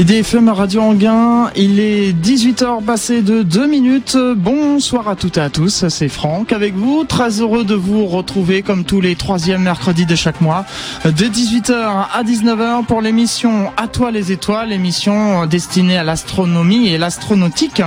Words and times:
IDFM 0.00 0.48
Radio 0.48 0.80
Anguin, 0.80 1.50
il 1.56 1.78
est 1.78 2.14
18h 2.14 2.82
passé 2.82 3.20
de 3.20 3.42
2 3.42 3.66
minutes. 3.66 4.16
Bonsoir 4.34 5.08
à 5.08 5.14
toutes 5.14 5.36
et 5.36 5.42
à 5.42 5.50
tous, 5.50 5.88
c'est 5.88 6.08
Franck 6.08 6.54
avec 6.54 6.74
vous. 6.74 7.04
Très 7.04 7.42
heureux 7.42 7.64
de 7.64 7.74
vous 7.74 8.06
retrouver 8.06 8.62
comme 8.62 8.84
tous 8.84 9.02
les 9.02 9.14
troisièmes 9.14 9.60
mercredis 9.60 10.06
de 10.06 10.14
chaque 10.14 10.40
mois, 10.40 10.64
de 11.04 11.10
18h 11.10 12.06
à 12.14 12.22
19h 12.24 12.86
pour 12.86 13.02
l'émission 13.02 13.72
À 13.76 13.88
toi 13.88 14.10
les 14.10 14.32
étoiles, 14.32 14.72
émission 14.72 15.44
destinée 15.44 15.98
à 15.98 16.02
l'astronomie 16.02 16.88
et 16.88 16.96
l'astronautique. 16.96 17.82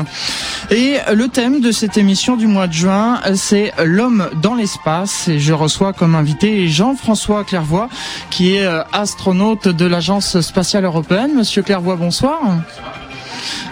Et 0.69 0.97
le 1.11 1.27
thème 1.29 1.61
de 1.61 1.71
cette 1.71 1.97
émission 1.97 2.37
du 2.37 2.45
mois 2.45 2.67
de 2.67 2.73
juin, 2.73 3.21
c'est 3.33 3.73
l'homme 3.83 4.29
dans 4.39 4.53
l'espace. 4.53 5.29
Et 5.29 5.39
je 5.39 5.53
reçois 5.53 5.93
comme 5.93 6.13
invité 6.13 6.67
Jean-François 6.67 7.43
Clairvoy, 7.43 7.89
qui 8.29 8.53
est 8.53 8.67
astronaute 8.91 9.67
de 9.67 9.85
l'Agence 9.87 10.41
spatiale 10.41 10.85
européenne. 10.85 11.31
Monsieur 11.35 11.63
Clairvoy, 11.63 12.02
bonsoir. 12.03 12.63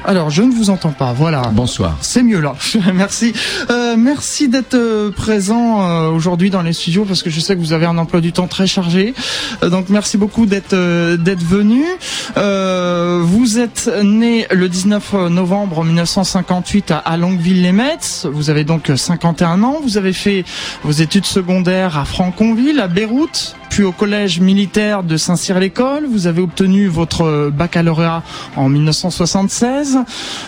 Alors, 0.05 0.29
je 0.29 0.41
ne 0.41 0.51
vous 0.51 0.69
entends 0.69 0.91
pas. 0.91 1.13
Voilà. 1.13 1.43
Bonsoir. 1.53 1.97
C'est 2.01 2.23
mieux 2.23 2.39
là. 2.39 2.55
merci. 2.93 3.33
Euh, 3.69 3.95
merci 3.97 4.47
d'être 4.47 4.73
euh, 4.73 5.11
présent 5.11 5.81
euh, 5.81 6.09
aujourd'hui 6.09 6.49
dans 6.49 6.61
les 6.61 6.73
studios 6.73 7.05
parce 7.05 7.23
que 7.23 7.29
je 7.29 7.39
sais 7.39 7.55
que 7.55 7.59
vous 7.59 7.73
avez 7.73 7.85
un 7.85 7.97
emploi 7.97 8.21
du 8.21 8.31
temps 8.31 8.47
très 8.47 8.67
chargé. 8.67 9.13
Donc, 9.61 9.89
merci 9.89 10.17
beaucoup 10.17 10.45
d'être 10.45 10.75
d'être 11.15 11.43
venu. 11.43 11.83
vous 12.35 13.59
êtes 13.59 13.91
né 14.03 14.47
le 14.51 14.69
19 14.69 15.13
novembre 15.29 15.83
1958 15.83 16.91
à, 16.91 16.97
à 16.97 17.17
Longueville-les-Metz. 17.17 18.27
Vous 18.31 18.49
avez 18.49 18.63
donc 18.63 18.91
51 18.95 19.63
ans. 19.63 19.79
Vous 19.83 19.97
avez 19.97 20.13
fait 20.13 20.45
vos 20.83 20.91
études 20.91 21.25
secondaires 21.25 21.97
à 21.97 22.05
Franconville, 22.05 22.79
à 22.79 22.87
Beyrouth, 22.87 23.55
puis 23.69 23.83
au 23.83 23.91
collège 23.91 24.39
militaire 24.39 25.03
de 25.03 25.17
Saint-Cyr-l'École. 25.17 26.05
Vous 26.11 26.27
avez 26.27 26.41
obtenu 26.41 26.87
votre 26.87 27.49
baccalauréat 27.49 28.23
en 28.55 28.73
1976. 29.61 29.99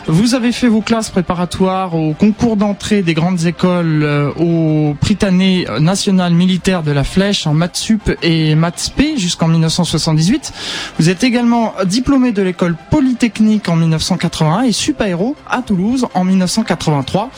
Vous 0.08 0.36
avez 0.36 0.52
fait 0.52 0.68
vos 0.68 0.82
classes 0.82 1.10
préparatoires 1.10 1.96
au 1.96 2.14
concours 2.14 2.58
d'entrée 2.58 3.02
des 3.04 3.14
grandes 3.14 3.46
écoles 3.46 4.04
euh, 4.04 4.32
au 4.40 4.96
Prytanée 5.00 5.66
national 5.80 6.34
militaire 6.34 6.84
de 6.84 6.92
la 6.92 7.04
Flèche 7.04 7.48
en 7.48 7.54
maths 7.54 7.78
sup 7.78 8.12
et 8.22 8.56
maths 8.56 8.80
spé 8.80 9.18
jusqu'en 9.18 9.48
1978. 9.48 10.54
Vous 11.00 11.10
êtes 11.10 11.24
également 11.24 11.74
diplômé 11.86 12.32
de 12.32 12.42
l'école 12.42 12.76
polytechnique 12.90 13.70
en 13.70 13.76
1981 13.76 14.64
et 14.64 14.72
sup 14.72 15.00
aéro 15.02 15.36
à 15.50 15.62
Toulouse 15.62 16.08
en 16.14 16.24
1983. 16.24 17.30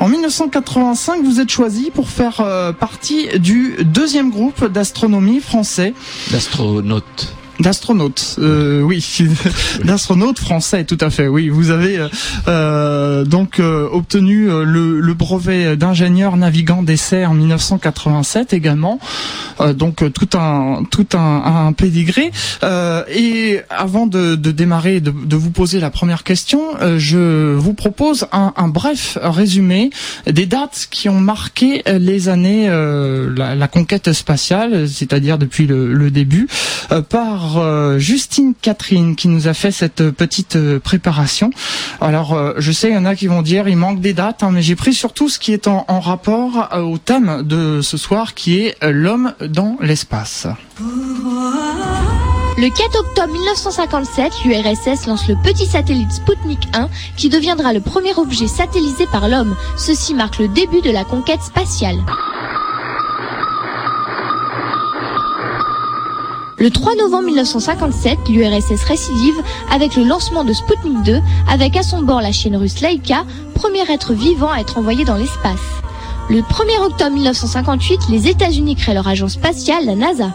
En 0.00 0.08
1985, 0.08 1.22
vous 1.24 1.40
êtes 1.40 1.50
choisi 1.50 1.90
pour 1.90 2.08
faire 2.08 2.40
euh, 2.40 2.72
partie 2.72 3.28
du 3.38 3.76
deuxième 3.80 4.30
groupe 4.30 4.66
d'astronomie 4.66 5.40
français. 5.40 5.94
D'astronautes. 7.64 7.94
D'astronaute, 7.94 8.36
euh, 8.40 8.82
oui, 8.82 9.04
d'astronaute 9.84 10.38
français, 10.38 10.84
tout 10.84 10.98
à 11.00 11.08
fait. 11.08 11.28
Oui, 11.28 11.48
vous 11.48 11.70
avez 11.70 11.98
euh, 11.98 12.08
euh 12.48 13.24
donc 13.24 13.58
euh, 13.58 13.88
obtenu 13.90 14.50
euh, 14.50 14.64
le, 14.64 15.00
le, 15.00 15.14
brevet 15.14 15.76
d'ingénieur 15.76 16.36
navigant 16.36 16.82
d'essai 16.82 17.24
en 17.24 17.32
1987 17.32 18.52
également. 18.52 18.98
donc 19.74 20.04
tout 20.12 20.36
un 20.36 20.84
tout 20.90 21.06
un, 21.14 21.66
un 21.66 21.72
pédigré. 21.72 22.32
et 22.62 23.60
avant 23.70 24.06
de, 24.06 24.34
de 24.34 24.50
démarrer, 24.50 25.00
de, 25.00 25.10
de, 25.10 25.36
vous 25.36 25.50
poser 25.50 25.80
la 25.80 25.90
première 25.90 26.24
question, 26.24 26.60
je 26.98 27.54
vous 27.54 27.74
propose 27.74 28.26
un, 28.32 28.52
un, 28.56 28.68
bref 28.68 29.16
résumé 29.22 29.90
des 30.26 30.46
dates 30.46 30.88
qui 30.90 31.08
ont 31.08 31.20
marqué 31.20 31.82
les 31.86 32.28
années 32.28 32.68
la, 32.68 33.54
la, 33.54 33.68
conquête 33.68 34.12
spatiale, 34.12 34.88
c'est-à-dire 34.88 35.38
depuis 35.38 35.66
le, 35.66 35.94
le 35.94 36.10
début, 36.10 36.48
par 37.08 37.53
euh, 37.58 37.98
Justine 37.98 38.54
Catherine 38.60 39.16
qui 39.16 39.28
nous 39.28 39.48
a 39.48 39.54
fait 39.54 39.70
cette 39.70 40.10
petite 40.10 40.56
euh, 40.56 40.78
préparation. 40.78 41.50
Alors 42.00 42.34
euh, 42.34 42.54
je 42.58 42.72
sais, 42.72 42.90
il 42.90 42.94
y 42.94 42.98
en 42.98 43.04
a 43.04 43.14
qui 43.14 43.26
vont 43.26 43.42
dire 43.42 43.68
il 43.68 43.76
manque 43.76 44.00
des 44.00 44.12
dates, 44.12 44.42
hein, 44.42 44.50
mais 44.52 44.62
j'ai 44.62 44.76
pris 44.76 44.94
surtout 44.94 45.28
ce 45.28 45.38
qui 45.38 45.52
est 45.52 45.68
en, 45.68 45.84
en 45.88 46.00
rapport 46.00 46.70
au 46.74 46.98
thème 46.98 47.42
de 47.42 47.80
ce 47.82 47.96
soir 47.96 48.34
qui 48.34 48.58
est 48.58 48.76
l'homme 48.82 49.34
dans 49.40 49.76
l'espace. 49.80 50.46
Le 52.56 52.68
4 52.68 53.00
octobre 53.00 53.32
1957, 53.32 54.44
l'URSS 54.44 55.06
lance 55.06 55.26
le 55.26 55.34
petit 55.42 55.66
satellite 55.66 56.12
Sputnik 56.12 56.68
1 56.72 56.88
qui 57.16 57.28
deviendra 57.28 57.72
le 57.72 57.80
premier 57.80 58.14
objet 58.16 58.46
satellisé 58.46 59.06
par 59.10 59.28
l'homme. 59.28 59.56
Ceci 59.76 60.14
marque 60.14 60.38
le 60.38 60.46
début 60.46 60.80
de 60.80 60.90
la 60.90 61.02
conquête 61.02 61.42
spatiale. 61.42 61.98
Le 66.64 66.70
3 66.70 66.94
novembre 66.94 67.26
1957, 67.26 68.30
l'URSS 68.30 68.84
récidive 68.84 69.34
avec 69.70 69.96
le 69.96 70.04
lancement 70.04 70.44
de 70.44 70.54
Sputnik 70.54 71.02
2, 71.02 71.20
avec 71.46 71.76
à 71.76 71.82
son 71.82 72.00
bord 72.00 72.22
la 72.22 72.32
chienne 72.32 72.56
russe 72.56 72.80
Laika, 72.80 73.26
premier 73.54 73.82
être 73.92 74.14
vivant 74.14 74.50
à 74.50 74.60
être 74.60 74.78
envoyé 74.78 75.04
dans 75.04 75.16
l'espace. 75.16 75.60
Le 76.30 76.38
1er 76.38 76.82
octobre 76.82 77.10
1958, 77.10 78.08
les 78.08 78.28
États-Unis 78.28 78.76
créent 78.76 78.94
leur 78.94 79.06
agence 79.06 79.32
spatiale, 79.32 79.84
la 79.84 79.94
NASA. 79.94 80.30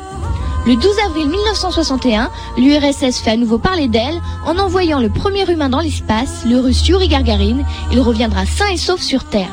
Le 0.67 0.75
12 0.75 0.85
avril 1.07 1.29
1961, 1.29 2.29
l'URSS 2.59 3.21
fait 3.21 3.31
à 3.31 3.35
nouveau 3.35 3.57
parler 3.57 3.87
d'elle 3.87 4.21
en 4.45 4.59
envoyant 4.59 4.99
le 4.99 5.09
premier 5.09 5.51
humain 5.51 5.69
dans 5.69 5.79
l'espace, 5.79 6.43
le 6.47 6.59
russe 6.59 6.87
Yuri 6.87 7.07
Gagarin. 7.07 7.63
Il 7.91 8.01
reviendra 8.01 8.45
sain 8.45 8.67
et 8.71 8.77
sauf 8.77 9.01
sur 9.01 9.23
Terre. 9.23 9.49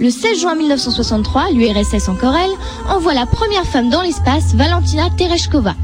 Le 0.00 0.08
16 0.08 0.40
juin 0.40 0.54
1963, 0.54 1.50
l'URSS 1.50 2.08
encore 2.08 2.34
elle, 2.34 2.52
envoie 2.88 3.12
la 3.12 3.26
première 3.26 3.66
femme 3.66 3.90
dans 3.90 4.00
l'espace, 4.00 4.54
Valentina 4.54 5.10
Tereshkova. 5.10 5.74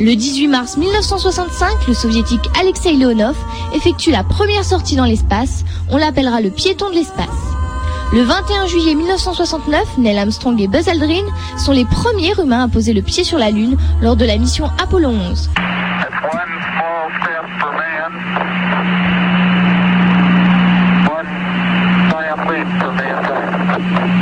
Le 0.00 0.14
18 0.14 0.48
mars 0.48 0.78
1965, 0.78 1.86
le 1.86 1.92
soviétique 1.92 2.48
Alexei 2.58 2.94
Leonov 2.94 3.36
effectue 3.74 4.10
la 4.10 4.24
première 4.24 4.64
sortie 4.64 4.96
dans 4.96 5.04
l'espace, 5.04 5.66
on 5.90 5.98
l'appellera 5.98 6.40
le 6.40 6.48
piéton 6.48 6.88
de 6.88 6.94
l'espace. 6.94 7.28
Le 8.14 8.22
21 8.22 8.68
juillet 8.68 8.94
1969, 8.94 9.98
Neil 9.98 10.16
Armstrong 10.16 10.58
et 10.58 10.66
Buzz 10.66 10.88
Aldrin 10.88 11.26
sont 11.58 11.72
les 11.72 11.84
premiers 11.84 12.32
humains 12.42 12.64
à 12.64 12.68
poser 12.68 12.94
le 12.94 13.02
pied 13.02 13.22
sur 13.22 13.36
la 13.36 13.50
Lune 13.50 13.76
lors 14.00 14.16
de 14.16 14.24
la 14.24 14.38
mission 14.38 14.70
Apollo 14.82 15.10
11. 15.10 15.50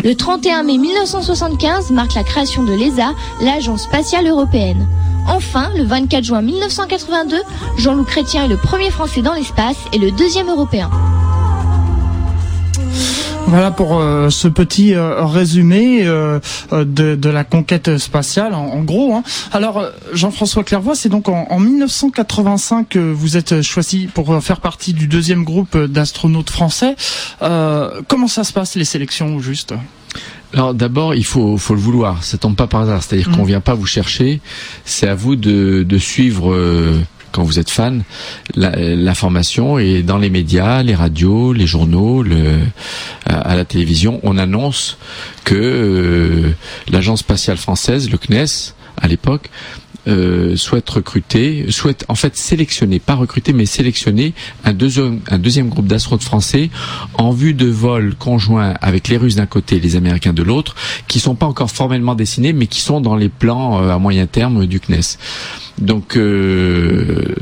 Le 0.02 0.14
31 0.14 0.62
mai 0.62 0.78
1975 0.78 1.90
marque 1.90 2.14
la 2.14 2.24
création 2.24 2.62
de 2.62 2.72
l'ESA, 2.72 3.12
l'Agence 3.42 3.82
spatiale 3.82 4.26
européenne. 4.26 4.86
Enfin, 5.28 5.70
le 5.76 5.84
24 5.84 6.24
juin 6.24 6.40
1982, 6.40 7.36
Jean-Loup 7.76 8.04
Chrétien 8.04 8.44
est 8.44 8.48
le 8.48 8.56
premier 8.56 8.90
Français 8.90 9.20
dans 9.20 9.34
l'espace 9.34 9.76
et 9.92 9.98
le 9.98 10.10
deuxième 10.10 10.48
Européen. 10.48 10.90
Voilà 13.50 13.72
pour 13.72 13.98
euh, 13.98 14.30
ce 14.30 14.46
petit 14.46 14.94
euh, 14.94 15.24
résumé 15.24 16.06
euh, 16.06 16.38
de, 16.70 17.16
de, 17.16 17.28
la 17.28 17.42
conquête 17.42 17.98
spatiale, 17.98 18.54
en, 18.54 18.64
en 18.66 18.82
gros. 18.82 19.12
Hein. 19.12 19.24
Alors, 19.50 19.84
Jean-François 20.12 20.62
Clairvoy, 20.62 20.94
c'est 20.94 21.08
donc 21.08 21.28
en, 21.28 21.48
en, 21.50 21.58
1985 21.58 22.88
que 22.90 22.98
vous 23.00 23.36
êtes 23.36 23.60
choisi 23.62 24.06
pour 24.06 24.40
faire 24.40 24.60
partie 24.60 24.92
du 24.92 25.08
deuxième 25.08 25.42
groupe 25.42 25.76
d'astronautes 25.76 26.50
français. 26.50 26.94
comment 27.40 28.28
ça 28.28 28.44
se 28.44 28.52
passe 28.52 28.76
les 28.76 28.84
sélections, 28.84 29.34
au 29.34 29.40
juste? 29.40 29.74
Alors 30.54 30.72
d'abord, 30.72 31.16
il 31.16 31.24
faut, 31.24 31.56
faut 31.56 31.74
le 31.74 31.80
vouloir. 31.80 32.22
Ça 32.22 32.38
tombe 32.38 32.54
pas 32.54 32.68
par 32.68 32.82
hasard. 32.82 33.02
C'est-à-dire 33.02 33.30
qu'on 33.30 33.42
mmh. 33.42 33.48
vient 33.48 33.60
pas 33.60 33.74
vous 33.74 33.86
chercher. 33.86 34.40
C'est 34.84 35.08
à 35.08 35.16
vous 35.16 35.34
de, 35.34 35.82
de 35.82 35.98
suivre 35.98 36.54
quand 37.32 37.42
vous 37.42 37.58
êtes 37.58 37.70
fan, 37.70 38.02
l'information 38.56 39.78
est 39.78 40.02
dans 40.02 40.18
les 40.18 40.30
médias, 40.30 40.82
les 40.82 40.94
radios, 40.94 41.52
les 41.52 41.66
journaux, 41.66 42.24
à 43.26 43.56
la 43.56 43.64
télévision. 43.64 44.20
On 44.22 44.38
annonce 44.38 44.98
que 45.44 45.54
euh, 45.54 46.50
l'agence 46.90 47.20
spatiale 47.20 47.56
française, 47.56 48.10
le 48.10 48.18
CNES, 48.18 48.74
à 49.00 49.08
l'époque, 49.08 49.50
euh, 50.08 50.56
souhaite 50.56 50.88
recruter, 50.88 51.70
souhaite 51.70 52.04
en 52.08 52.14
fait 52.14 52.36
sélectionner, 52.36 52.98
pas 52.98 53.14
recruter, 53.14 53.52
mais 53.52 53.66
sélectionner 53.66 54.34
un 54.64 54.72
deuxième, 54.72 55.20
un 55.28 55.38
deuxième 55.38 55.68
groupe 55.68 55.86
d'astronautes 55.86 56.22
français 56.22 56.70
en 57.14 57.32
vue 57.32 57.54
de 57.54 57.66
vols 57.66 58.14
conjoints 58.14 58.74
avec 58.80 59.08
les 59.08 59.16
Russes 59.16 59.36
d'un 59.36 59.46
côté 59.46 59.76
et 59.76 59.80
les 59.80 59.96
Américains 59.96 60.32
de 60.32 60.42
l'autre, 60.42 60.74
qui 61.08 61.20
sont 61.20 61.34
pas 61.34 61.46
encore 61.46 61.70
formellement 61.70 62.14
dessinés, 62.14 62.52
mais 62.52 62.66
qui 62.66 62.80
sont 62.80 63.00
dans 63.00 63.16
les 63.16 63.28
plans 63.28 63.82
euh, 63.82 63.90
à 63.90 63.98
moyen 63.98 64.26
terme 64.26 64.66
du 64.66 64.80
CNES. 64.80 65.18
Donc 65.78 66.16
euh, 66.16 67.34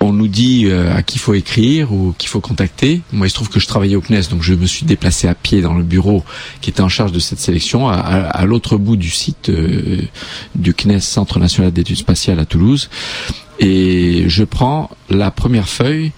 on 0.00 0.12
nous 0.12 0.28
dit 0.28 0.66
euh, 0.66 0.94
à 0.94 1.02
qui 1.02 1.18
faut 1.18 1.34
écrire 1.34 1.92
ou 1.92 2.14
qu'il 2.18 2.28
faut 2.28 2.40
contacter. 2.40 3.02
Moi, 3.12 3.26
il 3.26 3.30
se 3.30 3.34
trouve 3.34 3.48
que 3.48 3.60
je 3.60 3.66
travaillais 3.66 3.96
au 3.96 4.00
CNES, 4.00 4.28
donc 4.30 4.42
je 4.42 4.54
me 4.54 4.66
suis 4.66 4.84
déplacé 4.84 5.26
à 5.28 5.34
pied 5.34 5.62
dans 5.62 5.74
le 5.74 5.82
bureau 5.82 6.24
qui 6.60 6.70
était 6.70 6.82
en 6.82 6.88
charge 6.88 7.12
de 7.12 7.18
cette 7.18 7.38
sélection, 7.38 7.88
à, 7.88 8.44
l'autre 8.44 8.76
bout 8.76 8.96
du 8.96 9.10
site 9.10 9.48
euh, 9.48 10.02
du 10.54 10.74
CNES, 10.74 11.00
Centre 11.00 11.38
national 11.38 11.72
d'études 11.72 11.96
spatiales 11.96 12.38
à 12.38 12.44
Toulouse. 12.44 12.90
Et 13.58 14.24
je 14.28 14.44
prends 14.44 14.90
la 15.08 15.30
première 15.30 15.68
feuille 15.68 16.12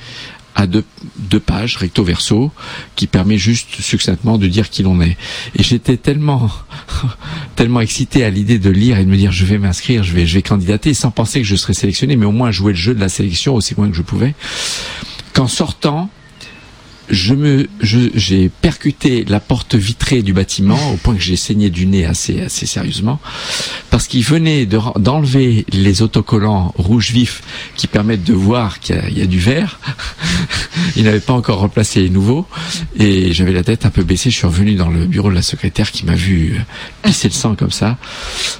à 0.58 0.66
deux, 0.66 0.84
deux 1.16 1.38
pages 1.38 1.76
recto 1.76 2.02
verso 2.02 2.50
qui 2.96 3.06
permet 3.06 3.38
juste 3.38 3.80
succinctement 3.80 4.38
de 4.38 4.48
dire 4.48 4.70
qui 4.70 4.82
l'on 4.82 5.00
est. 5.00 5.16
Et 5.54 5.62
j'étais 5.62 5.96
tellement 5.96 6.50
tellement 7.56 7.80
excité 7.80 8.24
à 8.24 8.30
l'idée 8.30 8.58
de 8.58 8.70
lire 8.70 8.98
et 8.98 9.04
de 9.04 9.10
me 9.10 9.16
dire 9.16 9.32
je 9.32 9.44
vais 9.44 9.58
m'inscrire, 9.58 10.02
je 10.02 10.12
vais, 10.12 10.26
je 10.26 10.34
vais 10.34 10.42
candidater, 10.42 10.94
sans 10.94 11.10
penser 11.10 11.40
que 11.40 11.46
je 11.46 11.56
serais 11.56 11.74
sélectionné, 11.74 12.16
mais 12.16 12.26
au 12.26 12.32
moins 12.32 12.50
jouer 12.50 12.72
le 12.72 12.78
jeu 12.78 12.94
de 12.94 13.00
la 13.00 13.08
sélection 13.08 13.54
aussi 13.54 13.74
loin 13.74 13.88
que 13.88 13.96
je 13.96 14.02
pouvais. 14.02 14.34
Qu'en 15.32 15.48
sortant, 15.48 16.10
je 17.10 17.34
me, 17.34 17.68
j'ai 17.80 18.48
percuté 18.48 19.24
la 19.24 19.40
porte 19.40 19.74
vitrée 19.74 20.22
du 20.22 20.32
bâtiment 20.32 20.92
au 20.92 20.96
point 20.96 21.14
que 21.14 21.20
j'ai 21.20 21.36
saigné 21.36 21.70
du 21.70 21.86
nez 21.86 22.04
assez, 22.04 22.40
assez 22.40 22.66
sérieusement, 22.66 23.20
parce 23.90 24.06
qu'il 24.06 24.22
venait 24.22 24.66
d'enlever 24.66 25.64
les 25.72 26.02
autocollants 26.02 26.72
rouge 26.76 27.10
vif 27.10 27.42
qui 27.76 27.86
permettent 27.86 28.24
de 28.24 28.34
voir 28.34 28.80
qu'il 28.80 28.96
y, 29.16 29.22
a 29.22 29.26
du 29.26 29.38
vert. 29.38 29.80
Il 30.96 31.04
n'avait 31.04 31.20
pas 31.20 31.32
encore 31.32 31.60
replacé 31.60 32.00
les 32.00 32.10
nouveaux, 32.10 32.46
et 32.98 33.32
j'avais 33.32 33.52
la 33.52 33.62
tête 33.62 33.86
un 33.86 33.90
peu 33.90 34.02
baissée. 34.02 34.30
Je 34.30 34.36
suis 34.36 34.46
revenu 34.46 34.74
dans 34.74 34.88
le 34.88 35.06
bureau 35.06 35.30
de 35.30 35.34
la 35.34 35.42
secrétaire 35.42 35.90
qui 35.90 36.04
m'a 36.04 36.14
vu 36.14 36.60
pisser 37.02 37.28
le 37.28 37.34
sang 37.34 37.54
comme 37.54 37.70
ça. 37.70 37.96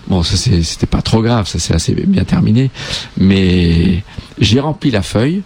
Bon, 0.09 0.23
ça 0.23 0.37
c'était 0.37 0.87
pas 0.87 1.03
trop 1.03 1.23
grave, 1.23 1.47
ça 1.47 1.59
s'est 1.59 1.75
assez 1.75 1.93
bien 1.95 2.25
terminé, 2.25 2.71
mais 3.17 4.03
j'ai 4.41 4.61
rempli 4.61 4.91
la 4.91 5.03
feuille. 5.03 5.43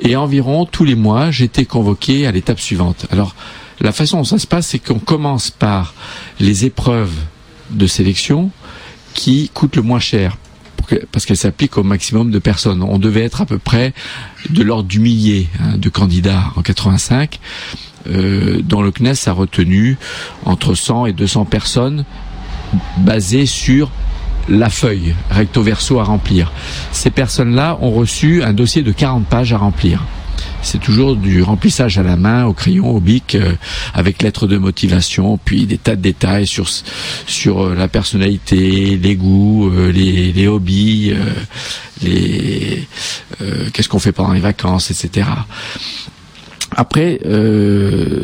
Et 0.00 0.16
environ 0.16 0.64
tous 0.64 0.84
les 0.84 0.94
mois, 0.94 1.30
j'étais 1.30 1.64
convoqué 1.64 2.26
à 2.26 2.32
l'étape 2.32 2.60
suivante. 2.60 3.06
Alors, 3.10 3.34
la 3.80 3.92
façon 3.92 4.18
dont 4.18 4.24
ça 4.24 4.38
se 4.38 4.46
passe, 4.46 4.68
c'est 4.68 4.78
qu'on 4.78 4.98
commence 4.98 5.50
par 5.50 5.94
les 6.40 6.64
épreuves 6.64 7.14
de 7.70 7.86
sélection 7.86 8.50
qui 9.14 9.50
coûtent 9.52 9.76
le 9.76 9.82
moins 9.82 10.00
cher 10.00 10.36
parce 11.12 11.26
qu'elles 11.26 11.36
s'appliquent 11.36 11.78
au 11.78 11.82
maximum 11.82 12.30
de 12.30 12.38
personnes. 12.38 12.82
On 12.82 12.98
devait 12.98 13.24
être 13.24 13.40
à 13.40 13.46
peu 13.46 13.58
près 13.58 13.92
de 14.50 14.62
l'ordre 14.62 14.88
du 14.88 15.00
millier 15.00 15.48
hein, 15.60 15.76
de 15.76 15.88
candidats 15.88 16.44
en 16.56 16.62
85, 16.62 17.38
euh, 18.08 18.60
dont 18.62 18.82
le 18.82 18.90
CNES 18.90 19.14
a 19.26 19.32
retenu 19.32 19.98
entre 20.44 20.74
100 20.74 21.06
et 21.06 21.12
200 21.12 21.44
personnes 21.44 22.04
basées 22.98 23.46
sur 23.46 23.90
la 24.48 24.70
feuille 24.70 25.14
recto 25.30 25.62
verso 25.62 26.00
à 26.00 26.04
remplir. 26.04 26.52
Ces 26.92 27.10
personnes-là 27.10 27.78
ont 27.80 27.92
reçu 27.92 28.42
un 28.42 28.52
dossier 28.52 28.82
de 28.82 28.92
40 28.92 29.26
pages 29.26 29.52
à 29.52 29.58
remplir. 29.58 30.02
C'est 30.62 30.80
toujours 30.80 31.16
du 31.16 31.42
remplissage 31.42 31.98
à 31.98 32.02
la 32.02 32.16
main, 32.16 32.44
au 32.44 32.52
crayon, 32.52 32.90
au 32.90 33.00
bic, 33.00 33.34
euh, 33.34 33.52
avec 33.94 34.22
lettres 34.22 34.46
de 34.46 34.58
motivation, 34.58 35.38
puis 35.42 35.66
des 35.66 35.78
tas 35.78 35.96
de 35.96 36.00
détails 36.00 36.46
sur 36.46 36.68
sur 37.26 37.62
euh, 37.62 37.74
la 37.74 37.88
personnalité, 37.88 38.96
les 38.96 39.16
goûts, 39.16 39.70
euh, 39.70 39.92
les, 39.92 40.32
les, 40.32 40.46
hobbies, 40.48 41.12
les 42.02 42.86
qu'est-ce 43.72 43.88
qu'on 43.88 43.98
fait 43.98 44.12
pendant 44.12 44.32
les 44.32 44.40
vacances, 44.40 44.90
etc. 44.90 45.28
Après 46.76 47.20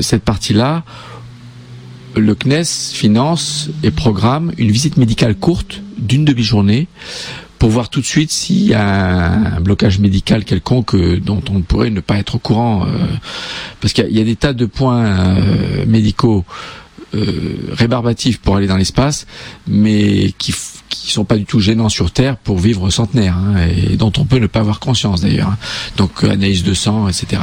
cette 0.01 0.23
partie-là, 0.23 0.85
le 2.17 2.35
CNES 2.35 2.65
finance 2.93 3.71
et 3.83 3.91
programme 3.91 4.53
une 4.59 4.71
visite 4.71 4.97
médicale 4.97 5.35
courte 5.35 5.83
d'une 5.99 6.25
demi-journée 6.25 6.89
pour 7.65 7.71
voir 7.71 7.89
tout 7.89 8.03
de 8.03 8.05
suite 8.05 8.31
s'il 8.31 8.67
y 8.67 8.75
a 8.75 9.57
un, 9.57 9.61
blocage 9.61 9.99
médical 9.99 10.45
quelconque 10.45 10.95
euh, 10.95 11.19
dont 11.19 11.43
on 11.51 11.63
pourrait 11.63 11.89
ne 11.89 12.01
pas 12.01 12.19
être 12.19 12.35
au 12.35 12.39
courant. 12.39 12.85
Euh, 12.85 12.89
parce 13.81 13.95
qu'il 13.95 14.11
y, 14.11 14.21
a 14.21 14.25
des 14.25 14.37
tas 14.37 14.53
de 14.53 14.67
points 14.67 15.07
euh, 15.07 15.87
médicaux 15.87 16.45
rébarbatifs 17.71 18.39
pour 18.41 18.57
aller 18.57 18.67
dans 18.67 18.77
l'espace, 18.77 19.27
mais 19.67 20.35
qui 20.37 20.53
qui 20.89 21.11
sont 21.13 21.25
pas 21.25 21.37
du 21.37 21.45
tout 21.45 21.61
gênants 21.61 21.89
sur 21.89 22.11
Terre 22.11 22.37
pour 22.37 22.59
vivre 22.59 22.91
centenaire, 22.91 23.37
hein, 23.37 23.55
et 23.67 23.97
dont 23.97 24.13
on 24.19 24.25
peut 24.25 24.39
ne 24.39 24.47
pas 24.47 24.61
avoir 24.61 24.81
conscience 24.81 25.23
d'ailleurs. 25.23 25.49
Hein. 25.49 25.59
Donc 25.97 26.23
analyse 26.23 26.65
de 26.65 26.75
sang, 26.75 27.09
etc. 27.09 27.41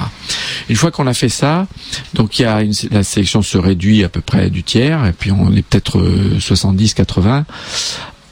Une 0.69 0.75
fois 0.75 0.91
qu'on 0.91 1.07
a 1.07 1.13
fait 1.13 1.29
ça, 1.29 1.67
donc 2.13 2.37
il 2.37 2.43
y 2.43 2.45
a 2.45 2.61
une, 2.61 2.73
la 2.91 3.03
sélection 3.03 3.41
se 3.41 3.57
réduit 3.57 4.03
à 4.03 4.09
peu 4.09 4.21
près 4.21 4.49
du 4.49 4.63
tiers, 4.63 5.05
et 5.05 5.13
puis 5.13 5.31
on 5.31 5.51
est 5.53 5.63
peut-être 5.63 5.99
70-80 6.37 7.45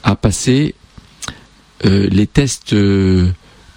à 0.02 0.16
passer 0.16 0.74
euh, 1.84 2.08
les 2.10 2.26
tests 2.26 2.72
euh, 2.72 3.30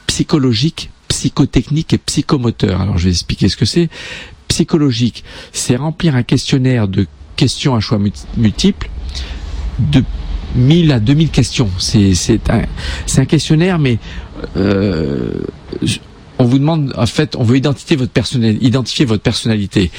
psychologiques, 0.07 0.89
psychotechniques 1.07 1.93
et 1.93 1.97
psychomoteurs. 1.97 2.81
Alors 2.81 2.97
je 2.97 3.05
vais 3.05 3.11
expliquer 3.11 3.49
ce 3.49 3.57
que 3.57 3.65
c'est. 3.65 3.89
Psychologique, 4.47 5.23
c'est 5.51 5.75
remplir 5.75 6.15
un 6.15 6.23
questionnaire 6.23 6.87
de 6.87 7.07
questions 7.35 7.75
à 7.75 7.79
choix 7.79 7.99
multiples 8.37 8.89
de 9.79 10.03
1000 10.55 10.91
à 10.91 10.99
2000 10.99 11.29
questions. 11.29 11.69
C'est 11.79 12.39
un 12.47 13.25
questionnaire, 13.25 13.79
mais 13.79 13.97
euh, 14.57 15.31
on 16.39 16.45
vous 16.45 16.59
demande 16.59 16.93
en 16.97 17.05
fait, 17.05 17.35
on 17.35 17.43
veut 17.43 17.57
identifier 17.57 17.95
votre 17.95 18.11
identifier 18.61 19.05
votre 19.05 19.23
personnalité. 19.23 19.91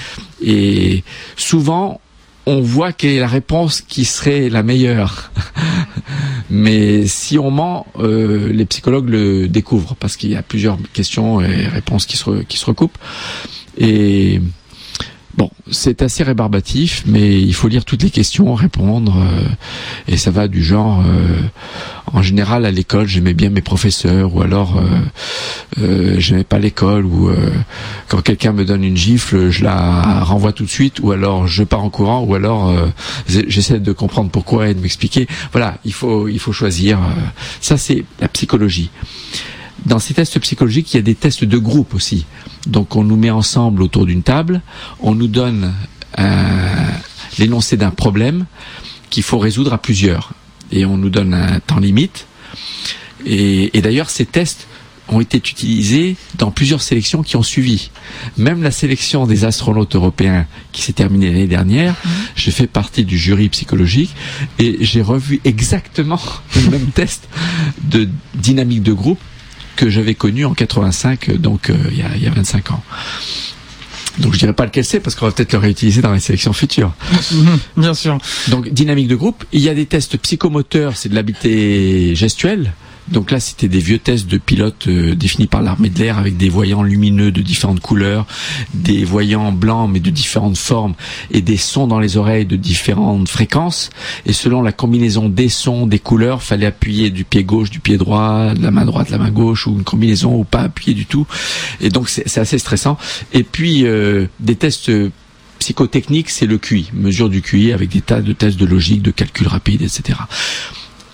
Et 0.43 1.03
souvent, 1.37 2.01
on 2.47 2.61
voit 2.61 2.93
quelle 2.93 3.11
est 3.11 3.21
la 3.21 3.29
réponse 3.29 3.81
qui 3.81 4.05
serait 4.05 4.49
la 4.49 4.63
meilleure. 4.63 5.31
Mais 6.51 7.07
si 7.07 7.39
on 7.39 7.51
ment, 7.51 7.87
euh, 7.99 8.53
les 8.53 8.67
psychologues 8.67 9.09
le 9.09 9.49
découvrent 9.49 9.97
parce 9.97 10.17
qu'il 10.17 10.31
y 10.31 10.37
a 10.37 10.43
plusieurs 10.43 10.79
questions 10.93 11.41
et 11.41 11.67
réponses 11.67 12.07
qui 12.07 12.17
se, 12.17 12.43
qui 12.43 12.59
se 12.59 12.67
recoupent. 12.67 12.99
Et 13.79 14.41
Bon, 15.37 15.51
c'est 15.69 16.03
assez 16.03 16.23
rébarbatif, 16.23 17.03
mais 17.07 17.41
il 17.41 17.55
faut 17.55 17.67
lire 17.67 17.85
toutes 17.85 18.05
les 18.05 18.11
questions, 18.11 18.55
répondre, 18.55 19.17
euh, 19.17 19.49
et 20.07 20.17
ça 20.17 20.31
va 20.31 20.47
du 20.47 20.63
genre, 20.63 21.03
euh, 21.05 21.41
en 22.13 22.23
général 22.23 22.65
à 22.65 22.71
l'école, 22.71 23.09
j'aimais 23.09 23.35
bien 23.35 23.51
mes 23.51 23.61
professeurs, 23.61 24.33
ou 24.33 24.43
alors 24.43 24.81
euh, 25.81 26.15
j'aimais 26.19 26.45
pas 26.45 26.61
l'école, 26.61 27.05
ou 27.05 27.31
quand 28.09 28.23
quelqu'un 28.23 28.53
me 28.53 28.65
donne 28.65 28.85
une 28.85 28.97
gifle, 28.97 29.51
je 29.51 29.65
la 29.65 30.23
renvoie 30.23 30.53
tout 30.53 30.65
de 30.65 30.71
suite, 30.71 31.01
ou 31.01 31.11
alors 31.11 31.49
je 31.49 31.65
pars 31.65 31.83
en 31.83 31.91
courant, 31.91 32.23
ou 32.23 32.37
alors 32.37 32.73
j'essaie 33.27 33.81
de 33.81 33.93
comprendre 33.93 34.31
pourquoi 34.31 34.69
et 34.69 34.75
de 34.75 34.81
m'expliquer. 34.81 35.27
Voilà, 35.51 35.79
il 35.85 35.93
faut 35.93 36.29
il 36.29 36.39
faut 36.39 36.53
choisir. 36.53 37.01
ça 37.61 37.77
c'est 37.77 38.05
la 38.21 38.29
psychologie. 38.29 38.91
Dans 39.87 39.99
ces 39.99 40.15
tests 40.15 40.39
psychologiques, 40.39 40.95
il 40.95 40.97
y 40.97 41.01
a 41.01 41.03
des 41.03 41.15
tests 41.15 41.45
de 41.45 41.59
groupe 41.59 41.95
aussi. 41.95 42.27
Donc 42.67 42.97
on 42.97 43.05
nous 43.05 43.17
met 43.17 43.31
ensemble 43.31 43.83
autour 43.83 44.07
d'une 44.07 44.23
table, 44.23 44.63
on 45.01 45.15
nous 45.15 45.29
donne 45.29 45.75
l'énoncé 47.39 47.77
d'un 47.77 47.91
problème 47.91 48.47
qu'il 49.11 49.23
faut 49.23 49.39
résoudre 49.39 49.73
à 49.73 49.79
plusieurs. 49.79 50.33
Et 50.73 50.85
on 50.85 50.97
nous 50.97 51.11
donne 51.11 51.35
un 51.35 51.61
temps 51.61 51.79
limite. 51.79 52.27
Et, 53.27 53.71
d'ailleurs, 53.81 54.11
ces 54.11 54.27
tests 54.27 54.67
ont 55.09 55.21
été 55.21 55.37
utilisés 55.39 56.17
dans 56.39 56.51
plusieurs 56.51 56.81
sélections 56.81 57.23
qui 57.23 57.37
ont 57.37 57.43
suivi. 57.43 57.91
Même 58.39 58.63
la 58.63 58.71
sélection 58.71 59.27
des 59.27 59.45
astronautes 59.45 59.95
européens 59.95 60.47
qui 60.73 60.81
s'est 60.81 60.95
terminée 60.95 61.31
l'année 61.31 61.47
dernière, 61.47 61.93
mmh. 61.93 62.09
je 62.37 62.51
fais 62.51 62.67
partie 62.67 63.05
du 63.05 63.19
jury 63.19 63.51
psychologique 63.51 64.15
et 64.59 64.79
j'ai 64.81 65.03
revu 65.03 65.41
exactement 65.45 66.21
le 66.57 66.71
même 66.71 66.87
test 66.87 67.29
de 67.83 68.09
dynamique 68.35 68.83
de 68.83 68.95
groupe 68.95 69.21
que 69.77 69.89
j'avais 69.91 70.15
connu 70.15 70.45
en 70.45 70.55
85, 70.55 71.37
donc 71.37 71.71
euh, 71.71 71.75
il 71.91 71.99
y, 71.99 72.03
a, 72.03 72.17
il 72.17 72.23
y 72.23 72.27
a 72.27 72.31
25 72.31 72.71
ans. 72.73 72.83
Donc 74.19 74.33
je 74.35 74.39
dirais 74.39 74.53
pas 74.53 74.65
lequel 74.65 74.85
c'est 74.85 75.01
parce 75.01 75.17
qu'on 75.17 75.27
va 75.27 75.33
peut-être 75.33 75.53
le 75.53 75.59
réutiliser 75.59 76.01
dans 76.01 76.13
les 76.13 76.21
sélections 76.21 76.53
futures. 76.53 76.93
Bien 77.77 77.95
sûr. 77.95 78.19
Donc 78.49 78.69
dynamique 78.69 79.09
de 79.09 79.17
groupe, 79.17 79.45
il 79.53 79.61
y 79.61 79.69
a 79.69 79.75
des 79.75 79.87
tests 79.87 80.17
psychomoteurs, 80.19 80.97
c'est 80.97 81.09
de 81.09 81.15
l'habité 81.15 82.15
gestuelle. 82.15 82.73
Donc 83.09 83.31
là, 83.31 83.41
c'était 83.41 83.69
des 83.69 83.79
vieux 83.79 83.99
tests 83.99 84.27
de 84.27 84.39
pilotes 84.39 84.89
euh, 84.89 85.15
définis 85.15 85.47
par 85.47 85.63
l'armée 85.63 85.91
de 85.91 85.99
l'air 85.99 86.19
avec 86.19 86.37
des 86.37 86.49
voyants 86.49 86.83
lumineux 86.83 87.31
de 87.31 87.43
différentes 87.43 87.81
couleurs, 87.81 88.27
des 88.73 89.05
voyants 89.05 89.53
blancs 89.53 89.91
mais 89.93 90.01
de 90.01 90.11
différentes 90.11 90.57
formes 90.57 90.95
et 91.31 91.43
des 91.43 91.57
sons 91.57 91.87
dans 91.87 92.01
les 92.01 92.17
oreilles 92.17 92.47
de 92.47 92.57
différentes 92.57 93.29
fréquences. 93.29 93.91
Et 94.27 94.33
selon 94.33 94.63
la 94.63 94.73
combinaison 94.73 95.29
des 95.29 95.49
sons, 95.49 95.87
des 95.87 95.99
couleurs, 95.99 96.43
fallait 96.43 96.67
appuyer 96.67 97.11
du 97.11 97.25
pied 97.25 97.45
gauche, 97.45 97.71
du 97.71 97.81
pied 97.81 97.99
droit, 97.99 98.55
de 98.55 98.63
la 98.63 98.71
main 98.71 98.85
droite, 98.85 99.09
de 99.09 99.13
la 99.13 99.19
main 99.19 99.31
gauche 99.31 99.67
ou 99.67 99.73
une 99.73 99.85
combinaison 99.85 100.35
ou 100.35 100.45
pas 100.45 100.63
appuyer 100.63 100.95
du 100.95 101.07
tout. 101.07 101.27
Et 101.81 101.91
donc 101.91 102.09
c'est 102.09 102.39
assez 102.39 102.59
stressant. 102.59 102.97
Et 103.33 103.43
puis 103.43 103.85
euh, 103.85 104.27
des 104.41 104.57
tests 104.57 104.91
psychotechniques, 105.59 106.31
c'est 106.31 106.47
le 106.47 106.59
QI, 106.59 106.91
mesure 106.93 107.29
du 107.29 107.43
QI 107.43 107.73
avec 107.73 107.91
des 107.91 108.01
tas 108.01 108.21
de 108.21 108.33
tests 108.33 108.59
de 108.59 108.67
logique, 108.67 109.03
de 109.03 109.11
calcul 109.11 109.47
rapide, 109.47 109.83
etc. 109.83 110.19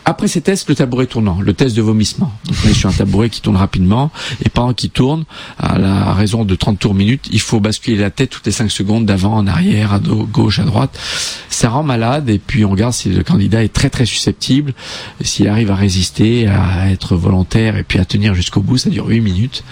Après 0.04 0.28
ces 0.28 0.40
tests, 0.40 0.68
le 0.68 0.74
tabouret 0.74 1.06
tournant, 1.06 1.40
le 1.40 1.52
test 1.52 1.76
de 1.76 1.82
vomissement. 1.82 2.32
Donc 2.46 2.56
on 2.64 2.68
est 2.68 2.74
sur 2.74 2.88
un 2.88 2.92
tabouret 2.92 3.28
qui 3.28 3.40
tourne 3.40 3.56
rapidement 3.56 4.10
et 4.44 4.48
pendant 4.48 4.72
qu'il 4.72 4.90
tourne, 4.90 5.24
à 5.58 5.78
la 5.78 6.14
raison 6.14 6.44
de 6.44 6.54
30 6.54 6.78
tours 6.78 6.94
minutes, 6.94 7.28
il 7.30 7.40
faut 7.40 7.60
basculer 7.60 7.96
la 7.96 8.10
tête 8.10 8.30
toutes 8.30 8.46
les 8.46 8.52
5 8.52 8.70
secondes 8.70 9.06
d'avant 9.06 9.34
en 9.34 9.46
arrière, 9.46 9.92
à 9.92 9.98
gauche, 9.98 10.58
à 10.58 10.64
droite. 10.64 10.98
Ça 11.48 11.68
rend 11.68 11.82
malade 11.82 12.28
et 12.30 12.38
puis 12.38 12.64
on 12.64 12.70
regarde 12.70 12.94
si 12.94 13.10
le 13.10 13.22
candidat 13.22 13.62
est 13.62 13.72
très 13.72 13.90
très 13.90 14.06
susceptible, 14.06 14.72
s'il 15.20 15.48
arrive 15.48 15.70
à 15.70 15.74
résister, 15.74 16.48
à 16.48 16.90
être 16.90 17.16
volontaire 17.16 17.76
et 17.76 17.82
puis 17.82 17.98
à 17.98 18.04
tenir 18.04 18.34
jusqu'au 18.34 18.62
bout, 18.62 18.78
ça 18.78 18.90
dure 18.90 19.06
8 19.06 19.20
minutes. 19.20 19.64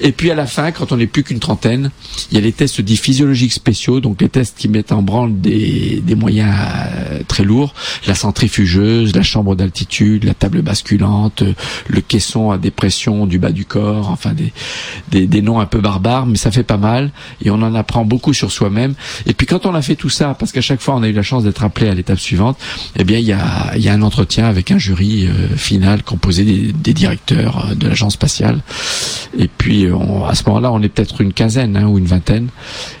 Et 0.00 0.12
puis 0.12 0.30
à 0.30 0.34
la 0.34 0.46
fin, 0.46 0.70
quand 0.70 0.92
on 0.92 0.96
n'est 0.96 1.08
plus 1.08 1.24
qu'une 1.24 1.40
trentaine, 1.40 1.90
il 2.30 2.36
y 2.36 2.38
a 2.38 2.40
les 2.40 2.52
tests 2.52 2.80
dits 2.80 2.96
physiologiques 2.96 3.52
spéciaux, 3.52 4.00
donc 4.00 4.20
les 4.20 4.28
tests 4.28 4.56
qui 4.56 4.68
mettent 4.68 4.92
en 4.92 5.02
branle 5.02 5.40
des, 5.40 6.02
des 6.04 6.14
moyens 6.14 6.54
euh, 6.54 7.22
très 7.26 7.42
lourds, 7.42 7.74
la 8.06 8.14
centrifugeuse, 8.14 9.14
la 9.14 9.22
chambre 9.22 9.39
d'altitude, 9.42 10.24
la 10.24 10.34
table 10.34 10.62
basculante, 10.62 11.42
le 11.88 12.00
caisson 12.00 12.50
à 12.50 12.58
dépression 12.58 13.26
du 13.26 13.38
bas 13.38 13.52
du 13.52 13.64
corps, 13.64 14.10
enfin 14.10 14.32
des, 14.32 14.52
des, 15.10 15.26
des 15.26 15.42
noms 15.42 15.60
un 15.60 15.66
peu 15.66 15.80
barbares, 15.80 16.26
mais 16.26 16.36
ça 16.36 16.50
fait 16.50 16.62
pas 16.62 16.76
mal 16.76 17.10
et 17.42 17.50
on 17.50 17.62
en 17.62 17.74
apprend 17.74 18.04
beaucoup 18.04 18.32
sur 18.32 18.50
soi-même. 18.52 18.94
Et 19.26 19.34
puis 19.34 19.46
quand 19.46 19.66
on 19.66 19.74
a 19.74 19.82
fait 19.82 19.96
tout 19.96 20.08
ça, 20.08 20.34
parce 20.34 20.52
qu'à 20.52 20.60
chaque 20.60 20.80
fois 20.80 20.94
on 20.94 21.02
a 21.02 21.08
eu 21.08 21.12
la 21.12 21.22
chance 21.22 21.44
d'être 21.44 21.64
appelé 21.64 21.88
à 21.88 21.94
l'étape 21.94 22.18
suivante, 22.18 22.58
eh 22.96 23.04
bien 23.04 23.18
il 23.18 23.26
y 23.26 23.32
a, 23.32 23.76
y 23.76 23.88
a 23.88 23.92
un 23.92 24.02
entretien 24.02 24.46
avec 24.46 24.70
un 24.70 24.78
jury 24.78 25.26
euh, 25.26 25.56
final 25.56 26.02
composé 26.02 26.44
des, 26.44 26.72
des 26.72 26.94
directeurs 26.94 27.66
euh, 27.70 27.74
de 27.74 27.88
l'agence 27.88 28.14
spatiale. 28.14 28.60
Et 29.38 29.48
puis 29.48 29.90
on, 29.90 30.24
à 30.24 30.34
ce 30.34 30.44
moment-là, 30.46 30.72
on 30.72 30.82
est 30.82 30.88
peut-être 30.88 31.20
une 31.20 31.32
quinzaine 31.32 31.76
hein, 31.76 31.86
ou 31.86 31.98
une 31.98 32.06
vingtaine, 32.06 32.48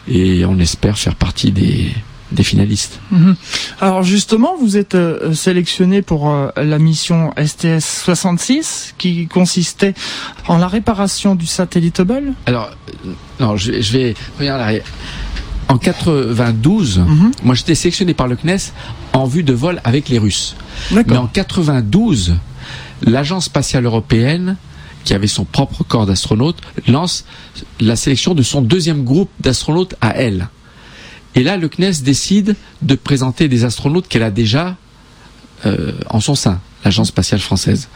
et 0.08 0.44
on 0.44 0.58
espère 0.58 0.98
faire 0.98 1.14
partie 1.14 1.52
des 1.52 1.90
des 2.32 2.42
finalistes. 2.44 3.00
Mhm. 3.10 3.34
Alors 3.80 4.02
justement, 4.02 4.56
vous 4.60 4.76
êtes 4.76 4.94
euh, 4.94 5.34
sélectionné 5.34 6.02
pour 6.02 6.30
euh, 6.30 6.48
la 6.56 6.78
mission 6.78 7.30
STS-66 7.36 8.92
qui 8.98 9.26
consistait 9.26 9.94
en 10.48 10.58
la 10.58 10.68
réparation 10.68 11.34
du 11.34 11.46
satellite 11.46 11.98
Hubble. 12.00 12.34
Alors, 12.46 12.70
euh, 13.06 13.12
non, 13.40 13.56
je, 13.56 13.80
je 13.80 13.92
vais 13.92 14.14
regarder 14.38 14.62
en 14.62 14.64
arrière. 14.66 14.84
En 15.68 15.78
92, 15.78 16.98
Mhm. 16.98 17.30
moi 17.44 17.54
j'étais 17.54 17.74
sélectionné 17.76 18.12
par 18.14 18.26
le 18.26 18.36
CNES 18.36 18.72
en 19.12 19.26
vue 19.26 19.42
de 19.44 19.52
vol 19.52 19.80
avec 19.84 20.08
les 20.08 20.18
Russes. 20.18 20.56
Mais 20.92 21.16
en 21.16 21.26
92, 21.28 22.34
l'agence 23.02 23.44
spatiale 23.46 23.84
européenne, 23.86 24.56
qui 25.04 25.14
avait 25.14 25.28
son 25.28 25.44
propre 25.44 25.84
corps 25.84 26.06
d'astronautes, 26.06 26.58
lance 26.88 27.24
la 27.80 27.96
sélection 27.96 28.34
de 28.34 28.42
son 28.42 28.62
deuxième 28.62 29.04
groupe 29.04 29.30
d'astronautes 29.40 29.94
à 30.00 30.10
elle. 30.16 30.48
Et 31.34 31.42
là, 31.42 31.56
le 31.56 31.68
CNES 31.68 32.02
décide 32.02 32.56
de 32.82 32.94
présenter 32.94 33.48
des 33.48 33.64
astronautes 33.64 34.08
qu'elle 34.08 34.22
a 34.24 34.30
déjà 34.30 34.76
euh, 35.66 35.92
en 36.08 36.20
son 36.20 36.34
sein, 36.34 36.58
l'agence 36.84 37.08
spatiale 37.08 37.40
française. 37.40 37.88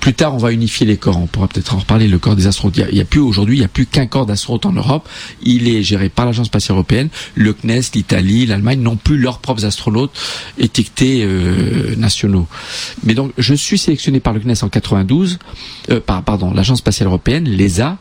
Plus 0.00 0.14
tard, 0.14 0.34
on 0.34 0.38
va 0.38 0.50
unifier 0.50 0.86
les 0.86 0.96
corps. 0.96 1.18
On 1.18 1.26
pourra 1.26 1.46
peut-être 1.46 1.74
en 1.74 1.78
reparler. 1.78 2.08
Le 2.08 2.18
corps 2.18 2.34
des 2.36 2.46
astronautes. 2.46 2.76
Il 2.78 2.80
y 2.80 2.84
a- 2.84 2.90
il 2.90 2.96
y 2.96 3.00
a, 3.00 3.04
plus 3.04 3.20
aujourd'hui, 3.20 3.56
il 3.56 3.58
n'y 3.58 3.64
a 3.64 3.68
plus 3.68 3.84
qu'un 3.84 4.06
corps 4.06 4.24
d'astronautes 4.24 4.64
en 4.66 4.72
Europe. 4.72 5.06
Il 5.42 5.68
est 5.68 5.82
géré 5.82 6.08
par 6.08 6.24
l'agence 6.24 6.46
spatiale 6.46 6.76
européenne. 6.76 7.08
Le 7.34 7.52
CNES, 7.52 7.82
l'Italie, 7.94 8.46
l'Allemagne 8.46 8.80
n'ont 8.80 8.96
plus 8.96 9.18
leurs 9.18 9.40
propres 9.40 9.64
astronautes 9.66 10.12
étiquetés 10.58 11.22
euh, 11.24 11.94
nationaux. 11.96 12.46
Mais 13.04 13.14
donc, 13.14 13.32
je 13.36 13.54
suis 13.54 13.76
sélectionné 13.78 14.20
par 14.20 14.32
le 14.32 14.40
CNES 14.40 14.62
en 14.64 14.68
92, 14.70 15.38
euh, 15.90 16.00
par, 16.00 16.22
pardon, 16.22 16.52
l'agence 16.54 16.78
spatiale 16.78 17.08
européenne, 17.08 17.44
l'ESA, 17.44 17.98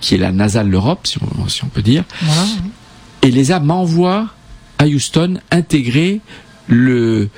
qui 0.00 0.14
est 0.14 0.18
la 0.18 0.30
NASA 0.30 0.62
de 0.62 0.68
l'Europe, 0.68 1.06
si 1.06 1.18
on, 1.22 1.48
si 1.48 1.64
on 1.64 1.68
peut 1.68 1.82
dire. 1.82 2.04
Voilà. 2.22 2.42
Et 3.22 3.30
l'ESA 3.30 3.60
m'envoie 3.60 4.28
à 4.78 4.86
Houston 4.86 5.40
intégrer 5.50 6.20
le 6.68 7.28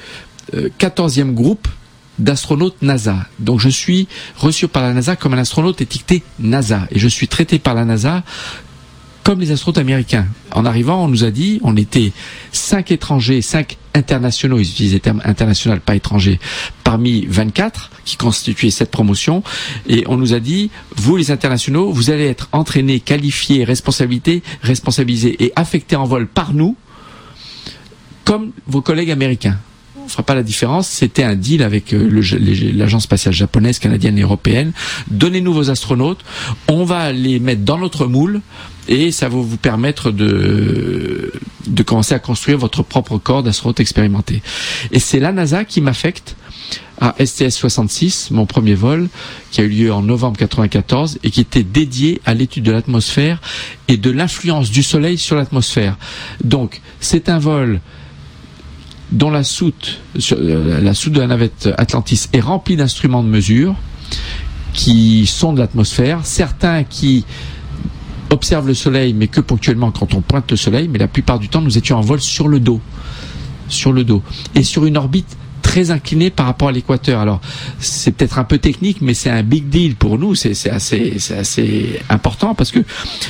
euh, 0.54 0.68
14e 0.78 1.32
groupe 1.32 1.68
d'astronautes 2.18 2.82
NASA. 2.82 3.26
Donc 3.38 3.60
je 3.60 3.68
suis 3.68 4.08
reçu 4.36 4.68
par 4.68 4.82
la 4.82 4.92
NASA 4.92 5.16
comme 5.16 5.34
un 5.34 5.38
astronaute 5.38 5.80
étiqueté 5.80 6.22
NASA. 6.40 6.88
Et 6.90 6.98
je 6.98 7.08
suis 7.08 7.28
traité 7.28 7.58
par 7.58 7.74
la 7.74 7.84
NASA 7.84 8.22
comme 9.22 9.40
les 9.40 9.50
astronautes 9.50 9.78
américains. 9.78 10.26
En 10.52 10.64
arrivant, 10.64 11.04
on 11.04 11.08
nous 11.08 11.22
a 11.22 11.30
dit, 11.30 11.60
on 11.62 11.76
était 11.76 12.12
cinq 12.50 12.90
étrangers, 12.90 13.42
cinq 13.42 13.76
internationaux, 13.94 14.58
ils 14.58 14.70
utilisent 14.70 14.94
les 14.94 15.00
termes 15.00 15.20
international, 15.24 15.80
pas 15.80 15.94
étrangers, 15.94 16.40
parmi 16.82 17.26
24 17.26 17.90
qui 18.08 18.16
constituaient 18.16 18.70
cette 18.70 18.90
promotion. 18.90 19.42
Et 19.86 20.04
on 20.06 20.16
nous 20.16 20.32
a 20.32 20.40
dit, 20.40 20.70
vous 20.96 21.16
les 21.16 21.30
internationaux, 21.30 21.92
vous 21.92 22.10
allez 22.10 22.26
être 22.26 22.48
entraînés, 22.52 23.00
qualifiés, 23.00 23.64
responsabilités, 23.64 24.42
responsabilisés 24.62 25.36
et 25.44 25.52
affectés 25.56 25.96
en 25.96 26.04
vol 26.04 26.26
par 26.26 26.54
nous, 26.54 26.74
comme 28.24 28.52
vos 28.66 28.80
collègues 28.80 29.10
américains. 29.10 29.58
On 30.02 30.08
fera 30.08 30.22
pas 30.22 30.34
la 30.34 30.42
différence. 30.42 30.88
C'était 30.88 31.22
un 31.22 31.34
deal 31.34 31.62
avec 31.62 31.92
euh, 31.92 32.22
l'agence 32.72 33.02
spatiale 33.02 33.34
japonaise, 33.34 33.78
canadienne 33.78 34.16
et 34.16 34.22
européenne. 34.22 34.72
Donnez-nous 35.10 35.52
vos 35.52 35.68
astronautes. 35.68 36.24
On 36.66 36.84
va 36.84 37.12
les 37.12 37.38
mettre 37.40 37.60
dans 37.60 37.76
notre 37.76 38.06
moule 38.06 38.40
et 38.88 39.12
ça 39.12 39.28
va 39.28 39.36
vous 39.36 39.58
permettre 39.58 40.10
de, 40.10 41.30
de 41.66 41.82
commencer 41.82 42.14
à 42.14 42.18
construire 42.20 42.56
votre 42.56 42.82
propre 42.82 43.18
corps 43.18 43.42
d'astronautes 43.42 43.80
expérimentés. 43.80 44.40
Et 44.92 44.98
c'est 44.98 45.20
la 45.20 45.30
NASA 45.30 45.66
qui 45.66 45.82
m'affecte 45.82 46.36
à 47.00 47.14
STS-66, 47.18 48.32
mon 48.32 48.46
premier 48.46 48.74
vol, 48.74 49.08
qui 49.50 49.60
a 49.60 49.64
eu 49.64 49.68
lieu 49.68 49.92
en 49.92 50.02
novembre 50.02 50.36
94 50.36 51.18
et 51.22 51.30
qui 51.30 51.40
était 51.40 51.62
dédié 51.62 52.20
à 52.26 52.34
l'étude 52.34 52.64
de 52.64 52.72
l'atmosphère 52.72 53.40
et 53.88 53.96
de 53.96 54.10
l'influence 54.10 54.70
du 54.70 54.82
Soleil 54.82 55.18
sur 55.18 55.36
l'atmosphère. 55.36 55.96
Donc, 56.42 56.80
c'est 57.00 57.28
un 57.28 57.38
vol 57.38 57.80
dont 59.12 59.30
la 59.30 59.44
soute, 59.44 60.00
euh, 60.32 60.80
la 60.80 60.94
soute 60.94 61.12
de 61.14 61.20
la 61.20 61.28
navette 61.28 61.70
Atlantis 61.78 62.28
est 62.32 62.40
remplie 62.40 62.76
d'instruments 62.76 63.22
de 63.22 63.28
mesure 63.28 63.74
qui 64.74 65.26
sont 65.26 65.52
de 65.52 65.60
l'atmosphère, 65.60 66.20
certains 66.24 66.84
qui 66.84 67.24
observent 68.30 68.66
le 68.66 68.74
soleil, 68.74 69.14
mais 69.14 69.26
que 69.26 69.40
ponctuellement 69.40 69.90
quand 69.90 70.12
on 70.14 70.20
pointe 70.20 70.50
le 70.50 70.56
soleil, 70.56 70.88
mais 70.88 70.98
la 70.98 71.08
plupart 71.08 71.38
du 71.38 71.48
temps 71.48 71.62
nous 71.62 71.78
étions 71.78 71.96
en 71.96 72.02
vol 72.02 72.20
sur 72.20 72.48
le 72.48 72.60
dos, 72.60 72.80
sur 73.68 73.92
le 73.92 74.04
dos, 74.04 74.22
et 74.54 74.62
sur 74.62 74.84
une 74.84 74.98
orbite 74.98 75.37
très 75.68 75.90
inclinée 75.90 76.30
par 76.30 76.46
rapport 76.46 76.68
à 76.68 76.72
l'équateur. 76.72 77.20
Alors 77.20 77.42
c'est 77.78 78.12
peut-être 78.12 78.38
un 78.38 78.44
peu 78.44 78.56
technique, 78.56 79.02
mais 79.02 79.12
c'est 79.12 79.28
un 79.28 79.42
big 79.42 79.68
deal 79.68 79.96
pour 79.96 80.18
nous, 80.18 80.34
c'est 80.34 80.70
assez, 80.70 81.18
assez 81.38 82.00
important 82.08 82.54
parce 82.54 82.70
que 82.70 82.80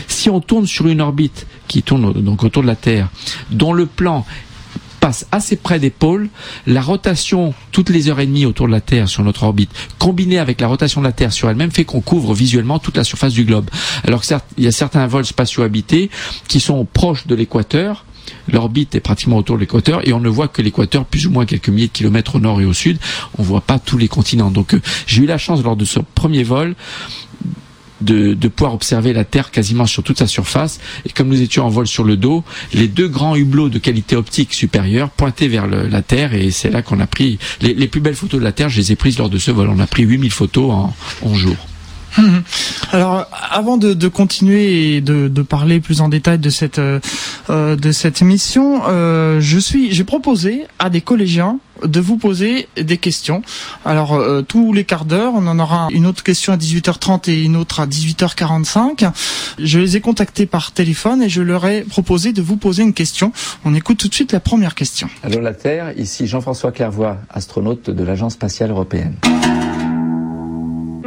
si 0.07 0.31
on 0.31 0.41
tourne 0.41 0.65
sur 0.65 0.87
une 0.87 1.01
orbite 1.01 1.49
qui 1.67 1.83
tourne 1.83 2.13
donc 2.13 2.45
autour 2.45 2.63
de 2.63 2.69
la 2.69 2.77
Terre, 2.77 3.09
dont 3.51 3.73
le 3.73 3.87
plan 3.87 4.25
passe 5.01 5.27
assez 5.33 5.57
près 5.57 5.81
des 5.81 5.91
pôles, 5.91 6.29
la 6.69 6.81
rotation 6.81 7.55
toutes 7.73 7.91
les 7.91 8.09
heures 8.09 8.21
et 8.21 8.27
demie 8.27 8.47
autour 8.47 8.69
de 8.69 8.73
la 8.73 8.81
Terre 8.81 9.09
sur 9.09 9.25
notre 9.25 9.43
orbite, 9.43 9.71
combinée 9.99 10.39
avec 10.39 10.61
la 10.61 10.69
rotation 10.69 11.01
de 11.01 11.07
la 11.07 11.13
Terre 11.13 11.33
sur 11.33 11.51
elle-même, 11.51 11.73
fait 11.73 11.85
qu'on 11.85 12.01
couvre 12.01 12.35
visuellement 12.35 12.79
toute 12.79 12.97
la 12.97 13.05
surface 13.05 13.33
du 13.33 13.45
globe. 13.45 13.69
Alors 14.05 14.23
il 14.57 14.63
y 14.63 14.69
a 14.69 14.73
certains 14.73 15.09
vols 15.09 15.27
spatiaux 15.27 15.65
habités 15.65 16.09
qui 16.47 16.61
sont 16.61 16.85
proches 16.85 17.27
de 17.27 17.35
l'équateur, 17.35 18.05
L'orbite 18.51 18.95
est 18.95 19.01
pratiquement 19.01 19.37
autour 19.37 19.57
de 19.57 19.61
l'équateur 19.61 20.07
et 20.07 20.13
on 20.13 20.21
ne 20.21 20.29
voit 20.29 20.49
que 20.49 20.63
l'équateur 20.63 21.05
plus 21.05 21.27
ou 21.27 21.31
moins 21.31 21.47
quelques 21.47 21.69
milliers 21.69 21.89
de 21.89 21.93
kilomètres 21.93 22.37
au 22.37 22.41
nord 22.41 22.61
et 22.61 22.65
au 22.65 22.73
sud. 22.73 22.99
On 23.39 23.43
voit 23.43 23.61
pas 23.61 23.79
tous 23.79 23.99
les 23.99 24.09
continents. 24.09 24.51
Donc 24.51 24.75
euh, 24.75 24.81
j'ai 25.07 25.23
eu 25.23 25.27
la 25.27 25.39
chance 25.39 25.63
lors 25.63 25.77
de 25.77 25.85
ce 25.85 26.01
premier 26.15 26.43
vol 26.43 26.75
de, 28.01 28.49
pouvoir 28.49 28.75
observer 28.75 29.13
la 29.13 29.25
Terre 29.25 29.51
quasiment 29.51 29.87
sur 29.87 30.03
toute 30.03 30.19
sa 30.19 30.27
surface. 30.27 30.81
Et 31.07 31.11
comme 31.11 31.29
nous 31.29 31.41
étions 31.41 31.65
en 31.65 31.69
vol 31.69 31.87
sur 31.87 32.05
le 32.05 32.17
dos, 32.17 32.45
les 32.73 32.89
deux 32.89 33.09
grands 33.09 33.37
hublots 33.37 33.69
de 33.69 33.79
qualité 33.79 34.17
optique 34.17 34.55
supérieure 34.55 35.11
pointaient 35.11 35.49
vers 35.49 35.67
la 35.67 36.03
Terre 36.03 36.35
et 36.35 36.51
c'est 36.51 36.71
là 36.71 36.83
qu'on 36.83 37.01
a 37.01 37.07
pris 37.07 37.39
les, 37.61 37.75
les 37.75 37.89
plus 37.89 38.01
belles 38.01 38.15
photos 38.15 38.41
de 38.41 38.45
la 38.45 38.53
Terre. 38.53 38.69
Je 38.69 38.79
les 38.79 38.93
ai 38.93 38.97
prises 38.97 39.19
lors 39.19 39.31
de 39.31 39.39
ce 39.39 39.51
vol. 39.51 39.69
On 39.69 39.81
a 39.81 39.87
pris 39.87 40.05
8000 40.05 40.31
photos 40.31 40.71
en 40.73 40.95
11 41.23 41.37
jours. 41.37 41.67
Alors, 42.93 43.27
avant 43.51 43.77
de, 43.77 43.95
de 43.95 44.09
continuer 44.09 44.97
et 44.97 45.01
de, 45.01 45.29
de 45.29 45.43
parler 45.43 45.81
plus 45.81 46.01
en 46.01 46.09
détail 46.09 46.39
de 46.39 46.51
cette 46.51 46.79
euh, 46.79 47.01
euh, 47.51 47.77
de 47.77 47.93
cette 47.93 48.23
émission, 48.23 48.83
euh, 48.89 49.41
je 49.41 49.59
suis, 49.59 49.93
j'ai 49.93 50.05
proposé 50.05 50.67
à 50.79 50.91
des 50.91 51.01
collégiens 51.01 51.59
de 51.85 52.01
vous 52.01 52.17
poser 52.17 52.69
des 52.77 52.99
questions. 52.99 53.43
Alors, 53.85 54.15
euh, 54.15 54.43
tous 54.43 54.73
les 54.73 54.85
quarts 54.85 55.05
d'heure, 55.05 55.33
on 55.35 55.47
en 55.47 55.59
aura 55.59 55.89
une 55.91 56.07
autre 56.07 56.23
question 56.23 56.53
à 56.53 56.57
18h30 56.57 57.31
et 57.31 57.43
une 57.45 57.57
autre 57.57 57.81
à 57.81 57.87
18h45. 57.87 59.11
Je 59.59 59.79
les 59.79 59.97
ai 59.97 60.01
contactés 60.01 60.47
par 60.47 60.73
téléphone 60.73 61.23
et 61.23 61.29
je 61.29 61.43
leur 61.43 61.67
ai 61.67 61.83
proposé 61.83 62.33
de 62.33 62.43
vous 62.43 62.57
poser 62.57 62.83
une 62.83 62.95
question. 62.95 63.33
On 63.65 63.75
écoute 63.75 63.99
tout 63.99 64.09
de 64.09 64.15
suite 64.15 64.33
la 64.33 64.41
première 64.41 64.75
question. 64.75 65.09
Allô 65.23 65.41
la 65.41 65.55
Terre, 65.55 65.93
ici 65.97 66.27
Jean-François 66.27 66.73
Clairvoy, 66.73 67.17
astronaute 67.31 67.91
de 67.91 68.05
l'Agence 68.05 68.35
spatiale 68.35 68.71
européenne. 68.71 69.15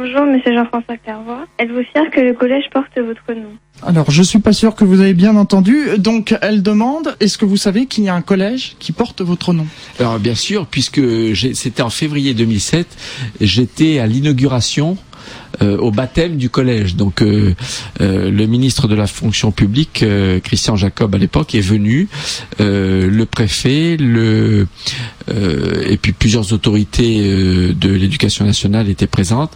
Bonjour, 0.04 0.26
monsieur 0.26 0.52
Jean-François 0.52 0.96
Clairvoy. 0.96 1.46
Êtes-vous 1.60 1.84
fier 1.92 2.10
que 2.10 2.20
le 2.20 2.32
collège 2.32 2.64
porte 2.72 2.98
votre 2.98 3.38
nom 3.40 3.52
Alors, 3.86 4.10
je 4.10 4.20
suis 4.24 4.40
pas 4.40 4.52
sûr 4.52 4.74
que 4.74 4.82
vous 4.82 5.00
avez 5.00 5.14
bien 5.14 5.36
entendu. 5.36 5.96
Donc, 5.96 6.34
elle 6.42 6.60
demande 6.60 7.14
est-ce 7.20 7.38
que 7.38 7.44
vous 7.44 7.56
savez 7.56 7.86
qu'il 7.86 8.02
y 8.02 8.08
a 8.08 8.14
un 8.16 8.20
collège 8.20 8.74
qui 8.80 8.90
porte 8.90 9.22
votre 9.22 9.52
nom 9.52 9.64
Alors 10.00 10.18
bien 10.18 10.34
sûr, 10.34 10.66
puisque 10.66 11.00
c'était 11.54 11.82
en 11.82 11.90
février 11.90 12.34
2007, 12.34 12.88
j'étais 13.40 14.00
à 14.00 14.08
l'inauguration 14.08 14.96
euh, 15.60 15.76
au 15.78 15.90
baptême 15.90 16.36
du 16.36 16.48
collège. 16.48 16.96
Donc 16.96 17.22
euh, 17.22 17.54
euh, 18.00 18.30
le 18.30 18.46
ministre 18.46 18.88
de 18.88 18.94
la 18.94 19.06
fonction 19.06 19.52
publique, 19.52 20.02
euh, 20.02 20.40
Christian 20.40 20.76
Jacob 20.76 21.14
à 21.14 21.18
l'époque, 21.18 21.54
est 21.54 21.60
venu, 21.60 22.08
euh, 22.60 23.10
le 23.10 23.26
préfet, 23.26 23.96
le 23.98 24.66
euh, 25.30 25.84
et 25.86 25.96
puis 25.98 26.12
plusieurs 26.12 26.52
autorités 26.52 27.22
de 27.22 27.90
l'éducation 27.90 28.44
nationale 28.44 28.88
étaient 28.88 29.06
présentes, 29.06 29.52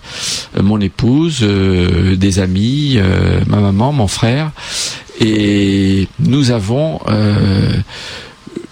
mon 0.61 0.81
épouse, 0.81 1.43
des 1.43 2.39
amis, 2.39 2.99
ma 3.47 3.61
maman, 3.61 3.93
mon 3.93 4.07
frère, 4.07 4.53
et 5.21 6.09
nous 6.21 6.51
avons 6.51 7.01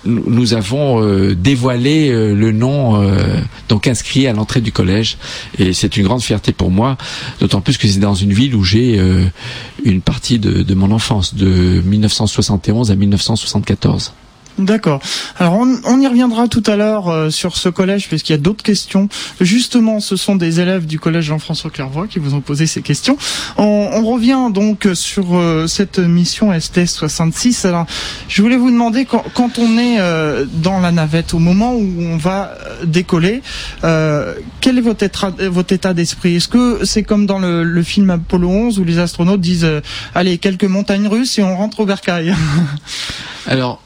nous 0.07 0.55
avons 0.55 1.03
euh, 1.03 1.35
dévoilé 1.35 2.11
euh, 2.11 2.35
le 2.35 2.53
nom 2.53 3.01
euh, 3.01 3.41
donc 3.69 3.87
inscrit 3.87 4.27
à 4.27 4.33
l'entrée 4.33 4.61
du 4.61 4.73
collège 4.73 5.17
et 5.59 5.73
c'est 5.73 5.97
une 5.97 6.05
grande 6.05 6.23
fierté 6.23 6.53
pour 6.53 6.71
moi 6.71 6.97
d'autant 7.41 7.61
plus 7.61 7.79
que 7.79 7.89
c'est 7.89 7.99
dans 7.99 8.15
une 8.15 8.33
ville 8.33 8.55
où 8.55 8.65
j'ai 8.65 9.01
une 9.85 10.01
partie 10.01 10.39
de, 10.39 10.63
de 10.63 10.75
mon 10.75 10.91
enfance 10.91 11.35
de 11.35 11.83
1971 11.85 12.91
à 12.91 12.95
1974. 12.95 14.13
D'accord. 14.59 15.01
Alors 15.37 15.55
on, 15.55 16.01
y 16.01 16.07
reviendra 16.07 16.47
tout 16.47 16.63
à 16.67 16.77
l'heure 16.77 17.09
euh, 17.09 17.29
sur 17.29 17.57
ce 17.57 17.69
collège 17.69 18.07
puisqu'il 18.07 18.33
y 18.33 18.37
a 18.37 18.39
d'autres 18.39 18.63
questions. 18.63 19.09
Justement, 19.41 19.99
ce 19.99 20.15
sont 20.15 20.37
des 20.37 20.61
élèves 20.61 20.87
du 20.87 21.01
collège 21.01 21.25
Jean-François 21.25 21.71
Clairvoy 21.71 22.07
qui 22.07 22.21
vous 22.21 22.35
ont 22.35 22.41
posé 22.41 22.69
ces 22.69 22.81
questions. 22.81 23.17
On, 23.57 24.05
revient 24.05 24.51
donc 24.53 24.87
sur 24.93 25.35
euh, 25.35 25.67
cette 25.67 25.99
mission 25.99 26.53
STS 26.59 26.87
66. 26.87 27.65
Alors, 27.65 27.87
je 28.29 28.43
voulais 28.43 28.57
vous 28.57 28.71
demander 28.71 29.07
quand, 29.07 29.59
on 29.59 29.79
est 29.79 29.99
euh, 29.99 30.45
dans 30.53 30.79
la 30.79 30.93
navette, 30.93 31.33
au 31.33 31.39
moment 31.39 31.75
où 31.75 32.03
on 32.03 32.17
va 32.17 32.53
décoller, 32.85 33.41
quel 33.81 34.79
est 34.79 34.83
votre 34.83 35.03
état, 35.03 35.33
votre 35.49 35.73
état 35.73 35.95
d'esprit? 35.95 36.37
Est-ce 36.37 36.49
que 36.49 36.85
c'est 36.85 37.03
comme 37.03 37.27
dans 37.27 37.39
le, 37.39 37.65
le, 37.65 37.83
film 37.83 38.11
Apollo 38.11 38.49
11 38.49 38.79
où 38.79 38.85
les 38.85 38.99
astronautes 38.99 39.41
disent 39.41 39.67
allez 40.15 40.39
quelques 40.39 40.65
montagnes 40.65 41.09
russes 41.09 41.39
et 41.39 41.43
on 41.43 41.57
rentre 41.57 41.81
au 41.81 41.87
bercail? 41.87 42.35
Alors 43.47 43.84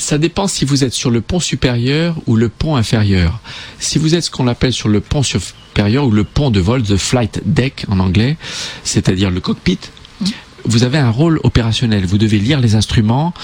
ça 0.00 0.16
dépend 0.16 0.48
si 0.48 0.64
vous 0.64 0.82
êtes 0.82 0.94
sur 0.94 1.10
le 1.10 1.20
pont 1.20 1.40
supérieur 1.40 2.16
ou 2.26 2.34
le 2.34 2.48
pont 2.48 2.76
inférieur. 2.76 3.38
Si 3.78 3.98
vous 3.98 4.14
êtes 4.14 4.24
ce 4.24 4.30
qu'on 4.30 4.48
appelle 4.48 4.72
sur 4.72 4.88
le 4.88 5.00
pont 5.00 5.22
supérieur 5.22 6.06
ou 6.06 6.10
le 6.10 6.24
pont 6.24 6.50
de 6.50 6.58
vol, 6.58 6.82
the 6.82 6.96
flight 6.96 7.42
deck 7.44 7.84
en 7.88 8.00
anglais, 8.00 8.38
c'est-à-dire 8.82 9.30
le 9.30 9.40
cockpit, 9.40 9.78
vous 10.64 10.84
avez 10.84 10.98
un 10.98 11.10
rôle 11.10 11.38
opérationnel. 11.42 12.06
Vous 12.06 12.18
devez 12.18 12.38
lire 12.38 12.60
les 12.60 12.74
instruments, 12.74 13.34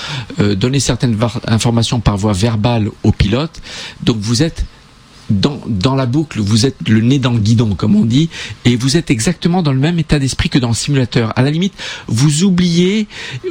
euh, 0.40 0.54
donner 0.54 0.80
certaines 0.80 1.18
informations 1.46 2.00
par 2.00 2.16
voie 2.16 2.32
verbale 2.32 2.88
au 3.02 3.12
pilote. 3.12 3.60
Donc 4.02 4.16
vous 4.18 4.42
êtes 4.42 4.64
dans, 5.30 5.61
dans 5.66 5.95
la 5.95 6.06
boucle, 6.06 6.40
vous 6.40 6.66
êtes 6.66 6.88
le 6.88 7.00
nez 7.00 7.18
dans 7.18 7.33
le 7.33 7.38
guidon, 7.38 7.75
comme 7.75 7.97
on 7.97 8.04
dit, 8.04 8.28
et 8.64 8.76
vous 8.76 8.97
êtes 8.97 9.11
exactement 9.11 9.62
dans 9.62 9.73
le 9.73 9.78
même 9.78 9.99
état 9.99 10.18
d'esprit 10.18 10.49
que 10.49 10.59
dans 10.59 10.68
le 10.68 10.75
simulateur. 10.75 11.33
À 11.37 11.42
la 11.42 11.50
limite, 11.50 11.75
vous 12.06 12.45
oubliez 12.45 13.09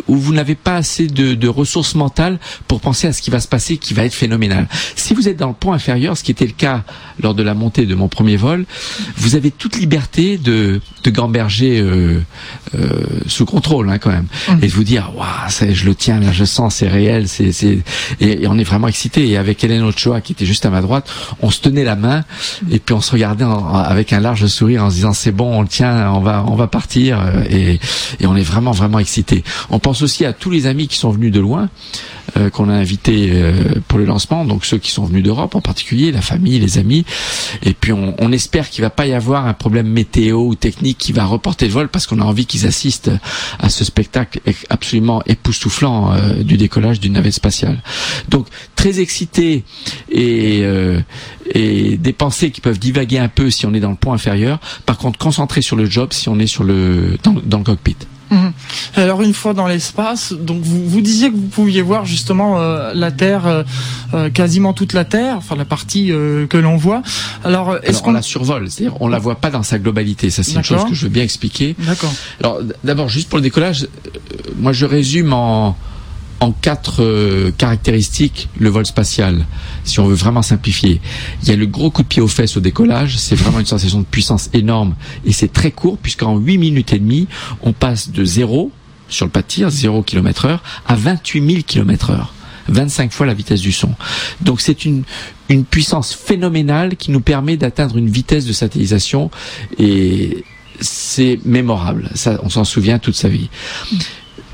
ou 0.08 0.15
vous 0.15 0.34
n'avez 0.34 0.55
pas 0.55 0.75
assez 0.75 1.08
de, 1.08 1.34
de, 1.34 1.48
ressources 1.48 1.96
mentales 1.96 2.39
pour 2.67 2.82
penser 2.82 3.08
à 3.08 3.13
ce 3.13 3.22
qui 3.22 3.29
va 3.29 3.39
se 3.39 3.48
passer, 3.48 3.77
qui 3.77 3.94
va 3.94 4.05
être 4.05 4.13
phénoménal. 4.13 4.67
Si 4.96 5.13
vous 5.13 5.27
êtes 5.27 5.38
dans 5.38 5.48
le 5.48 5.53
point 5.53 5.75
inférieur, 5.75 6.17
ce 6.17 6.24
qui 6.24 6.32
était 6.32 6.46
le 6.46 6.51
cas 6.51 6.84
lors 7.22 7.34
de 7.34 7.44
la 7.44 7.53
montée 7.53 7.86
de 7.86 7.96
mon 7.96 8.08
premier 8.08 8.38
vol, 8.38 8.65
vous 9.17 9.36
avez 9.36 9.51
toute 9.51 9.77
liberté 9.77 10.38
de, 10.38 10.82
de 11.03 11.10
gamberger 11.10 11.79
euh, 11.79 12.22
euh, 12.75 13.03
sous 13.27 13.46
contrôle, 13.46 13.89
hein, 13.89 13.98
quand 13.98 14.12
même, 14.12 14.27
mmh. 14.48 14.63
et 14.63 14.67
de 14.67 14.72
vous 14.72 14.84
dire, 14.84 15.12
waouh, 15.15 15.74
je 15.74 15.86
le 15.86 15.96
tiens, 15.96 16.20
là, 16.20 16.32
je 16.32 16.46
sens, 16.46 16.75
c'est 16.75 16.88
réel, 16.88 17.27
c'est, 17.27 17.51
c'est, 17.51 17.79
et, 18.20 18.44
et, 18.44 18.48
on 18.48 18.58
est 18.58 18.63
vraiment 18.63 18.88
excité. 18.88 19.27
Et 19.27 19.38
avec 19.38 19.63
Hélène 19.63 19.84
Ochoa, 19.84 20.22
qui 20.22 20.34
était 20.34 20.46
juste 20.46 20.65
à 20.65 20.70
ma 20.70 20.82
droite, 20.82 21.10
on 21.41 21.51
se 21.51 21.64
tenait 21.65 21.84
la 21.84 21.95
main 21.95 22.24
et 22.69 22.77
puis 22.77 22.93
on 22.93 23.01
se 23.01 23.12
regardait 23.12 23.45
avec 23.74 24.13
un 24.13 24.19
large 24.19 24.45
sourire 24.45 24.84
en 24.84 24.91
se 24.91 24.95
disant 24.95 25.13
c'est 25.13 25.31
bon, 25.31 25.57
on 25.57 25.62
le 25.63 25.67
tient, 25.67 26.12
on 26.12 26.19
va 26.19 26.45
on 26.48 26.55
va 26.55 26.67
partir 26.67 27.19
euh, 27.19 27.43
et, 27.50 27.79
et 28.19 28.27
on 28.27 28.36
est 28.36 28.43
vraiment 28.43 28.72
vraiment 28.72 29.00
excité. 29.00 29.43
On 29.72 29.79
pense 29.79 30.03
aussi 30.03 30.25
à 30.25 30.34
tous 30.34 30.51
les 30.51 30.67
amis 30.67 30.88
qui 30.88 30.98
sont 30.98 31.10
venus 31.10 31.31
de 31.31 31.39
loin. 31.39 31.69
Euh, 32.38 32.50
qu'on 32.50 32.69
a 32.69 32.74
invités 32.74 33.29
euh, 33.31 33.53
pour 33.88 34.00
le 34.00 34.03
lancement, 34.03 34.45
donc 34.45 34.65
ceux 34.65 34.79
qui 34.79 34.89
sont 34.89 35.05
venus 35.05 35.24
d'Europe 35.24 35.53
en 35.55 35.62
particulier, 35.62 36.12
la 36.12 36.22
famille, 36.22 36.60
les 36.60 36.79
amis. 36.79 37.05
Et 37.62 37.74
puis 37.74 37.93
on, 37.93 38.15
on 38.17 38.31
espère 38.31 38.69
qu'il 38.69 38.81
va 38.81 38.89
pas 38.89 39.05
y 39.05 39.13
avoir 39.13 39.45
un 39.45 39.53
problème 39.53 39.88
météo 39.88 40.39
ou 40.39 40.55
technique 40.55 40.98
qui 40.98 41.13
va 41.13 41.24
reporter 41.24 41.67
le 41.67 41.72
vol 41.72 41.88
parce 41.88 42.07
qu'on 42.07 42.19
a 42.19 42.25
envie 42.25 42.48
qu'ils 42.48 42.65
assistent 42.65 43.12
à 43.60 43.69
ce 43.69 43.86
spectacle 43.86 44.41
absolument 44.69 45.22
époustouflant 45.27 46.13
du 46.41 46.57
décollage 46.57 47.00
d'une 47.00 47.13
navette 47.13 47.36
spatiale. 47.36 47.81
Donc 48.29 48.48
très 48.75 49.00
excité 49.00 49.63
et, 50.12 50.65
et 51.54 51.98
des 51.98 52.14
pensées 52.14 52.52
qui 52.52 52.62
peuvent 52.62 52.80
divaguer 52.80 53.20
un 53.20 53.28
peu 53.28 53.50
si 53.50 53.66
on 53.66 53.74
est 53.74 53.80
dans 53.80 53.90
le 53.90 53.96
point 53.96 54.16
inférieur. 54.16 54.60
Par 54.86 54.98
contre, 54.98 55.20
concentré 55.20 55.62
sur 55.62 55.75
le 55.75 55.86
job 55.86 56.14
si 56.14 56.30
on 56.30 56.40
est 56.40 56.48
sur 56.48 56.64
le 56.64 57.18
dans, 57.24 57.58
le 57.58 57.64
cockpit. 57.64 57.98
Mhm. 58.32 58.54
Alors 58.96 59.22
une 59.22 59.36
fois 59.36 59.54
dans 59.54 59.68
l'espace, 59.68 60.34
donc 60.34 60.62
vous, 60.64 60.90
vous 60.90 61.02
disiez 61.02 61.30
que 61.30 61.36
vous 61.36 61.48
pouviez 61.48 61.84
voir 61.84 62.06
justement 62.06 62.60
euh, 62.60 62.92
la 62.96 63.12
Terre, 63.12 63.46
euh, 63.46 63.64
euh, 64.16 64.30
quasiment 64.32 64.74
toute 64.74 64.94
la 64.94 65.06
Terre, 65.06 65.36
enfin 65.38 65.56
la 65.56 65.66
partie 65.66 66.08
que 66.08 66.58
l'on 66.58 66.75
voit. 66.75 67.04
Alors 67.44 67.78
est-ce 67.84 68.02
qu'on 68.02 68.14
la 68.14 68.24
survole, 68.24 68.72
c'est-à-dire 68.72 69.00
on 69.00 69.08
la 69.08 69.20
voit 69.20 69.36
pas 69.36 69.52
dans 69.52 69.64
sa 69.64 69.78
globalité. 69.78 70.32
Ça 70.32 70.42
c'est 70.42 70.56
une 70.56 70.64
chose 70.64 70.86
que 70.86 70.96
je 70.96 71.04
veux 71.04 71.12
bien 71.12 71.24
expliquer. 71.24 71.75
D'accord. 71.80 72.14
Alors 72.40 72.60
d'abord 72.84 73.10
juste 73.10 73.30
pour 73.30 73.38
le 73.38 73.44
décollage, 73.44 73.88
moi 74.58 74.74
je 74.74 74.86
résume 74.86 75.32
en 75.32 75.78
en 76.39 76.51
quatre 76.51 77.04
euh, 77.04 77.51
caractéristiques 77.58 78.50
le 78.58 78.70
vol 78.70 78.86
spatial, 78.86 79.46
si 79.84 80.00
on 80.00 80.08
veut 80.08 80.15
vraiment 80.15 80.42
simplifier. 80.42 81.01
Il 81.44 81.50
y 81.50 81.51
a 81.51 81.56
le 81.56 81.65
gros 81.65 81.89
coup 81.89 82.04
de 82.04 82.08
pied 82.08 82.22
aux 82.22 82.27
fesses 82.27 82.58
au 82.58 82.60
décollage, 82.60 83.18
c'est 83.18 83.36
vraiment 83.36 83.60
une 83.60 83.65
sensation 83.65 84.00
de 84.00 84.06
puissance 84.06 84.50
énorme 84.54 84.96
et 85.25 85.32
c'est 85.32 85.51
très 85.51 85.72
court 85.72 85.98
puisqu'en 85.98 86.38
8 86.38 86.57
minutes 86.57 86.94
et 86.94 87.00
demie, 87.00 87.27
on 87.62 87.74
passe 87.74 88.09
de 88.09 88.25
0 88.25 88.72
sur 89.07 89.25
le 89.25 89.31
pas 89.31 89.42
de 89.42 89.48
tir, 89.48 89.70
0 89.70 90.01
km 90.03 90.46
heure, 90.46 90.64
à 90.88 90.96
28 90.96 91.48
000 91.48 91.64
km 91.66 92.09
heure. 92.12 92.33
25 92.68 93.12
fois 93.12 93.27
la 93.27 93.36
vitesse 93.36 93.62
du 93.62 93.72
son. 93.72 93.94
Donc 94.42 94.59
c'est 94.59 94.86
une, 94.86 95.03
une 95.50 95.66
puissance 95.66 96.16
phénoménale 96.16 96.96
qui 96.96 97.12
nous 97.12 97.22
permet 97.22 97.57
d'atteindre 97.57 97.98
une 97.98 98.09
vitesse 98.09 98.46
de 98.46 98.53
satellisation 98.53 99.29
et 99.77 100.44
c'est 100.79 101.40
mémorable. 101.46 102.09
Ça, 102.16 102.40
on 102.42 102.50
s'en 102.50 102.64
souvient 102.64 102.98
toute 102.98 103.16
sa 103.16 103.29
vie. 103.29 103.50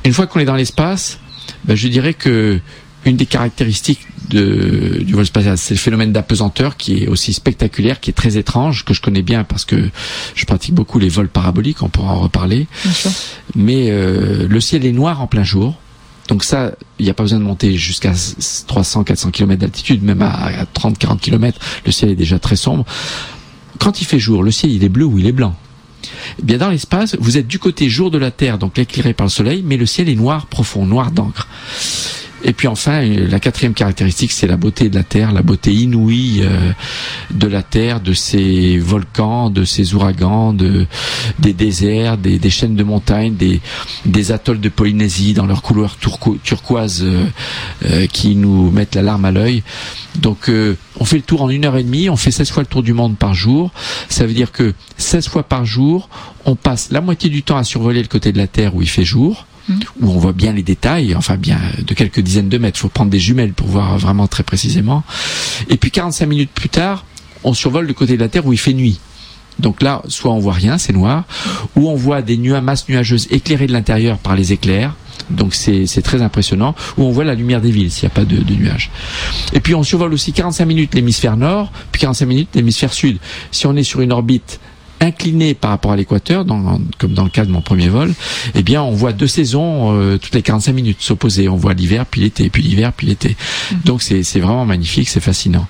Une 0.03 0.11
fois 0.11 0.27
qu'on 0.27 0.41
est 0.41 0.45
dans 0.45 0.55
l'espace, 0.55 1.20
ben, 1.65 1.75
je 1.75 1.87
dirais 1.87 2.13
que 2.13 2.59
une 3.05 3.17
des 3.17 3.25
caractéristiques 3.25 4.05
de, 4.29 5.01
du 5.01 5.13
vol 5.13 5.25
spatial, 5.25 5.57
c'est 5.57 5.73
le 5.73 5.79
phénomène 5.79 6.11
d'apesanteur 6.11 6.77
qui 6.77 7.03
est 7.03 7.07
aussi 7.07 7.33
spectaculaire, 7.33 7.99
qui 7.99 8.11
est 8.11 8.13
très 8.13 8.37
étrange, 8.37 8.85
que 8.85 8.93
je 8.93 9.01
connais 9.01 9.23
bien 9.23 9.43
parce 9.43 9.65
que 9.65 9.89
je 10.35 10.45
pratique 10.45 10.75
beaucoup 10.75 10.99
les 10.99 11.09
vols 11.09 11.27
paraboliques, 11.27 11.81
on 11.81 11.89
pourra 11.89 12.13
en 12.13 12.19
reparler. 12.19 12.67
Mais 13.55 13.89
euh, 13.89 14.47
le 14.47 14.59
ciel 14.61 14.85
est 14.85 14.91
noir 14.91 15.21
en 15.21 15.27
plein 15.27 15.43
jour. 15.43 15.79
Donc 16.27 16.43
ça, 16.43 16.73
il 16.99 17.05
n'y 17.05 17.11
a 17.11 17.13
pas 17.13 17.23
besoin 17.23 17.39
de 17.39 17.43
monter 17.43 17.75
jusqu'à 17.75 18.11
300-400 18.11 19.31
km 19.31 19.59
d'altitude, 19.59 20.03
même 20.03 20.21
à 20.21 20.65
30-40 20.75 21.19
km, 21.19 21.59
le 21.85 21.91
ciel 21.91 22.11
est 22.11 22.15
déjà 22.15 22.39
très 22.39 22.55
sombre. 22.55 22.85
Quand 23.79 23.99
il 23.99 24.05
fait 24.05 24.19
jour, 24.19 24.43
le 24.43 24.51
ciel 24.51 24.71
il 24.71 24.83
est 24.83 24.89
bleu 24.89 25.05
ou 25.05 25.17
il 25.17 25.25
est 25.25 25.31
blanc. 25.31 25.55
Eh 26.39 26.43
bien 26.43 26.57
dans 26.57 26.69
l'espace, 26.69 27.15
vous 27.19 27.37
êtes 27.37 27.47
du 27.47 27.59
côté 27.59 27.89
jour 27.89 28.11
de 28.11 28.17
la 28.17 28.31
Terre, 28.31 28.57
donc 28.57 28.77
éclairé 28.79 29.13
par 29.13 29.25
le 29.25 29.31
soleil, 29.31 29.63
mais 29.65 29.77
le 29.77 29.85
ciel 29.85 30.09
est 30.09 30.15
noir 30.15 30.47
profond, 30.47 30.85
noir 30.85 31.11
d'encre. 31.11 31.47
Et 32.43 32.53
puis 32.53 32.67
enfin, 32.67 33.01
la 33.03 33.39
quatrième 33.39 33.73
caractéristique, 33.73 34.31
c'est 34.31 34.47
la 34.47 34.57
beauté 34.57 34.89
de 34.89 34.95
la 34.95 35.03
Terre, 35.03 35.31
la 35.31 35.43
beauté 35.43 35.71
inouïe 35.73 36.41
euh, 36.43 36.71
de 37.31 37.47
la 37.47 37.61
Terre, 37.61 37.99
de 37.99 38.13
ses 38.13 38.79
volcans, 38.79 39.49
de 39.49 39.63
ses 39.63 39.93
ouragans, 39.93 40.51
de, 40.53 40.87
des 41.39 41.53
déserts, 41.53 42.17
des, 42.17 42.39
des 42.39 42.49
chaînes 42.49 42.75
de 42.75 42.83
montagnes, 42.83 43.35
des, 43.35 43.61
des 44.05 44.31
atolls 44.31 44.59
de 44.59 44.69
Polynésie 44.69 45.33
dans 45.33 45.45
leur 45.45 45.61
couleur 45.61 45.97
turquoise 46.43 47.03
euh, 47.03 47.25
euh, 47.85 48.07
qui 48.07 48.35
nous 48.35 48.71
mettent 48.71 48.95
la 48.95 49.03
larme 49.03 49.25
à 49.25 49.31
l'œil. 49.31 49.63
Donc 50.19 50.51
on 50.99 51.05
fait 51.05 51.15
le 51.15 51.21
tour 51.21 51.41
en 51.41 51.49
une 51.49 51.63
heure 51.63 51.77
et 51.77 51.83
demie, 51.83 52.09
on 52.09 52.17
fait 52.17 52.31
16 52.31 52.51
fois 52.51 52.63
le 52.63 52.67
tour 52.67 52.83
du 52.83 52.91
monde 52.91 53.17
par 53.17 53.33
jour. 53.33 53.71
Ça 54.09 54.25
veut 54.25 54.33
dire 54.33 54.51
que 54.51 54.73
16 54.97 55.29
fois 55.29 55.43
par 55.43 55.63
jour, 55.63 56.09
on 56.43 56.55
passe 56.55 56.91
la 56.91 56.99
moitié 56.99 57.29
du 57.29 57.43
temps 57.43 57.55
à 57.55 57.63
survoler 57.63 58.01
le 58.01 58.09
côté 58.09 58.33
de 58.33 58.37
la 58.37 58.47
Terre 58.47 58.75
où 58.75 58.81
il 58.81 58.89
fait 58.89 59.05
jour, 59.05 59.45
où 59.99 60.09
on 60.09 60.17
voit 60.17 60.33
bien 60.33 60.53
les 60.53 60.63
détails, 60.63 61.15
enfin 61.15 61.37
bien 61.37 61.59
de 61.85 61.93
quelques 61.93 62.19
dizaines 62.19 62.49
de 62.49 62.57
mètres. 62.57 62.77
Il 62.79 62.81
faut 62.81 62.89
prendre 62.89 63.11
des 63.11 63.19
jumelles 63.19 63.53
pour 63.53 63.67
voir 63.67 63.97
vraiment 63.97 64.27
très 64.27 64.43
précisément. 64.43 65.03
Et 65.69 65.77
puis 65.77 65.91
45 65.91 66.25
minutes 66.25 66.51
plus 66.53 66.69
tard, 66.69 67.05
on 67.43 67.53
survole 67.53 67.85
le 67.85 67.93
côté 67.93 68.15
de 68.15 68.21
la 68.21 68.29
Terre 68.29 68.45
où 68.45 68.53
il 68.53 68.59
fait 68.59 68.73
nuit. 68.73 68.99
Donc 69.59 69.81
là, 69.81 70.01
soit 70.07 70.31
on 70.31 70.39
voit 70.39 70.53
rien, 70.53 70.77
c'est 70.77 70.93
noir, 70.93 71.25
ou 71.75 71.89
on 71.89 71.95
voit 71.95 72.21
des 72.21 72.37
nuages, 72.37 72.63
masses 72.63 72.89
nuageuses 72.89 73.27
éclairées 73.31 73.67
de 73.67 73.73
l'intérieur 73.73 74.17
par 74.17 74.35
les 74.35 74.53
éclairs. 74.53 74.95
Donc 75.29 75.53
c'est 75.53 76.01
très 76.01 76.21
impressionnant. 76.21 76.75
Ou 76.97 77.03
on 77.03 77.11
voit 77.11 77.23
la 77.23 77.35
lumière 77.35 77.61
des 77.61 77.71
villes 77.71 77.91
s'il 77.91 78.07
n'y 78.07 78.11
a 78.11 78.15
pas 78.15 78.25
de, 78.25 78.37
de, 78.37 78.53
nuages. 78.53 78.89
Et 79.53 79.59
puis 79.59 79.75
on 79.75 79.83
survole 79.83 80.13
aussi 80.13 80.33
45 80.33 80.65
minutes 80.65 80.95
l'hémisphère 80.95 81.37
nord, 81.37 81.71
puis 81.91 82.01
45 82.01 82.25
minutes 82.25 82.49
l'hémisphère 82.55 82.93
sud. 82.93 83.17
Si 83.51 83.67
on 83.67 83.75
est 83.75 83.83
sur 83.83 84.01
une 84.01 84.11
orbite 84.11 84.59
incliné 85.01 85.53
par 85.53 85.71
rapport 85.71 85.91
à 85.91 85.95
l'équateur, 85.95 86.45
comme 86.45 87.13
dans 87.13 87.23
le 87.23 87.29
cas 87.29 87.43
de 87.43 87.51
mon 87.51 87.61
premier 87.61 87.89
vol, 87.89 88.13
eh 88.55 88.63
bien, 88.63 88.81
on 88.81 88.91
voit 88.91 89.13
deux 89.13 89.27
saisons 89.27 89.97
euh, 89.97 90.17
toutes 90.17 90.35
les 90.35 90.43
45 90.43 90.73
minutes 90.73 90.97
s'opposer. 91.01 91.49
On 91.49 91.55
voit 91.55 91.73
l'hiver, 91.73 92.05
puis 92.05 92.21
l'été, 92.21 92.49
puis 92.49 92.61
l'hiver, 92.61 92.93
puis 92.93 93.07
l'été. 93.07 93.35
Mhm. 93.71 93.77
Donc, 93.85 94.01
c'est 94.01 94.39
vraiment 94.39 94.65
magnifique, 94.65 95.09
c'est 95.09 95.19
fascinant. 95.19 95.67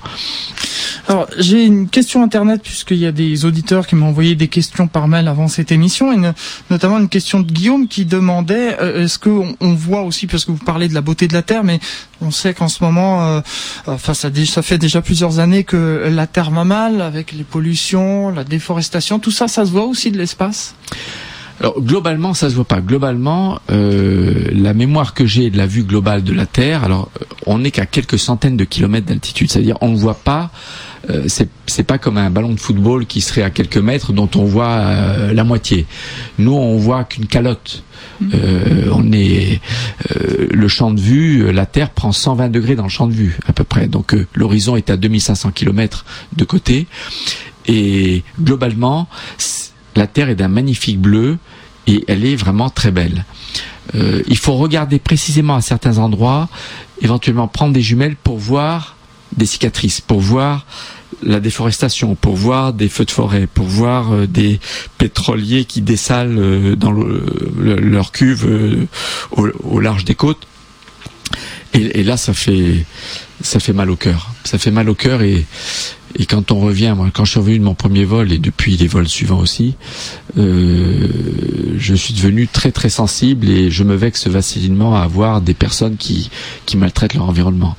Alors, 1.08 1.28
j'ai 1.38 1.66
une 1.66 1.88
question 1.88 2.22
internet 2.24 2.62
puisqu'il 2.62 2.98
y 2.98 3.06
a 3.06 3.12
des 3.12 3.46
auditeurs 3.46 3.88
qui 3.88 3.96
m'ont 3.96 4.08
envoyé 4.08 4.36
des 4.36 4.48
questions 4.50 4.88
par 4.88 5.08
mail 5.08 5.28
avant 5.28 5.48
cette 5.48 5.72
émission, 5.72 6.12
et 6.12 6.34
notamment 6.70 7.00
une 7.00 7.10
question 7.10 7.40
de 7.40 7.52
Guillaume 7.52 7.88
qui 7.88 8.06
demandait 8.06 8.78
euh, 8.82 9.06
est-ce 9.06 9.18
qu'on 9.18 9.56
on 9.62 9.74
voit 9.74 10.02
aussi, 10.02 10.28
parce 10.28 10.46
que 10.46 10.52
vous 10.52 10.58
parlez 10.58 10.90
de 10.90 10.94
la 10.94 11.02
beauté 11.02 11.28
de 11.28 11.34
la 11.34 11.42
Terre, 11.42 11.64
mais 11.64 11.80
on 12.22 12.32
sait 12.32 12.54
qu'en 12.54 12.68
ce 12.68 12.84
moment, 12.84 13.26
euh, 13.26 13.42
enfin 13.88 14.14
ça, 14.14 14.30
ça 14.46 14.62
fait 14.62 14.78
déjà 14.78 15.02
plusieurs 15.02 15.40
années 15.40 15.64
que 15.64 16.10
la 16.12 16.28
Terre 16.28 16.52
va 16.52 16.64
mal 16.64 17.02
avec 17.02 17.32
les 17.32 17.44
pollutions, 17.44 18.30
la 18.30 18.44
déforestation, 18.44 19.20
tout 19.20 19.32
ça, 19.32 19.48
ça 19.48 19.66
se 19.66 19.72
voit 19.72 19.86
aussi 19.86 20.12
de 20.12 20.18
l'espace? 20.18 20.76
Alors 21.62 21.80
globalement, 21.80 22.34
ça 22.34 22.50
se 22.50 22.56
voit 22.56 22.66
pas. 22.66 22.82
Globalement, 22.82 23.60
euh, 23.70 24.50
la 24.52 24.74
mémoire 24.74 25.14
que 25.14 25.28
j'ai 25.28 25.52
de 25.52 25.58
la 25.58 25.68
vue 25.68 25.84
globale 25.84 26.24
de 26.24 26.34
la 26.34 26.48
Terre, 26.48 26.84
alors 26.84 27.12
on 27.46 27.60
n'est 27.60 27.70
qu'à 27.70 27.86
quelques 27.86 28.18
centaines 28.18 28.58
de 28.58 28.64
kilomètres 28.64 29.06
d'altitude, 29.06 29.52
c'est-à-dire 29.52 29.78
on 29.82 29.90
ne 29.90 29.96
voit 29.96 30.16
pas. 30.16 30.50
Euh, 31.12 31.26
c'est 31.28 31.50
c'est 31.68 31.84
pas 31.84 32.00
comme 32.00 32.18
un 32.18 32.32
ballon 32.32 32.54
de 32.54 32.60
football 32.60 33.06
qui 33.06 33.22
serait 33.22 33.44
à 33.44 33.52
quelques 33.52 33.78
mètres 33.78 34.12
dont 34.12 34.30
on 34.36 34.44
voit 34.44 34.76
euh, 34.76 35.34
la 35.34 35.44
moitié. 35.44 35.86
Nous, 36.40 36.54
on 36.54 36.78
voit 36.78 37.04
qu'une 37.04 37.28
calotte. 37.28 37.84
Mm. 38.20 38.30
Euh, 38.34 38.90
on 38.94 39.12
est 39.12 39.62
euh, 40.16 40.48
le 40.50 40.68
champ 40.68 40.90
de 40.90 41.00
vue, 41.00 41.52
la 41.52 41.68
Terre 41.68 41.92
prend 41.92 42.12
120 42.12 42.50
degrés 42.50 42.76
dans 42.76 42.84
le 42.84 42.90
champ 42.90 43.06
de 43.06 43.14
vue 43.14 43.38
à 43.46 43.54
peu 43.54 43.64
près. 43.64 43.86
Donc 43.88 44.16
l'horizon 44.34 44.78
est 44.78 44.90
à 44.90 44.98
2500 44.98 45.52
km 45.52 46.06
de 46.36 46.44
côté 46.44 46.88
et 47.68 48.24
globalement, 48.42 49.08
la 49.96 50.08
Terre 50.08 50.30
est 50.30 50.36
d'un 50.36 50.48
magnifique 50.48 51.00
bleu 51.00 51.38
et 51.88 52.04
elle 52.08 52.26
est 52.26 52.36
vraiment 52.36 52.70
très 52.70 52.92
belle. 52.92 53.26
il 53.94 54.38
faut 54.38 54.56
regarder 54.56 55.00
précisément 55.00 55.56
à 55.56 55.62
certains 55.62 55.98
endroits, 55.98 56.48
éventuellement 57.02 57.48
prendre 57.48 57.74
des 57.74 57.82
jumelles 57.82 58.16
pour 58.16 58.38
voir 58.38 58.96
des 59.36 59.46
cicatrices, 59.46 60.02
pour 60.02 60.20
voir 60.20 60.66
la 61.24 61.40
déforestation, 61.40 62.16
pour 62.16 62.36
voir 62.36 62.74
des 62.74 62.90
feux 62.90 63.06
de 63.06 63.12
forêt, 63.12 63.48
pour 63.48 63.68
voir 63.68 64.12
euh, 64.12 64.28
des 64.28 64.60
pétroliers 64.98 65.66
qui 65.66 65.82
dessalent 65.82 66.38
euh, 66.38 66.76
dans 66.76 66.92
leur 66.92 68.12
cuve 68.12 68.46
euh, 68.48 68.88
au, 69.32 69.80
large 69.80 70.06
des 70.06 70.16
côtes. 70.16 70.48
Et, 71.74 72.04
là, 72.04 72.18
ça 72.18 72.34
fait 72.34 72.86
ça 73.42 73.62
fait 73.62 73.72
mal 73.72 73.90
au 73.90 73.96
cœur. 73.96 74.32
Ça 74.44 74.58
fait 74.58 74.72
mal 74.72 74.90
au 74.90 74.96
cœur 74.96 75.22
et 75.22 75.46
et 76.18 76.26
quand 76.26 76.52
on 76.52 76.60
revient, 76.60 76.94
moi, 76.96 77.10
quand 77.14 77.26
je 77.26 77.32
suis 77.32 77.40
revenu 77.40 77.60
de 77.60 77.64
mon 77.64 77.76
premier 77.76 78.06
vol 78.06 78.32
et 78.32 78.38
depuis 78.38 78.78
les 78.78 78.88
vols 78.88 79.08
suivants 79.08 79.40
aussi, 79.40 79.76
je 80.36 81.94
suis 81.96 82.14
devenu 82.14 82.48
très 82.48 82.72
très 82.72 82.90
sensible 82.90 83.50
et 83.50 83.72
je 83.72 83.84
me 83.84 83.96
vexe 83.96 84.30
facilement 84.30 84.96
à 84.96 85.08
voir 85.08 85.42
des 85.42 85.54
personnes 85.54 85.98
qui 85.98 86.30
qui 86.66 86.78
maltraitent 86.78 87.16
leur 87.16 87.28
environnement. 87.28 87.76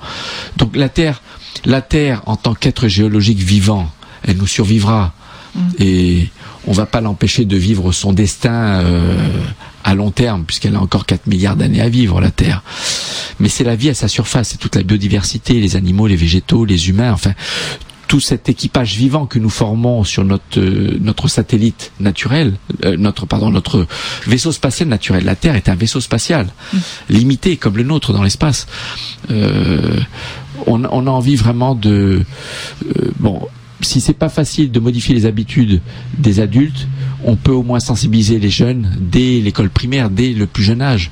Donc 0.56 0.76
la 0.76 0.88
Terre, 0.88 1.22
la 1.64 1.80
Terre, 1.80 2.22
en 2.26 2.36
tant 2.36 2.54
qu'être 2.54 2.88
géologique 2.88 3.38
vivant, 3.38 3.90
elle 4.22 4.36
nous 4.36 4.46
survivra. 4.46 5.14
Mm. 5.54 5.60
Et 5.78 6.28
on 6.66 6.72
va 6.72 6.86
pas 6.86 7.00
l'empêcher 7.00 7.44
de 7.44 7.56
vivre 7.56 7.92
son 7.92 8.12
destin 8.12 8.80
euh, 8.80 9.16
à 9.84 9.94
long 9.94 10.10
terme, 10.10 10.44
puisqu'elle 10.44 10.76
a 10.76 10.80
encore 10.80 11.06
4 11.06 11.26
milliards 11.26 11.56
d'années 11.56 11.80
à 11.80 11.88
vivre, 11.88 12.20
la 12.20 12.30
Terre. 12.30 12.62
Mais 13.40 13.48
c'est 13.48 13.64
la 13.64 13.76
vie 13.76 13.90
à 13.90 13.94
sa 13.94 14.08
surface, 14.08 14.50
c'est 14.50 14.58
toute 14.58 14.76
la 14.76 14.82
biodiversité, 14.82 15.54
les 15.54 15.76
animaux, 15.76 16.06
les 16.06 16.16
végétaux, 16.16 16.64
les 16.64 16.88
humains, 16.88 17.12
enfin, 17.12 17.32
tout 18.12 18.20
cet 18.20 18.50
équipage 18.50 18.94
vivant 18.94 19.24
que 19.24 19.38
nous 19.38 19.48
formons 19.48 20.04
sur 20.04 20.22
notre 20.22 20.60
euh, 20.60 20.98
notre 21.00 21.28
satellite 21.28 21.92
naturel, 21.98 22.58
euh, 22.84 22.98
notre 22.98 23.24
pardon 23.24 23.48
notre 23.48 23.86
vaisseau 24.26 24.52
spatial 24.52 24.90
naturel. 24.90 25.24
La 25.24 25.34
Terre 25.34 25.56
est 25.56 25.70
un 25.70 25.74
vaisseau 25.74 25.98
spatial 25.98 26.48
mm. 26.74 26.78
limité 27.08 27.56
comme 27.56 27.78
le 27.78 27.84
nôtre 27.84 28.12
dans 28.12 28.22
l'espace. 28.22 28.66
Euh, 29.30 29.98
on, 30.66 30.84
on, 30.84 31.06
a 31.06 31.10
envie 31.10 31.36
vraiment 31.36 31.74
de 31.74 32.22
euh, 32.84 33.10
bon. 33.18 33.40
Si 33.80 34.02
c'est 34.02 34.12
pas 34.12 34.28
facile 34.28 34.70
de 34.70 34.78
modifier 34.78 35.14
les 35.14 35.24
habitudes 35.24 35.80
des 36.18 36.38
adultes, 36.38 36.86
on 37.24 37.36
peut 37.36 37.50
au 37.50 37.62
moins 37.62 37.80
sensibiliser 37.80 38.38
les 38.38 38.50
jeunes 38.50 38.94
dès 39.00 39.40
l'école 39.40 39.70
primaire, 39.70 40.10
dès 40.10 40.34
le 40.34 40.46
plus 40.46 40.64
jeune 40.64 40.82
âge, 40.82 41.10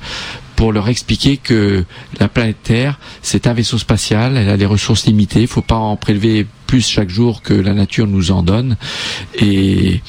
pour 0.55 0.71
leur 0.71 0.87
expliquer 0.89 1.37
que 1.37 1.83
la 2.19 2.27
planète 2.27 2.57
Terre, 2.61 2.99
c'est 3.23 3.47
un 3.47 3.53
vaisseau 3.53 3.79
spatial, 3.79 4.37
elle 4.37 4.47
a 4.47 4.57
des 4.57 4.67
ressources 4.67 5.07
limitées, 5.07 5.47
faut 5.47 5.63
pas 5.63 5.75
en 5.75 5.95
prélever 5.95 6.45
plus 6.71 6.87
chaque 6.87 7.09
jour 7.09 7.41
que 7.41 7.53
la 7.53 7.73
nature 7.73 8.07
nous 8.07 8.31
en 8.31 8.43
donne. 8.43 8.77
Et, 9.33 9.99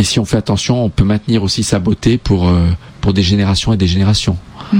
si 0.00 0.18
on 0.18 0.26
fait 0.26 0.36
attention, 0.36 0.84
on 0.84 0.90
peut 0.90 1.02
maintenir 1.02 1.42
aussi 1.42 1.62
sa 1.62 1.78
beauté 1.78 2.18
pour, 2.18 2.46
euh, 2.46 2.60
pour 3.00 3.14
des 3.14 3.22
générations 3.22 3.72
et 3.72 3.78
des 3.78 3.86
générations. 3.86 4.36
Mmh. 4.70 4.78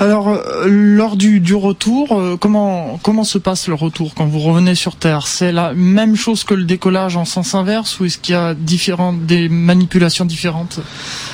Alors, 0.00 0.28
euh, 0.28 0.64
lors 0.66 1.14
du, 1.14 1.40
du 1.40 1.54
retour, 1.54 2.18
euh, 2.18 2.38
comment 2.40 2.98
comment 3.02 3.22
se 3.22 3.36
passe 3.36 3.68
le 3.68 3.74
retour 3.74 4.14
quand 4.14 4.24
vous 4.24 4.38
revenez 4.38 4.74
sur 4.74 4.96
Terre? 4.96 5.26
C'est 5.26 5.52
la 5.52 5.74
même 5.74 6.16
chose 6.16 6.42
que 6.42 6.54
le 6.54 6.64
décollage 6.64 7.18
en 7.18 7.26
sens 7.26 7.54
inverse 7.54 8.00
ou 8.00 8.06
est-ce 8.06 8.16
qu'il 8.16 8.32
y 8.32 8.38
a 8.38 8.54
différentes, 8.54 9.26
des 9.26 9.50
manipulations 9.50 10.24
différentes? 10.24 10.80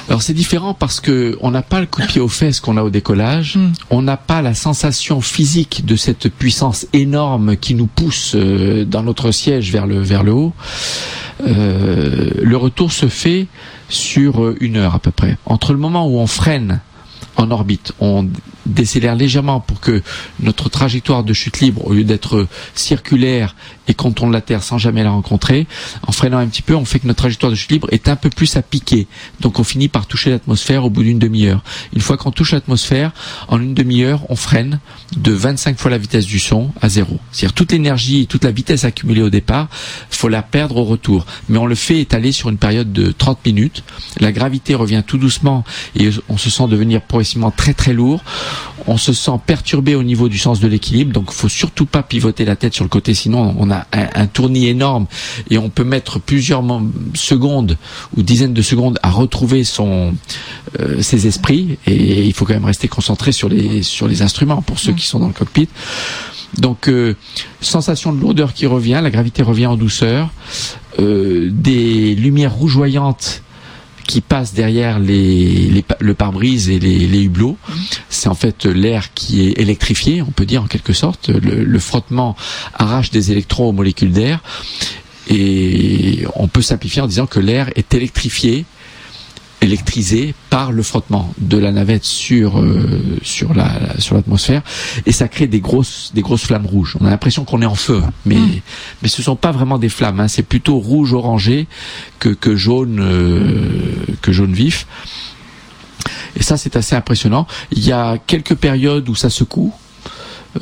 Alors 0.08 0.20
c'est 0.20 0.34
différent 0.34 0.74
parce 0.74 0.98
que 0.98 1.38
on 1.42 1.52
n'a 1.52 1.62
pas 1.62 1.78
le 1.78 1.86
coup 1.86 2.02
de 2.02 2.06
pied 2.06 2.20
aux 2.20 2.28
fesses 2.28 2.58
qu'on 2.58 2.76
a 2.76 2.82
au 2.82 2.90
décollage, 2.90 3.54
hmm. 3.54 3.72
on 3.90 4.02
n'a 4.02 4.16
pas 4.16 4.42
la 4.42 4.54
sensation 4.54 5.20
physique 5.20 5.86
de 5.86 5.94
cette 5.94 6.28
puissance 6.28 6.88
énorme 6.92 7.56
qui 7.56 7.76
nous 7.76 7.86
pousse 7.86 8.32
euh, 8.34 8.84
dans 8.84 9.04
notre 9.04 9.30
siège 9.30 9.70
vers 9.70 9.86
le 9.86 10.00
vers 10.00 10.24
le 10.24 10.32
haut. 10.32 10.52
le 11.44 12.56
retour 12.56 12.90
se 12.90 13.06
fait 13.06 13.46
sur 13.88 14.54
une 14.60 14.76
heure 14.76 14.96
à 14.96 14.98
peu 14.98 15.12
près. 15.12 15.38
Entre 15.46 15.72
le 15.72 15.78
moment 15.78 16.08
où 16.08 16.18
on 16.18 16.26
freine 16.26 16.80
en 17.36 17.50
orbite. 17.50 17.92
On 18.00 18.28
décélère 18.66 19.14
légèrement 19.14 19.60
pour 19.60 19.80
que 19.80 20.02
notre 20.40 20.68
trajectoire 20.68 21.24
de 21.24 21.32
chute 21.32 21.60
libre, 21.60 21.86
au 21.86 21.92
lieu 21.92 22.04
d'être 22.04 22.46
circulaire 22.74 23.54
et 23.88 23.94
qu'on 23.94 24.10
tourne 24.10 24.32
la 24.32 24.40
Terre 24.40 24.62
sans 24.62 24.78
jamais 24.78 25.04
la 25.04 25.10
rencontrer, 25.10 25.66
en 26.06 26.12
freinant 26.12 26.38
un 26.38 26.46
petit 26.46 26.62
peu, 26.62 26.74
on 26.74 26.84
fait 26.84 26.98
que 26.98 27.06
notre 27.06 27.18
trajectoire 27.18 27.50
de 27.50 27.56
chute 27.56 27.70
libre 27.70 27.88
est 27.92 28.08
un 28.08 28.16
peu 28.16 28.30
plus 28.30 28.56
à 28.56 28.62
piquer. 28.62 29.06
Donc 29.40 29.58
on 29.58 29.64
finit 29.64 29.88
par 29.88 30.06
toucher 30.06 30.30
l'atmosphère 30.30 30.84
au 30.84 30.90
bout 30.90 31.02
d'une 31.02 31.18
demi-heure. 31.18 31.62
Une 31.94 32.00
fois 32.00 32.16
qu'on 32.16 32.32
touche 32.32 32.52
l'atmosphère, 32.52 33.12
en 33.48 33.60
une 33.60 33.74
demi-heure, 33.74 34.22
on 34.28 34.36
freine 34.36 34.80
de 35.16 35.32
25 35.32 35.78
fois 35.78 35.90
la 35.90 35.98
vitesse 35.98 36.26
du 36.26 36.38
son 36.38 36.70
à 36.80 36.88
zéro. 36.88 37.18
C'est-à-dire 37.30 37.54
toute 37.54 37.72
l'énergie, 37.72 38.26
toute 38.26 38.44
la 38.44 38.50
vitesse 38.50 38.84
accumulée 38.84 39.22
au 39.22 39.30
départ, 39.30 39.68
faut 40.10 40.28
la 40.28 40.42
perdre 40.42 40.76
au 40.78 40.84
retour. 40.84 41.26
Mais 41.48 41.58
on 41.58 41.66
le 41.66 41.74
fait 41.74 42.00
étaler 42.00 42.32
sur 42.32 42.48
une 42.48 42.58
période 42.58 42.92
de 42.92 43.12
30 43.12 43.44
minutes. 43.46 43.84
La 44.18 44.32
gravité 44.32 44.74
revient 44.74 45.02
tout 45.06 45.18
doucement 45.18 45.64
et 45.94 46.10
on 46.28 46.36
se 46.36 46.50
sent 46.50 46.66
devenir 46.68 47.02
progressivement 47.02 47.50
très 47.50 47.74
très 47.74 47.92
lourd 47.92 48.22
on 48.86 48.96
se 48.96 49.12
sent 49.12 49.38
perturbé 49.46 49.94
au 49.94 50.02
niveau 50.02 50.28
du 50.28 50.38
sens 50.38 50.60
de 50.60 50.68
l'équilibre, 50.68 51.12
donc 51.12 51.26
il 51.28 51.34
faut 51.34 51.48
surtout 51.48 51.86
pas 51.86 52.02
pivoter 52.02 52.44
la 52.44 52.56
tête 52.56 52.74
sur 52.74 52.84
le 52.84 52.88
côté, 52.88 53.14
sinon 53.14 53.54
on 53.58 53.70
a 53.70 53.86
un, 53.92 54.26
tournis 54.26 54.68
énorme 54.68 55.06
et 55.50 55.58
on 55.58 55.68
peut 55.68 55.84
mettre 55.84 56.18
plusieurs 56.18 56.62
secondes 57.14 57.78
ou 58.16 58.22
dizaines 58.22 58.54
de 58.54 58.62
secondes 58.62 58.98
à 59.02 59.10
retrouver 59.10 59.64
son 59.64 60.14
euh, 60.80 61.00
ses 61.02 61.26
esprits 61.26 61.78
et 61.86 62.24
il 62.24 62.32
faut 62.32 62.44
quand 62.44 62.54
même 62.54 62.64
rester 62.64 62.88
concentré 62.88 63.32
sur 63.32 63.48
les 63.48 63.82
sur 63.82 64.08
les 64.08 64.22
instruments 64.22 64.62
pour 64.62 64.78
ceux 64.78 64.92
mm. 64.92 64.96
qui 64.96 65.06
sont 65.06 65.18
dans 65.18 65.28
le 65.28 65.32
cockpit. 65.32 65.68
Donc 66.58 66.88
euh, 66.88 67.14
sensation 67.60 68.12
de 68.12 68.20
lourdeur 68.20 68.54
qui 68.54 68.66
revient, 68.66 69.00
la 69.02 69.10
gravité 69.10 69.42
revient 69.42 69.66
en 69.66 69.76
douceur, 69.76 70.30
euh, 70.98 71.48
des 71.50 72.14
lumières 72.14 72.54
rougeoyantes 72.54 73.42
qui 74.06 74.20
passe 74.20 74.54
derrière 74.54 74.98
les, 74.98 75.84
le 76.00 76.14
pare-brise 76.14 76.68
et 76.70 76.78
les, 76.78 77.22
hublots. 77.22 77.56
C'est 78.08 78.28
en 78.28 78.34
fait 78.34 78.64
l'air 78.64 79.12
qui 79.14 79.48
est 79.48 79.58
électrifié, 79.58 80.22
on 80.22 80.30
peut 80.30 80.46
dire 80.46 80.62
en 80.62 80.66
quelque 80.66 80.92
sorte. 80.92 81.28
Le, 81.28 81.78
frottement 81.78 82.36
arrache 82.74 83.10
des 83.10 83.32
électrons 83.32 83.68
aux 83.68 83.72
molécules 83.72 84.12
d'air. 84.12 84.42
Et 85.28 86.24
on 86.36 86.46
peut 86.46 86.62
simplifier 86.62 87.02
en 87.02 87.08
disant 87.08 87.26
que 87.26 87.40
l'air 87.40 87.70
est 87.74 87.94
électrifié 87.94 88.64
électrisé 89.66 90.34
par 90.50 90.72
le 90.72 90.82
frottement 90.82 91.32
de 91.38 91.58
la 91.58 91.72
navette 91.72 92.04
sur 92.04 92.58
euh, 92.58 93.18
sur 93.22 93.52
la 93.52 93.98
sur 93.98 94.14
l'atmosphère 94.14 94.62
et 95.04 95.12
ça 95.12 95.28
crée 95.28 95.46
des 95.46 95.60
grosses 95.60 96.12
des 96.14 96.22
grosses 96.22 96.44
flammes 96.44 96.66
rouges. 96.66 96.96
On 97.00 97.04
a 97.04 97.10
l'impression 97.10 97.44
qu'on 97.44 97.60
est 97.62 97.66
en 97.66 97.74
feu, 97.74 98.02
mais 98.24 98.36
mm. 98.36 98.60
mais 99.02 99.08
ce 99.08 99.22
sont 99.22 99.36
pas 99.36 99.52
vraiment 99.52 99.78
des 99.78 99.88
flammes. 99.88 100.20
Hein. 100.20 100.28
C'est 100.28 100.42
plutôt 100.42 100.78
rouge 100.78 101.12
orangé 101.12 101.66
que 102.18 102.30
que 102.30 102.56
jaune 102.56 102.98
euh, 103.00 104.06
que 104.22 104.32
jaune 104.32 104.52
vif. 104.54 104.86
Et 106.36 106.42
ça 106.42 106.56
c'est 106.56 106.76
assez 106.76 106.96
impressionnant. 106.96 107.46
Il 107.72 107.84
y 107.84 107.92
a 107.92 108.18
quelques 108.18 108.54
périodes 108.54 109.08
où 109.08 109.14
ça 109.14 109.30
secoue 109.30 109.74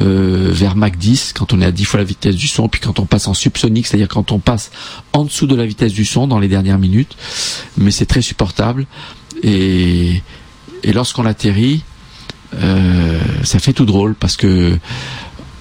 euh, 0.00 0.48
vers 0.50 0.76
Mach 0.76 0.96
10 0.96 1.32
quand 1.34 1.52
on 1.52 1.60
est 1.60 1.66
à 1.66 1.70
10 1.70 1.84
fois 1.84 1.98
la 1.98 2.04
vitesse 2.04 2.36
du 2.36 2.48
son, 2.48 2.68
puis 2.68 2.80
quand 2.80 2.98
on 2.98 3.06
passe 3.06 3.28
en 3.28 3.34
subsonique, 3.34 3.86
c'est-à-dire 3.86 4.08
quand 4.08 4.32
on 4.32 4.38
passe 4.38 4.70
en 5.12 5.24
dessous 5.24 5.46
de 5.46 5.54
la 5.54 5.66
vitesse 5.66 5.92
du 5.92 6.04
son 6.04 6.26
dans 6.26 6.38
les 6.38 6.48
dernières 6.48 6.78
minutes. 6.78 7.16
Mais 7.76 7.90
c'est 7.90 8.06
très 8.06 8.22
supportable. 8.22 8.86
Et, 9.42 10.22
lorsqu'on 10.92 11.26
atterrit, 11.26 11.82
euh, 12.54 13.20
ça 13.42 13.58
fait 13.58 13.72
tout 13.72 13.86
drôle 13.86 14.14
parce 14.14 14.36
que 14.36 14.78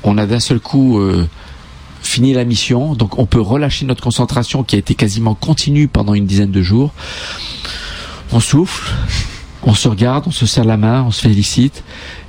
on 0.03 0.17
a 0.17 0.25
d'un 0.25 0.39
seul 0.39 0.59
coup 0.59 0.99
euh, 0.99 1.27
fini 2.01 2.33
la 2.33 2.43
mission, 2.43 2.93
donc 2.93 3.17
on 3.17 3.25
peut 3.25 3.41
relâcher 3.41 3.85
notre 3.85 4.03
concentration 4.03 4.63
qui 4.63 4.75
a 4.75 4.79
été 4.79 4.95
quasiment 4.95 5.33
continue 5.33 5.87
pendant 5.87 6.13
une 6.13 6.25
dizaine 6.25 6.51
de 6.51 6.61
jours. 6.61 6.91
On 8.31 8.39
souffle, 8.39 8.91
on 9.65 9.73
se 9.73 9.87
regarde, 9.87 10.25
on 10.27 10.31
se 10.31 10.45
serre 10.45 10.65
la 10.65 10.77
main, 10.77 11.03
on 11.03 11.11
se 11.11 11.21
félicite 11.21 11.83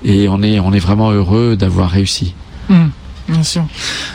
et 0.04 0.28
on 0.28 0.42
est, 0.42 0.60
on 0.60 0.72
est 0.72 0.78
vraiment 0.78 1.10
heureux 1.10 1.56
d'avoir 1.56 1.90
réussi. 1.90 2.34
Hmm, 2.68 2.88
bien 3.28 3.42
sûr. 3.42 3.66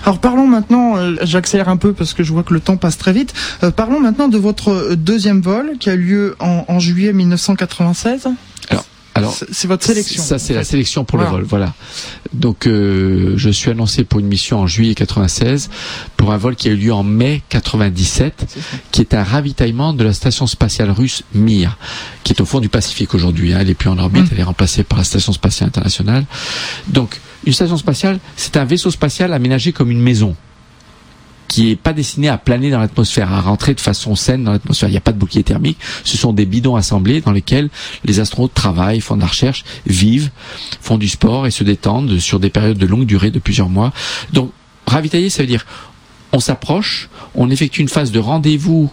Alors 0.03 0.19
parlons 0.19 0.47
maintenant, 0.47 0.97
euh, 0.97 1.15
j'accélère 1.21 1.69
un 1.69 1.77
peu 1.77 1.93
parce 1.93 2.13
que 2.13 2.23
je 2.23 2.31
vois 2.31 2.43
que 2.43 2.53
le 2.53 2.59
temps 2.59 2.77
passe 2.77 2.97
très 2.97 3.13
vite. 3.13 3.33
Euh, 3.63 3.71
parlons 3.71 3.99
maintenant 3.99 4.27
de 4.27 4.37
votre 4.37 4.95
deuxième 4.95 5.41
vol 5.41 5.73
qui 5.79 5.89
a 5.89 5.95
lieu 5.95 6.35
en, 6.39 6.65
en 6.67 6.79
juillet 6.79 7.13
1996. 7.13 8.29
Alors, 9.19 9.37
c'est 9.51 9.67
votre 9.67 9.85
sélection. 9.85 10.23
Ça, 10.23 10.39
c'est 10.39 10.53
la 10.53 10.63
sélection 10.63 11.03
pour 11.03 11.17
le 11.17 11.25
vol. 11.25 11.43
Voilà. 11.43 11.73
Donc, 12.33 12.67
euh, 12.67 13.33
je 13.37 13.49
suis 13.49 13.69
annoncé 13.69 14.03
pour 14.03 14.19
une 14.19 14.27
mission 14.27 14.59
en 14.59 14.67
juillet 14.67 14.95
96 14.95 15.69
pour 16.17 16.31
un 16.31 16.37
vol 16.37 16.55
qui 16.55 16.69
a 16.69 16.71
eu 16.71 16.75
lieu 16.75 16.93
en 16.93 17.03
mai 17.03 17.41
97, 17.49 18.57
qui 18.91 19.01
est 19.01 19.13
un 19.13 19.23
ravitaillement 19.23 19.93
de 19.93 20.03
la 20.03 20.13
station 20.13 20.47
spatiale 20.47 20.91
russe 20.91 21.23
Mir, 21.33 21.77
qui 22.23 22.33
est 22.33 22.41
au 22.41 22.45
fond 22.45 22.59
du 22.59 22.69
Pacifique 22.69 23.13
aujourd'hui. 23.13 23.53
Hein. 23.53 23.59
Elle 23.61 23.69
est 23.69 23.75
plus 23.75 23.89
en 23.89 23.97
orbite, 23.97 24.23
mm. 24.23 24.29
elle 24.31 24.39
est 24.39 24.43
remplacée 24.43 24.83
par 24.83 24.97
la 24.97 25.03
station 25.03 25.33
spatiale 25.33 25.69
internationale. 25.69 26.25
Donc, 26.87 27.19
une 27.45 27.53
station 27.53 27.77
spatiale, 27.77 28.19
c'est 28.35 28.57
un 28.57 28.65
vaisseau 28.65 28.91
spatial 28.91 29.33
aménagé 29.33 29.71
comme 29.71 29.91
une 29.91 30.01
maison. 30.01 30.35
Qui 31.49 31.71
est 31.71 31.75
pas 31.75 31.93
destiné 31.93 32.29
à 32.29 32.37
planer 32.37 32.69
dans 32.69 32.79
l'atmosphère, 32.79 33.33
à 33.33 33.41
rentrer 33.41 33.73
de 33.73 33.81
façon 33.81 34.15
saine 34.15 34.45
dans 34.45 34.51
l'atmosphère. 34.53 34.87
Il 34.87 34.93
n'y 34.93 34.97
a 34.97 35.01
pas 35.01 35.11
de 35.11 35.17
bouclier 35.17 35.43
thermique. 35.43 35.77
Ce 36.05 36.15
sont 36.15 36.31
des 36.31 36.45
bidons 36.45 36.77
assemblés 36.77 37.19
dans 37.19 37.31
lesquels 37.31 37.69
les 38.05 38.19
astronautes 38.21 38.53
travaillent, 38.53 39.01
font 39.01 39.15
de 39.15 39.21
la 39.21 39.27
recherche, 39.27 39.65
vivent, 39.85 40.29
font 40.79 40.97
du 40.97 41.09
sport 41.09 41.47
et 41.47 41.51
se 41.51 41.63
détendent 41.65 42.19
sur 42.19 42.39
des 42.39 42.51
périodes 42.51 42.77
de 42.77 42.85
longue 42.85 43.05
durée 43.05 43.31
de 43.31 43.39
plusieurs 43.39 43.67
mois. 43.67 43.91
Donc, 44.31 44.51
ravitailler, 44.85 45.29
ça 45.29 45.43
veut 45.43 45.47
dire 45.47 45.65
on 46.31 46.39
s'approche, 46.39 47.09
on 47.33 47.49
effectue 47.49 47.81
une 47.81 47.89
phase 47.89 48.11
de 48.11 48.19
rendez-vous 48.19 48.91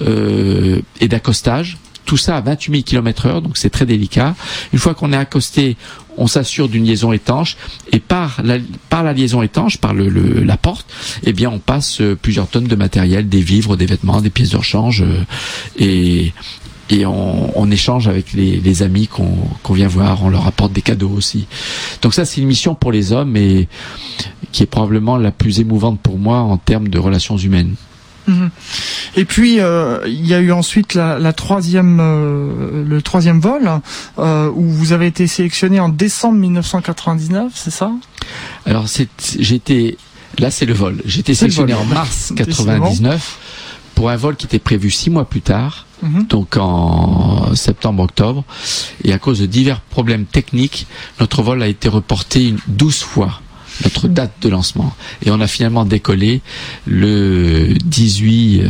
euh, 0.00 0.80
et 1.00 1.08
d'accostage 1.08 1.76
tout 2.08 2.16
ça 2.16 2.38
à 2.38 2.40
28 2.40 2.72
000 2.72 2.82
km 2.84 3.26
heure, 3.26 3.42
donc 3.42 3.58
c'est 3.58 3.68
très 3.68 3.84
délicat. 3.84 4.34
Une 4.72 4.78
fois 4.78 4.94
qu'on 4.94 5.12
est 5.12 5.16
accosté, 5.16 5.76
on 6.18 6.26
s'assure 6.26 6.68
d'une 6.68 6.84
liaison 6.84 7.12
étanche 7.12 7.56
et 7.92 8.00
par 8.00 8.42
la, 8.42 9.12
liaison 9.12 9.42
étanche, 9.42 9.78
par 9.78 9.94
la 9.94 10.56
porte, 10.56 10.86
eh 11.24 11.32
bien 11.32 11.50
on 11.50 11.58
passe 11.58 12.00
euh, 12.00 12.16
plusieurs 12.20 12.48
tonnes 12.48 12.66
de 12.66 12.76
matériel, 12.76 13.28
des 13.28 13.40
vivres, 13.40 13.76
des 13.76 13.86
vêtements, 13.86 14.20
des 14.20 14.30
pièces 14.30 14.50
de 14.50 14.56
rechange 14.56 15.02
euh, 15.02 16.30
et 16.90 17.04
on, 17.04 17.70
échange 17.70 18.08
avec 18.08 18.32
les, 18.32 18.82
amis 18.82 19.08
qu'on 19.08 19.74
vient 19.74 19.88
voir, 19.88 20.24
on 20.24 20.30
leur 20.30 20.46
apporte 20.46 20.72
des 20.72 20.80
cadeaux 20.80 21.10
aussi. 21.10 21.46
Donc 22.00 22.14
ça 22.14 22.24
c'est 22.24 22.40
une 22.40 22.46
mission 22.46 22.74
pour 22.74 22.92
les 22.92 23.12
hommes 23.12 23.36
et 23.36 23.68
qui 24.52 24.62
est 24.62 24.66
probablement 24.66 25.18
la 25.18 25.30
plus 25.30 25.60
émouvante 25.60 26.00
pour 26.00 26.18
moi 26.18 26.38
en 26.38 26.56
termes 26.56 26.88
de 26.88 26.98
relations 26.98 27.36
humaines. 27.36 27.74
Et 29.16 29.24
puis 29.24 29.60
euh, 29.60 30.00
il 30.06 30.26
y 30.26 30.34
a 30.34 30.40
eu 30.40 30.52
ensuite 30.52 30.94
la, 30.94 31.32
troisième, 31.32 31.98
euh, 32.00 32.84
le 32.86 33.02
troisième 33.02 33.40
vol 33.40 33.70
euh, 34.18 34.50
où 34.54 34.68
vous 34.68 34.92
avez 34.92 35.06
été 35.06 35.26
sélectionné 35.26 35.80
en 35.80 35.88
décembre 35.88 36.38
1999, 36.38 37.52
c'est 37.54 37.70
ça? 37.70 37.90
Alors 38.66 38.86
j'étais 39.38 39.96
là 40.38 40.50
c'est 40.50 40.66
le 40.66 40.74
vol. 40.74 41.02
J'étais 41.04 41.34
sélectionné 41.34 41.74
en 41.74 41.84
mars 41.84 42.32
99 42.36 43.38
pour 43.94 44.10
un 44.10 44.16
vol 44.16 44.36
qui 44.36 44.46
était 44.46 44.58
prévu 44.58 44.90
six 44.90 45.10
mois 45.10 45.28
plus 45.28 45.42
tard. 45.42 45.86
Mhm. 46.02 46.26
Donc 46.28 46.56
en 46.56 47.54
septembre-octobre. 47.56 48.44
Et 49.02 49.12
à 49.12 49.18
cause 49.18 49.40
de 49.40 49.46
divers 49.46 49.80
problèmes 49.80 50.26
techniques, 50.26 50.86
notre 51.18 51.42
vol 51.42 51.62
a 51.62 51.66
été 51.66 51.88
reporté 51.88 52.46
une 52.46 52.58
douze 52.68 53.00
fois 53.00 53.40
notre 53.84 54.08
date 54.08 54.32
de 54.42 54.48
lancement. 54.48 54.94
Et 55.22 55.30
on 55.30 55.40
a 55.40 55.46
finalement 55.46 55.84
décollé 55.84 56.40
le 56.86 57.74
18 57.84 58.62
euh, 58.62 58.66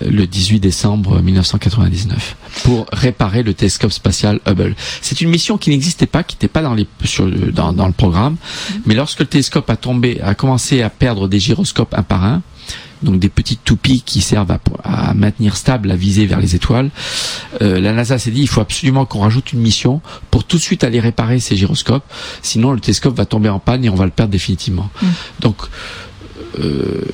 le 0.00 0.26
18 0.26 0.60
décembre 0.60 1.20
1999 1.20 2.36
pour 2.64 2.86
réparer 2.92 3.42
le 3.42 3.54
télescope 3.54 3.92
spatial 3.92 4.40
Hubble. 4.46 4.74
C'est 5.00 5.20
une 5.20 5.30
mission 5.30 5.58
qui 5.58 5.70
n'existait 5.70 6.06
pas, 6.06 6.22
qui 6.22 6.36
n'était 6.36 6.48
pas 6.48 6.62
dans, 6.62 6.74
les, 6.74 6.86
sur, 7.04 7.26
dans, 7.26 7.72
dans 7.72 7.86
le 7.86 7.92
programme, 7.92 8.34
mhm. 8.34 8.80
mais 8.86 8.94
lorsque 8.94 9.20
le 9.20 9.26
télescope 9.26 9.68
a 9.70 9.76
tombé, 9.76 10.20
a 10.22 10.34
commencé 10.34 10.82
à 10.82 10.90
perdre 10.90 11.28
des 11.28 11.38
gyroscopes 11.38 11.94
un 11.94 12.02
par 12.02 12.24
un, 12.24 12.42
donc 13.04 13.18
des 13.18 13.28
petites 13.28 13.62
toupies 13.64 14.02
qui 14.04 14.20
servent 14.20 14.56
à, 14.82 15.14
maintenir 15.14 15.56
stable 15.56 15.88
la 15.88 15.96
visée 15.96 16.26
vers 16.26 16.40
les 16.40 16.54
étoiles. 16.56 16.90
Euh, 17.62 17.80
la 17.80 17.92
NASA 17.92 18.18
s'est 18.18 18.30
dit 18.30 18.40
il 18.40 18.48
faut 18.48 18.60
absolument 18.60 19.04
qu'on 19.04 19.20
rajoute 19.20 19.52
une 19.52 19.60
mission 19.60 20.00
pour 20.30 20.44
tout 20.44 20.56
de 20.56 20.62
suite 20.62 20.82
aller 20.82 21.00
réparer 21.00 21.38
ces 21.38 21.56
gyroscopes, 21.56 22.04
sinon 22.42 22.72
le 22.72 22.80
télescope 22.80 23.16
va 23.16 23.26
tomber 23.26 23.48
en 23.48 23.58
panne 23.58 23.84
et 23.84 23.90
on 23.90 23.94
va 23.94 24.06
le 24.06 24.10
perdre 24.10 24.32
définitivement. 24.32 24.90
Mm. 25.00 25.06
Donc 25.40 25.56
euh, 26.58 27.04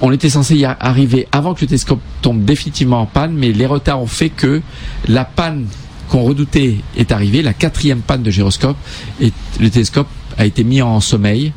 on 0.00 0.12
était 0.12 0.30
censé 0.30 0.56
y 0.56 0.64
arriver 0.64 1.28
avant 1.32 1.54
que 1.54 1.60
le 1.62 1.66
télescope 1.66 2.00
tombe 2.22 2.44
définitivement 2.44 3.00
en 3.00 3.06
panne, 3.06 3.34
mais 3.34 3.52
les 3.52 3.66
retards 3.66 4.00
ont 4.00 4.06
fait 4.06 4.30
que 4.30 4.62
la 5.08 5.24
panne 5.24 5.66
qu'on 6.08 6.22
redoutait 6.22 6.76
est 6.96 7.12
arrivée, 7.12 7.42
la 7.42 7.52
quatrième 7.52 8.00
panne 8.00 8.22
de 8.22 8.30
gyroscope, 8.30 8.76
et 9.20 9.32
le 9.60 9.70
télescope 9.70 10.08
a 10.38 10.46
été 10.46 10.64
mis 10.64 10.82
en 10.82 11.00
sommeil, 11.00 11.52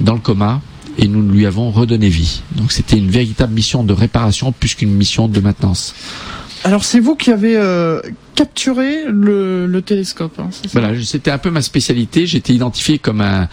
dans 0.00 0.14
le 0.14 0.20
coma, 0.20 0.60
et 0.98 1.08
nous 1.08 1.22
lui 1.22 1.46
avons 1.46 1.70
redonné 1.70 2.08
vie. 2.08 2.42
Donc 2.52 2.72
c'était 2.72 2.96
une 2.96 3.10
véritable 3.10 3.54
mission 3.54 3.84
de 3.84 3.92
réparation 3.92 4.52
plus 4.52 4.74
qu'une 4.74 4.92
mission 4.92 5.28
de 5.28 5.40
maintenance. 5.40 5.94
Alors 6.64 6.84
c'est 6.84 7.00
vous 7.00 7.14
qui 7.14 7.30
avez 7.30 7.56
euh, 7.56 8.00
capturé 8.38 9.02
le, 9.08 9.80
télescope. 9.84 10.38
Hein, 10.38 10.50
voilà, 10.72 10.92
c'était 11.02 11.32
un 11.32 11.38
peu 11.38 11.50
ma 11.50 11.60
spécialité. 11.60 12.24
J'étais 12.24 12.52
identifié 12.52 13.00
comme 13.00 13.20
un, 13.20 13.48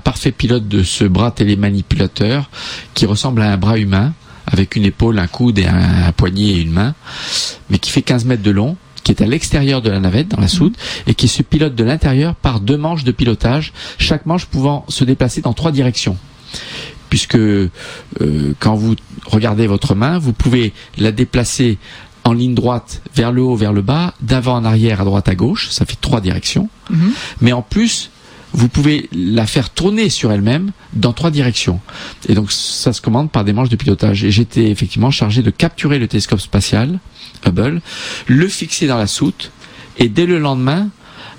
parfait 0.00 0.32
pilote 0.32 0.68
de 0.68 0.82
ce 0.82 1.04
bras 1.04 1.30
télémanipulateur 1.30 2.50
qui 2.92 3.06
ressemble 3.06 3.40
à 3.40 3.50
un 3.50 3.56
bras 3.56 3.78
humain 3.78 4.12
avec 4.46 4.76
une 4.76 4.84
épaule, 4.84 5.18
un 5.18 5.26
coude 5.28 5.58
et 5.58 5.66
un, 5.66 6.12
poignet 6.12 6.48
et 6.48 6.60
une 6.60 6.72
main, 6.72 6.94
mais 7.70 7.78
qui 7.78 7.90
fait 7.90 8.02
15 8.02 8.26
mètres 8.26 8.42
de 8.42 8.50
long 8.50 8.76
qui 9.02 9.12
est 9.12 9.22
à 9.22 9.26
l'extérieur 9.26 9.80
de 9.82 9.90
la 9.90 9.98
navette, 9.98 10.28
dans 10.28 10.40
la 10.40 10.46
soute, 10.46 10.74
mhm. 10.74 11.10
et 11.10 11.14
qui 11.14 11.26
se 11.26 11.42
pilote 11.42 11.74
de 11.74 11.82
l'intérieur 11.82 12.36
par 12.36 12.60
deux 12.60 12.76
manches 12.76 13.02
de 13.02 13.10
pilotage, 13.10 13.72
chaque 13.98 14.26
manche 14.26 14.44
pouvant 14.44 14.84
se 14.88 15.02
déplacer 15.04 15.40
dans 15.40 15.54
trois 15.54 15.72
directions 15.72 16.18
puisque 17.08 17.36
euh, 17.36 17.68
quand 18.58 18.74
vous 18.74 18.94
regardez 19.26 19.66
votre 19.66 19.94
main, 19.94 20.18
vous 20.18 20.32
pouvez 20.32 20.72
la 20.96 21.12
déplacer 21.12 21.76
en 22.24 22.32
ligne 22.32 22.54
droite 22.54 23.02
vers 23.14 23.32
le 23.32 23.42
haut, 23.42 23.56
vers 23.56 23.72
le 23.72 23.82
bas, 23.82 24.14
d'avant 24.20 24.56
en 24.56 24.64
arrière, 24.64 25.00
à 25.00 25.04
droite, 25.04 25.28
à 25.28 25.34
gauche, 25.34 25.70
ça 25.70 25.84
fait 25.84 26.00
trois 26.00 26.20
directions. 26.20 26.68
Mhm. 26.90 27.12
Mais 27.40 27.52
en 27.52 27.62
plus, 27.62 28.10
vous 28.52 28.68
pouvez 28.68 29.08
la 29.12 29.46
faire 29.46 29.70
tourner 29.70 30.10
sur 30.10 30.30
elle-même 30.30 30.72
dans 30.92 31.12
trois 31.12 31.30
directions. 31.30 31.80
Et 32.28 32.34
donc 32.34 32.52
ça 32.52 32.92
se 32.92 33.00
commande 33.00 33.30
par 33.30 33.44
des 33.44 33.52
manches 33.52 33.70
de 33.70 33.76
pilotage. 33.76 34.24
Et 34.24 34.30
j'étais 34.30 34.70
effectivement 34.70 35.10
chargé 35.10 35.42
de 35.42 35.50
capturer 35.50 35.98
le 35.98 36.06
télescope 36.06 36.40
spatial 36.40 36.98
Hubble, 37.46 37.80
le 38.26 38.48
fixer 38.48 38.86
dans 38.86 38.98
la 38.98 39.06
soute, 39.06 39.50
et 39.98 40.08
dès 40.08 40.26
le 40.26 40.38
lendemain, 40.38 40.88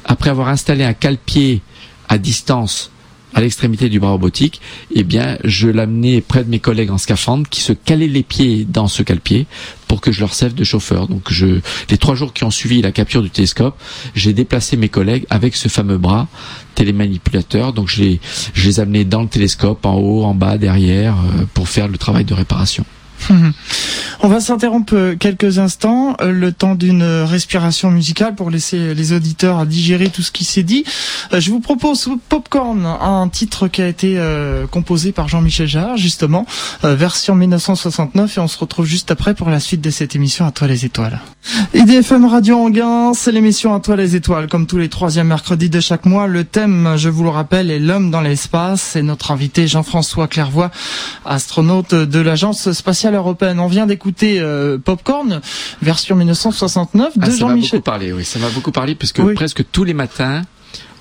après 0.06 0.30
avoir 0.30 0.50
installé 0.50 0.84
un 0.84 0.94
cale-pied 0.94 1.62
à 2.10 2.18
distance 2.18 2.92
à 3.34 3.42
l'extrémité 3.42 3.90
du 3.90 4.00
bras 4.00 4.12
robotique, 4.12 4.62
eh 4.94 5.04
bien, 5.04 5.38
je 5.44 5.68
l'amenais 5.68 6.22
près 6.22 6.44
de 6.44 6.50
mes 6.50 6.60
collègues 6.60 6.92
en 6.92 6.98
scaphandre 6.98 7.48
qui 7.50 7.62
se 7.62 7.74
calaient 7.74 8.08
les 8.08 8.24
pieds 8.24 8.66
dans 8.68 8.88
ce 8.88 9.04
cale-pied 9.04 9.46
pour 9.88 10.02
que 10.02 10.12
je 10.12 10.20
leur 10.22 10.34
serve 10.34 10.54
de 10.54 10.64
chauffeur. 10.64 11.08
Donc, 11.08 11.32
je, 11.32 11.60
les 11.90 11.98
trois 11.98 12.16
jours 12.16 12.34
qui 12.34 12.44
ont 12.44 12.52
suivi 12.52 12.82
la 12.82 12.92
capture 12.92 13.22
du 13.22 13.30
télescope, 13.30 13.80
j'ai 14.16 14.34
déplacé 14.34 14.78
mes 14.78 14.90
collègues 14.90 15.26
avec 15.30 15.56
ce 15.56 15.68
fameux 15.68 15.98
bras 15.98 16.28
télémanipulateur. 16.76 17.74
Donc, 17.74 17.90
je 17.90 18.02
les, 18.02 18.20
je 18.54 18.68
les 18.68 18.80
amenais 18.80 19.06
dans 19.06 19.22
le 19.22 19.28
télescope, 19.28 19.86
en 19.86 19.96
haut, 19.96 20.24
en 20.24 20.34
bas, 20.34 20.58
derrière, 20.58 21.16
euh, 21.18 21.46
pour 21.54 21.70
faire 21.70 21.88
le 21.88 21.98
travail 21.98 22.26
de 22.26 22.34
réparation. 22.34 22.86
On 24.26 24.30
va 24.30 24.40
s'interrompre 24.40 25.16
quelques 25.20 25.60
instants, 25.60 26.16
euh, 26.22 26.32
le 26.32 26.54
temps 26.54 26.76
d'une 26.76 27.04
respiration 27.04 27.92
musicale 27.92 28.36
pour 28.36 28.50
laisser 28.50 28.94
les 28.94 29.12
auditeurs 29.12 29.66
digérer 29.66 30.08
tout 30.08 30.22
ce 30.22 30.32
qui 30.32 30.46
s'est 30.46 30.64
dit. 30.64 30.86
Euh, 31.34 31.42
je 31.42 31.52
vous 31.52 31.60
propose 31.60 32.10
Popcorn, 32.30 32.86
un 32.86 33.28
titre 33.28 33.68
qui 33.68 33.82
a 33.82 33.88
été 33.90 34.14
euh, 34.18 34.66
composé 34.66 35.12
par 35.12 35.28
Jean-Michel 35.28 35.68
Jarre, 35.68 35.98
justement, 35.98 36.46
version 36.84 37.36
1969, 37.36 38.38
et 38.38 38.40
on 38.40 38.48
se 38.48 38.58
retrouve 38.58 38.86
juste 38.86 39.12
après 39.12 39.34
pour 39.34 39.50
la 39.50 39.60
suite 39.60 39.82
de 39.82 39.90
cette 39.90 40.16
émission 40.16 40.46
à 40.46 40.52
toi 40.52 40.68
les 40.68 40.86
étoiles. 40.86 41.20
IDFM 41.74 42.26
Radio 42.26 42.58
Anguin, 42.58 43.12
c'est 43.14 43.34
l'émission 43.34 43.76
à 43.76 43.82
toi 43.82 43.98
les 43.98 44.16
étoiles, 44.16 44.48
comme 44.48 44.68
tous 44.68 44.78
les 44.78 44.88
troisièmes 44.88 45.28
mercredis 45.28 45.70
de 45.70 45.82
chaque 45.82 46.06
mois. 46.06 46.28
Le 46.28 46.46
thème, 46.46 46.94
je 46.96 47.10
vous 47.10 47.24
le 47.24 47.30
rappelle, 47.30 47.70
est 47.70 47.80
l'homme 47.80 48.12
dans 48.12 48.22
l'espace. 48.22 48.82
C'est 48.94 49.02
notre 49.02 49.32
invité 49.32 49.68
Jean-François 49.68 50.30
Clairvoy, 50.30 50.72
astronaute 51.26 51.94
de 51.94 52.20
l'agence 52.20 52.72
spatiale 52.72 53.03
européenne. 53.12 53.60
On 53.60 53.68
vient 53.68 53.86
d'écouter 53.86 54.40
euh, 54.40 54.78
Popcorn, 54.78 55.42
version 55.82 56.16
1969 56.16 57.18
de 57.18 57.24
ah, 57.24 57.30
Jean-Michel. 57.30 57.42
Ça 57.44 57.48
m'a 57.48 57.56
beaucoup 57.62 57.82
parlé, 57.84 58.14
oui, 58.14 58.26
ça 58.26 58.40
m'a 58.40 58.50
beaucoup 58.50 58.72
parlé 58.72 58.96
parce 58.96 59.12
que 59.12 59.34
presque 59.34 59.64
tous 59.72 59.84
les 59.84 59.94
matins, 59.94 60.44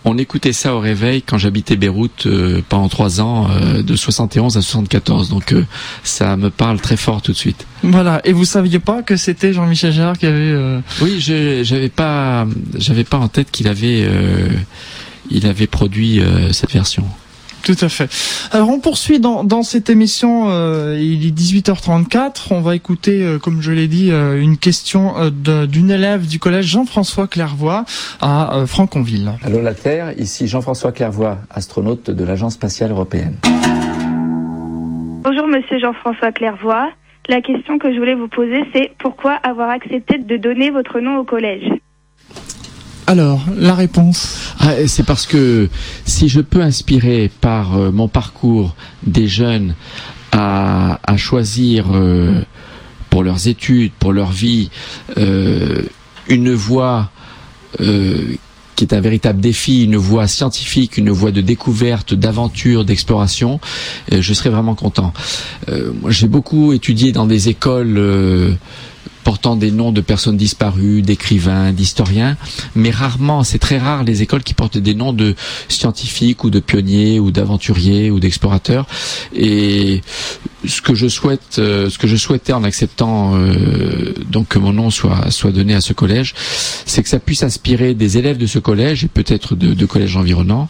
on 0.05 0.19
écoutait 0.19 0.53
ça 0.53 0.75
au 0.75 0.81
réveil 0.81 1.23
quand 1.23 1.39
j'habitais 1.39 1.77
Beyrouth 1.77 2.27
euh, 2.27 2.61
pendant 2.69 2.89
trois 2.89 3.21
ans, 3.21 3.49
euh, 3.51 3.83
de 3.83 3.95
71 3.95 4.57
à 4.57 4.63
74. 4.63 5.29
Donc 5.29 5.55
ça 6.03 6.37
me 6.37 6.51
parle 6.51 6.81
très 6.81 6.97
fort 6.97 7.23
tout 7.23 7.33
de 7.33 7.37
suite. 7.37 7.67
Voilà. 7.83 8.21
Et 8.25 8.33
vous 8.33 8.45
saviez 8.45 8.81
pas 8.81 9.03
que 9.03 9.17
c'était 9.17 9.53
Jean-Michel 9.53 9.93
Gérard 9.93 10.19
qui 10.19 10.27
avait 10.27 10.57
Oui, 11.01 11.21
je 11.21 11.63
j'avais 11.63 11.89
pas, 11.89 12.47
j'avais 12.77 13.05
pas 13.05 13.19
en 13.19 13.29
tête 13.29 13.51
qu'il 13.51 13.69
avait, 13.69 14.09
il 15.31 15.47
avait 15.47 15.69
produit 15.69 16.21
cette 16.51 16.73
version. 16.73 17.05
Tout 17.63 17.77
à 17.81 17.89
fait. 17.89 18.11
Alors 18.53 18.71
on 18.71 18.81
poursuit 18.81 19.21
dans, 19.21 19.45
dans 19.45 19.63
cette 19.63 19.89
émission, 19.89 20.47
euh, 20.49 20.99
il 20.99 21.27
est 21.27 21.31
18h34, 21.31 22.49
on 22.51 22.61
va 22.61 22.75
écouter, 22.75 23.23
euh, 23.23 23.39
comme 23.39 23.63
je 23.63 23.71
l'ai 23.71 23.87
dit, 23.87 24.11
euh, 24.11 24.41
une 24.41 24.57
question 24.57 25.15
d'une 25.31 25.91
élève 25.91 26.27
du 26.27 26.39
collège 26.39 26.67
Jean-François 26.67 27.29
Clairvoy 27.29 27.85
à 28.21 28.65
Franconville. 28.67 29.33
Allô 29.45 29.61
la 29.61 29.75
Terre, 29.75 30.13
ici 30.19 30.49
Jean-François 30.49 30.93
Clairvoy, 30.93 31.39
astronaute 31.51 32.11
de 32.11 32.25
l'Agence 32.25 32.55
spatiale 32.55 32.91
européenne. 32.91 33.37
Bonjour 35.23 35.47
monsieur 35.47 35.79
Jean-François 35.79 36.33
Clairvoy. 36.33 36.91
La 37.29 37.41
question 37.41 37.79
que 37.79 37.93
je 37.93 37.99
voulais 37.99 38.17
vous 38.17 38.29
poser, 38.29 38.65
c'est 38.75 38.91
pourquoi 38.99 39.35
avoir 39.35 39.71
accepté 39.71 40.19
de 40.19 40.37
donner 40.37 40.71
votre 40.71 40.99
nom 40.99 41.19
au 41.19 41.25
collège? 41.25 41.69
Alors, 43.07 43.45
la 43.59 43.75
réponse 43.75 44.55
ah, 44.61 44.87
C'est 44.87 45.03
parce 45.03 45.27
que 45.27 45.69
si 46.05 46.29
je 46.29 46.41
peux 46.41 46.63
inspirer 46.63 47.31
par 47.41 47.77
euh, 47.77 47.91
mon 47.91 48.09
parcours 48.09 48.75
des 49.03 49.27
jeunes 49.27 49.75
à, 50.31 50.99
choisir 51.17 51.87
euh, 51.93 52.41
pour 53.11 53.23
leurs 53.23 53.47
études, 53.47 53.93
pour 53.99 54.13
leur 54.13 54.33
vie, 54.33 54.71
euh, 55.19 55.83
une 56.29 56.55
voie 56.55 57.11
qui 57.79 58.85
est 58.85 58.95
un 58.95 59.01
véritable 59.01 59.41
défi, 59.41 59.85
une 59.85 59.97
voie 59.97 60.27
scientifique, 60.27 60.97
une 60.97 61.11
voie 61.11 61.33
de 61.33 61.41
découverte, 61.41 62.15
d'aventure, 62.15 62.85
d'exploration, 62.85 63.61
je 64.11 64.35
serais 64.35 64.51
vraiment 64.51 64.75
content. 64.75 65.13
J'ai 66.09 66.29
beaucoup 66.29 66.73
étudié 66.73 67.13
dans 67.13 67.27
des 67.27 67.49
écoles 67.49 68.59
portant 69.25 69.57
des 69.57 69.71
noms 69.71 69.93
de 69.93 70.01
personnes 70.01 70.37
disparues, 70.37 71.03
d'écrivains, 71.03 71.73
d'historiens, 71.73 72.37
mais 72.75 72.91
rarement, 72.91 73.45
c'est 73.45 73.59
très 73.59 73.79
rare 73.79 74.05
les 74.05 74.23
écoles 74.23 74.43
qui 74.43 74.55
portent 74.55 74.79
des 74.79 74.95
noms 74.95 75.13
de 75.13 75.35
scientifiques 75.69 76.45
ou 76.45 76.51
de 76.51 76.61
pionniers 76.61 77.21
ou 77.21 77.31
d'aventuriers 77.31 78.11
ou 78.11 78.21
d'explorateurs. 78.21 78.87
Et 79.35 80.03
ce 80.67 80.81
que 80.81 80.95
je 80.95 81.09
souhaite, 81.09 81.59
euh, 81.59 81.89
ce 81.91 81.99
que 81.99 82.07
je 82.07 82.17
souhaitais 82.17 82.53
en 82.53 82.65
acceptant 82.65 83.35
euh, 83.35 84.15
donc 84.31 84.49
que 84.49 84.59
mon 84.59 84.73
nom 84.73 84.91
soit 84.91 85.31
soit 85.31 85.53
donné 85.53 85.75
à 85.75 85.81
ce 85.81 85.93
collège, 85.93 86.35
c'est 86.87 87.03
que 87.03 87.09
ça 87.09 87.19
puisse 87.19 87.43
inspirer 87.43 87.95
des 87.95 88.19
élèves 88.19 88.39
de 88.39 88.47
ce 88.47 88.59
collège 88.59 89.05
et 89.05 89.09
peut-être 89.09 89.55
de, 89.55 89.75
de 89.75 89.87
collèges 89.87 90.17
environnants 90.17 90.69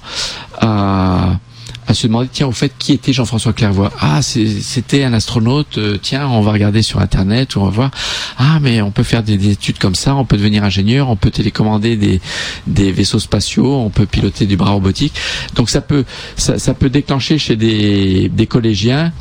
à 0.61 1.39
à 1.87 1.95
se 1.95 2.07
demander 2.07 2.29
tiens 2.33 2.47
au 2.47 2.53
fait 2.53 2.73
qui 2.79 2.93
était 2.93 3.13
Jean-François 3.13 3.53
Clairvoy? 3.53 3.91
Ah 4.01 4.23
c'était 4.23 5.05
un 5.05 5.13
astronaute 5.13 5.79
euh, 5.79 5.99
tiens 6.01 6.29
on 6.29 6.41
va 6.41 6.53
regarder 6.53 6.83
sur 6.83 7.01
internet 7.01 7.57
ou 7.57 7.61
on 7.61 7.65
va 7.65 7.71
voir. 7.71 7.91
Ah 8.39 8.59
mais 8.61 8.83
on 8.83 8.91
peut 8.91 9.03
faire 9.03 9.23
des, 9.23 9.51
études 9.51 9.79
comme 9.79 9.95
ça 9.95 10.15
on 10.15 10.25
peut 10.25 10.37
devenir 10.37 10.65
ingénieur 10.65 11.09
on 11.09 11.17
peut 11.17 11.31
télécommander 11.31 11.97
des, 11.97 12.21
des 12.67 12.93
vaisseaux 12.93 13.19
spatiaux 13.19 13.75
on 13.75 13.91
peut 13.91 14.07
piloter 14.07 14.47
du 14.47 14.57
bras 14.57 14.71
robotique. 14.71 15.15
Donc 15.55 15.71
ça 15.71 15.81
peut 15.81 16.05
ça, 16.37 16.59
ça 16.59 16.75
peut 16.75 16.91
déclencher 16.91 17.39
chez 17.39 17.57
des, 17.57 18.29
des 18.29 18.47
collégiens 18.47 19.13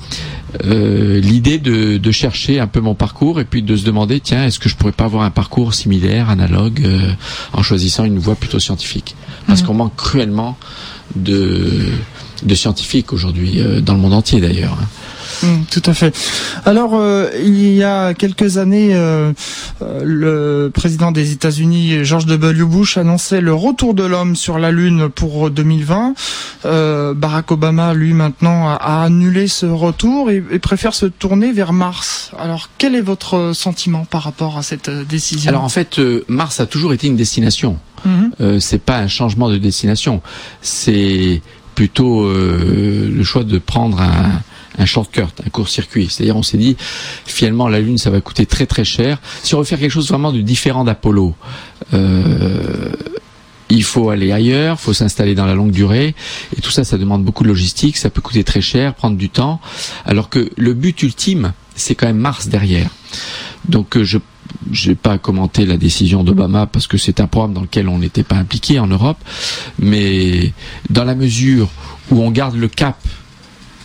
euh, 0.65 1.21
l'idée 1.21 1.60
de, 1.60 1.97
de, 1.97 2.12
chercher 2.12 2.60
un 2.60 2.67
peu 2.67 2.82
mon 2.82 2.93
parcours 2.93 3.39
et 3.39 3.45
puis 3.45 3.62
de 3.62 3.76
se 3.78 3.86
demander 3.86 4.19
tiens 4.19 4.45
est-ce 4.45 4.60
que 4.60 4.67
je 4.67 4.76
pourrais 4.76 4.91
pas 4.91 5.06
avoir 5.06 5.24
un 5.24 5.30
parcours 5.30 5.74
similaire 5.74 6.30
analogue 6.30 6.82
euh, 6.84 7.13
en 7.54 7.63
choisissant 7.63 8.04
une 8.04 8.19
voie 8.19 8.36
plutôt 8.36 8.60
scientifique? 8.60 9.15
Parce 9.47 9.62
mmh. 9.62 9.65
qu'on 9.65 9.74
manque 9.76 9.95
cruellement 9.95 10.58
de 11.15 11.88
de 12.43 12.56
scientifiques 12.56 13.13
aujourd'hui, 13.13 13.60
euh, 13.60 13.82
dans 13.82 13.93
le 13.93 13.99
monde 13.99 14.13
entier 14.13 14.39
d'ailleurs. 14.39 14.77
Hein. 14.82 14.88
Mmh, 15.43 15.63
tout 15.71 15.82
à 15.86 15.93
fait. 15.93 16.15
Alors, 16.65 16.91
euh, 16.93 17.30
il 17.43 17.73
y 17.73 17.84
a 17.84 18.13
quelques 18.13 18.58
années, 18.58 18.89
euh, 18.93 19.32
le 19.80 20.69
président 20.73 21.12
des 21.12 21.32
États-Unis, 21.32 22.04
George 22.04 22.25
W. 22.25 22.63
Bush, 22.65 22.97
annonçait 22.97 23.41
le 23.41 23.54
retour 23.54 23.93
de 23.93 24.04
l'homme 24.04 24.36
sur 24.36 24.60
la 24.60 24.71
Lune 24.71 25.10
pour 25.10 25.49
2020. 25.49 26.13
Barack 26.63 27.51
Obama, 27.51 27.93
lui, 27.93 28.13
maintenant, 28.13 28.69
a, 28.69 29.04
annulé 29.04 29.47
ce 29.47 29.65
retour 29.65 30.30
et, 30.30 30.41
préfère 30.60 30.93
se 30.93 31.08
tourner 31.08 31.51
vers 31.51 31.73
Mars. 31.73 32.32
Alors, 32.38 32.69
quel 32.77 32.93
est 32.93 33.01
votre 33.01 33.54
sentiment 33.54 34.06
par 34.06 34.23
rapport 34.23 34.58
à 34.58 34.63
cette 34.63 34.89
décision? 34.89 35.49
Alors, 35.49 35.63
en 35.63 35.69
fait, 35.69 35.99
Mars 36.27 36.60
a 36.60 36.67
toujours 36.67 36.93
été 36.93 37.08
une 37.08 37.17
destination. 37.17 37.77
Mmh. 38.04 38.60
c'est 38.60 38.82
pas 38.82 38.97
un 38.97 39.08
changement 39.08 39.47
de 39.47 39.58
destination. 39.60 40.21
C'est 40.62 41.41
plutôt 41.76 42.26
euh, 42.26 43.10
le 43.10 43.24
choix 43.24 43.44
de 43.44 43.58
prendre 43.58 44.02
un, 44.02 44.42
un 44.78 44.86
shortcut, 44.86 45.22
un 45.46 45.50
court-circuit. 45.50 46.08
C'est-à-dire, 46.10 46.36
on 46.36 46.44
s'est 46.44 46.58
dit, 46.58 46.76
finalement, 47.26 47.68
la 47.68 47.80
Lune, 47.80 47.98
ça 47.98 48.10
va 48.10 48.22
coûter 48.22 48.46
très 48.46 48.66
très 48.66 48.86
cher. 48.86 49.20
Si 49.44 49.56
on 49.56 49.60
veut 49.60 49.66
faire 49.66 49.80
quelque 49.80 49.92
chose 49.92 50.10
vraiment 50.10 50.32
de 50.32 50.42
différent 50.42 50.84
d'Apollo, 50.84 51.36
euh, 51.94 52.92
il 53.70 53.84
faut 53.84 54.10
aller 54.10 54.32
ailleurs, 54.32 54.78
il 54.80 54.84
faut 54.84 54.94
s'installer 54.94 55.34
dans 55.34 55.46
la 55.46 55.56
longue 55.56 55.72
durée, 55.72 56.14
et 56.58 56.62
tout 56.62 56.72
ça, 56.72 56.84
ça 56.84 56.98
demande 56.98 57.24
beaucoup 57.24 57.44
de 57.44 57.50
logistique, 57.50 57.98
ça 57.98 58.10
peut 58.10 58.22
coûter 58.22 58.44
très 58.44 58.62
cher, 58.62 58.94
prendre 58.94 59.18
du 59.18 59.30
temps, 59.30 59.62
alors 60.06 60.30
que 60.30 60.50
le 60.58 60.74
but 60.74 61.02
ultime, 61.04 61.54
c'est 61.76 61.96
quand 61.96 62.08
même 62.08 62.18
Mars 62.18 62.48
derrière. 62.48 62.90
Donc, 63.68 63.96
euh, 63.96 64.04
je 64.04 64.18
je 64.72 64.90
n'ai 64.90 64.96
pas 64.96 65.18
commenté 65.18 65.66
la 65.66 65.78
décision 65.78 66.24
d'Obama 66.24 66.66
parce 66.66 66.88
que 66.88 66.98
c'est 66.98 67.20
un 67.20 67.28
programme 67.28 67.54
dans 67.54 67.62
lequel 67.62 67.88
on 67.90 68.00
n'était 68.00 68.24
pas 68.24 68.36
impliqué 68.36 68.80
en 68.80 68.88
Europe, 68.88 69.18
mais 69.80 70.54
dans 70.90 71.04
la 71.04 71.16
mesure 71.16 71.70
où 72.12 72.22
on 72.22 72.32
garde 72.32 72.56
le 72.56 72.68
cap 72.68 72.98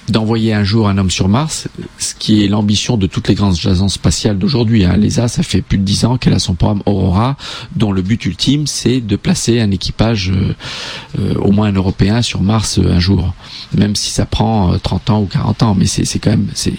d'envoyer 0.08 0.54
un 0.54 0.64
jour 0.64 0.88
un 0.88 0.98
homme 0.98 1.10
sur 1.10 1.28
Mars, 1.28 1.68
ce 1.98 2.14
qui 2.14 2.44
est 2.44 2.48
l'ambition 2.48 2.96
de 2.96 3.06
toutes 3.06 3.28
les 3.28 3.34
grandes 3.34 3.56
agences 3.64 3.94
spatiales 3.94 4.38
d'aujourd'hui. 4.38 4.84
Hein. 4.84 4.96
L'ESA, 4.96 5.28
ça 5.28 5.42
fait 5.42 5.62
plus 5.62 5.78
de 5.78 5.82
dix 5.82 6.04
ans 6.04 6.16
qu'elle 6.16 6.34
a 6.34 6.38
son 6.38 6.54
programme 6.54 6.82
Aurora, 6.86 7.36
dont 7.74 7.92
le 7.92 8.02
but 8.02 8.24
ultime, 8.24 8.66
c'est 8.66 9.00
de 9.00 9.16
placer 9.16 9.60
un 9.60 9.70
équipage, 9.70 10.30
euh, 10.30 10.54
euh, 11.18 11.34
au 11.34 11.50
moins 11.50 11.68
un 11.68 11.72
Européen, 11.72 12.22
sur 12.22 12.42
Mars 12.42 12.78
euh, 12.78 12.92
un 12.92 13.00
jour. 13.00 13.34
Même 13.76 13.96
si 13.96 14.10
ça 14.10 14.26
prend 14.26 14.78
30 14.78 15.10
ans 15.10 15.22
ou 15.22 15.26
40 15.26 15.62
ans, 15.62 15.74
mais 15.74 15.86
c'est 15.86 16.18
quand 16.18 16.30
même, 16.30 16.48
il 16.66 16.74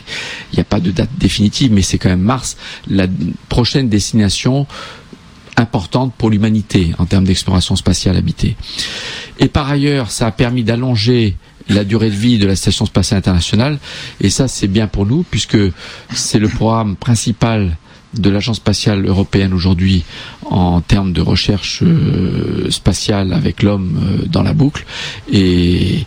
n'y 0.54 0.60
a 0.60 0.64
pas 0.64 0.80
de 0.80 0.92
date 0.92 1.10
définitive, 1.18 1.72
mais 1.72 1.82
c'est 1.82 1.98
quand 1.98 2.10
même 2.10 2.22
Mars, 2.22 2.58
la 2.88 3.08
prochaine 3.50 3.90
destination 3.90 4.68
importante 5.58 6.14
pour 6.18 6.30
l'humanité 6.30 6.94
en 7.00 7.06
termes 7.06 7.26
d'exploration 7.26 7.76
spatiale 7.76 8.16
habitée. 8.16 8.56
Et 9.40 9.48
par 9.48 9.70
ailleurs, 9.70 10.12
ça 10.12 10.28
a 10.28 10.32
permis 10.32 10.64
d'allonger 10.64 11.36
la 11.70 11.84
durée 11.84 12.10
de 12.10 12.16
vie 12.16 12.38
de 12.38 12.48
la 12.48 12.56
Station 12.56 12.86
spatiale 12.86 13.18
internationale. 13.20 13.80
Et 14.22 14.30
ça, 14.30 14.48
c'est 14.48 14.68
bien 14.68 14.88
pour 14.88 15.06
nous, 15.06 15.24
puisque 15.30 15.58
c'est 16.14 16.40
le 16.40 16.48
programme 16.50 16.96
principal 16.96 17.78
de 18.14 18.30
l'Agence 18.30 18.58
spatiale 18.58 19.06
européenne 19.06 19.54
aujourd'hui 19.54 20.04
en 20.46 20.82
termes 20.82 21.12
de 21.14 21.22
recherche 21.22 21.84
euh, 21.84 22.70
spatiale 22.72 23.34
avec 23.34 23.64
l'homme 23.64 24.00
euh, 24.02 24.26
dans 24.28 24.44
la 24.44 24.54
boucle. 24.54 24.86
Et 25.32 26.06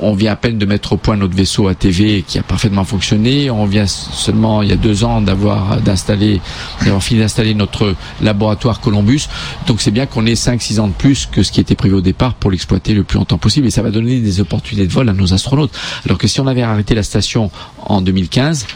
on 0.00 0.14
vient 0.14 0.32
à 0.32 0.36
peine 0.36 0.58
de 0.58 0.66
mettre 0.66 0.92
au 0.92 0.96
point 0.96 1.16
notre 1.16 1.34
vaisseau 1.34 1.68
ATV 1.68 2.22
qui 2.26 2.38
a 2.38 2.42
parfaitement 2.42 2.84
fonctionné. 2.84 3.50
On 3.50 3.66
vient 3.66 3.86
seulement 3.86 4.62
il 4.62 4.68
y 4.68 4.72
a 4.72 4.76
deux 4.76 5.04
ans 5.04 5.20
d'avoir 5.20 5.80
d'installer, 5.80 6.40
d'avoir 6.82 7.02
fini 7.02 7.20
d'installer 7.20 7.54
notre 7.54 7.94
laboratoire 8.20 8.80
Columbus. 8.80 9.28
Donc 9.66 9.80
c'est 9.80 9.90
bien 9.90 10.06
qu'on 10.06 10.26
ait 10.26 10.34
5-6 10.34 10.80
ans 10.80 10.88
de 10.88 10.92
plus 10.92 11.26
que 11.26 11.42
ce 11.42 11.52
qui 11.52 11.60
était 11.60 11.74
prévu 11.74 11.94
au 11.94 12.00
départ 12.00 12.34
pour 12.34 12.50
l'exploiter 12.50 12.94
le 12.94 13.04
plus 13.04 13.18
longtemps 13.18 13.38
possible. 13.38 13.66
Et 13.66 13.70
ça 13.70 13.82
va 13.82 13.90
donner 13.90 14.20
des 14.20 14.40
opportunités 14.40 14.86
de 14.86 14.92
vol 14.92 15.08
à 15.08 15.12
nos 15.12 15.32
astronautes. 15.32 15.72
Alors 16.04 16.18
que 16.18 16.26
si 16.26 16.40
on 16.40 16.46
avait 16.46 16.62
arrêté 16.62 16.94
la 16.94 17.02
station 17.02 17.50
en 17.84 18.00
2015, 18.00 18.66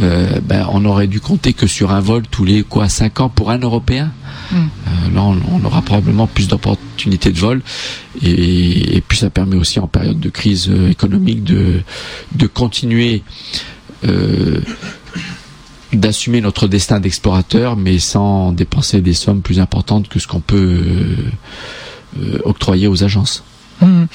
euh, 0.00 0.40
ben, 0.42 0.66
on 0.72 0.84
aurait 0.84 1.06
dû 1.06 1.20
compter 1.20 1.52
que 1.52 1.66
sur 1.66 1.92
un 1.92 2.00
vol 2.00 2.22
tous 2.30 2.44
les 2.44 2.62
quoi 2.62 2.88
5 2.88 3.20
ans 3.20 3.28
pour 3.28 3.50
un 3.50 3.58
Européen. 3.58 4.12
Hmm. 4.50 4.56
Euh, 4.56 5.14
là, 5.14 5.22
on, 5.22 5.64
aura 5.64 5.82
probablement 5.82 6.26
plus 6.26 6.48
d'opportunités 6.48 7.30
de 7.30 7.38
vol 7.38 7.62
et, 8.22 9.02
puis 9.06 9.18
ça 9.18 9.30
permet 9.30 9.56
aussi 9.56 9.78
en 9.78 9.86
période 9.86 10.18
de 10.18 10.28
crise 10.28 10.68
euh, 10.68 10.90
économique 10.90 11.44
de, 11.44 11.80
de 12.34 12.46
continuer 12.46 13.22
d'assumer 15.94 16.42
notre 16.42 16.68
destin 16.68 17.00
d'explorateur, 17.00 17.76
mais 17.76 17.98
sans 17.98 18.52
dépenser 18.52 19.00
des 19.00 19.14
sommes 19.14 19.40
plus 19.40 19.60
importantes 19.60 20.10
que 20.10 20.18
ce 20.18 20.26
qu'on 20.26 20.40
peut 20.40 21.14
octroyer 22.44 22.86
aux 22.86 23.02
agences. 23.02 23.42
Hum. 23.82 24.06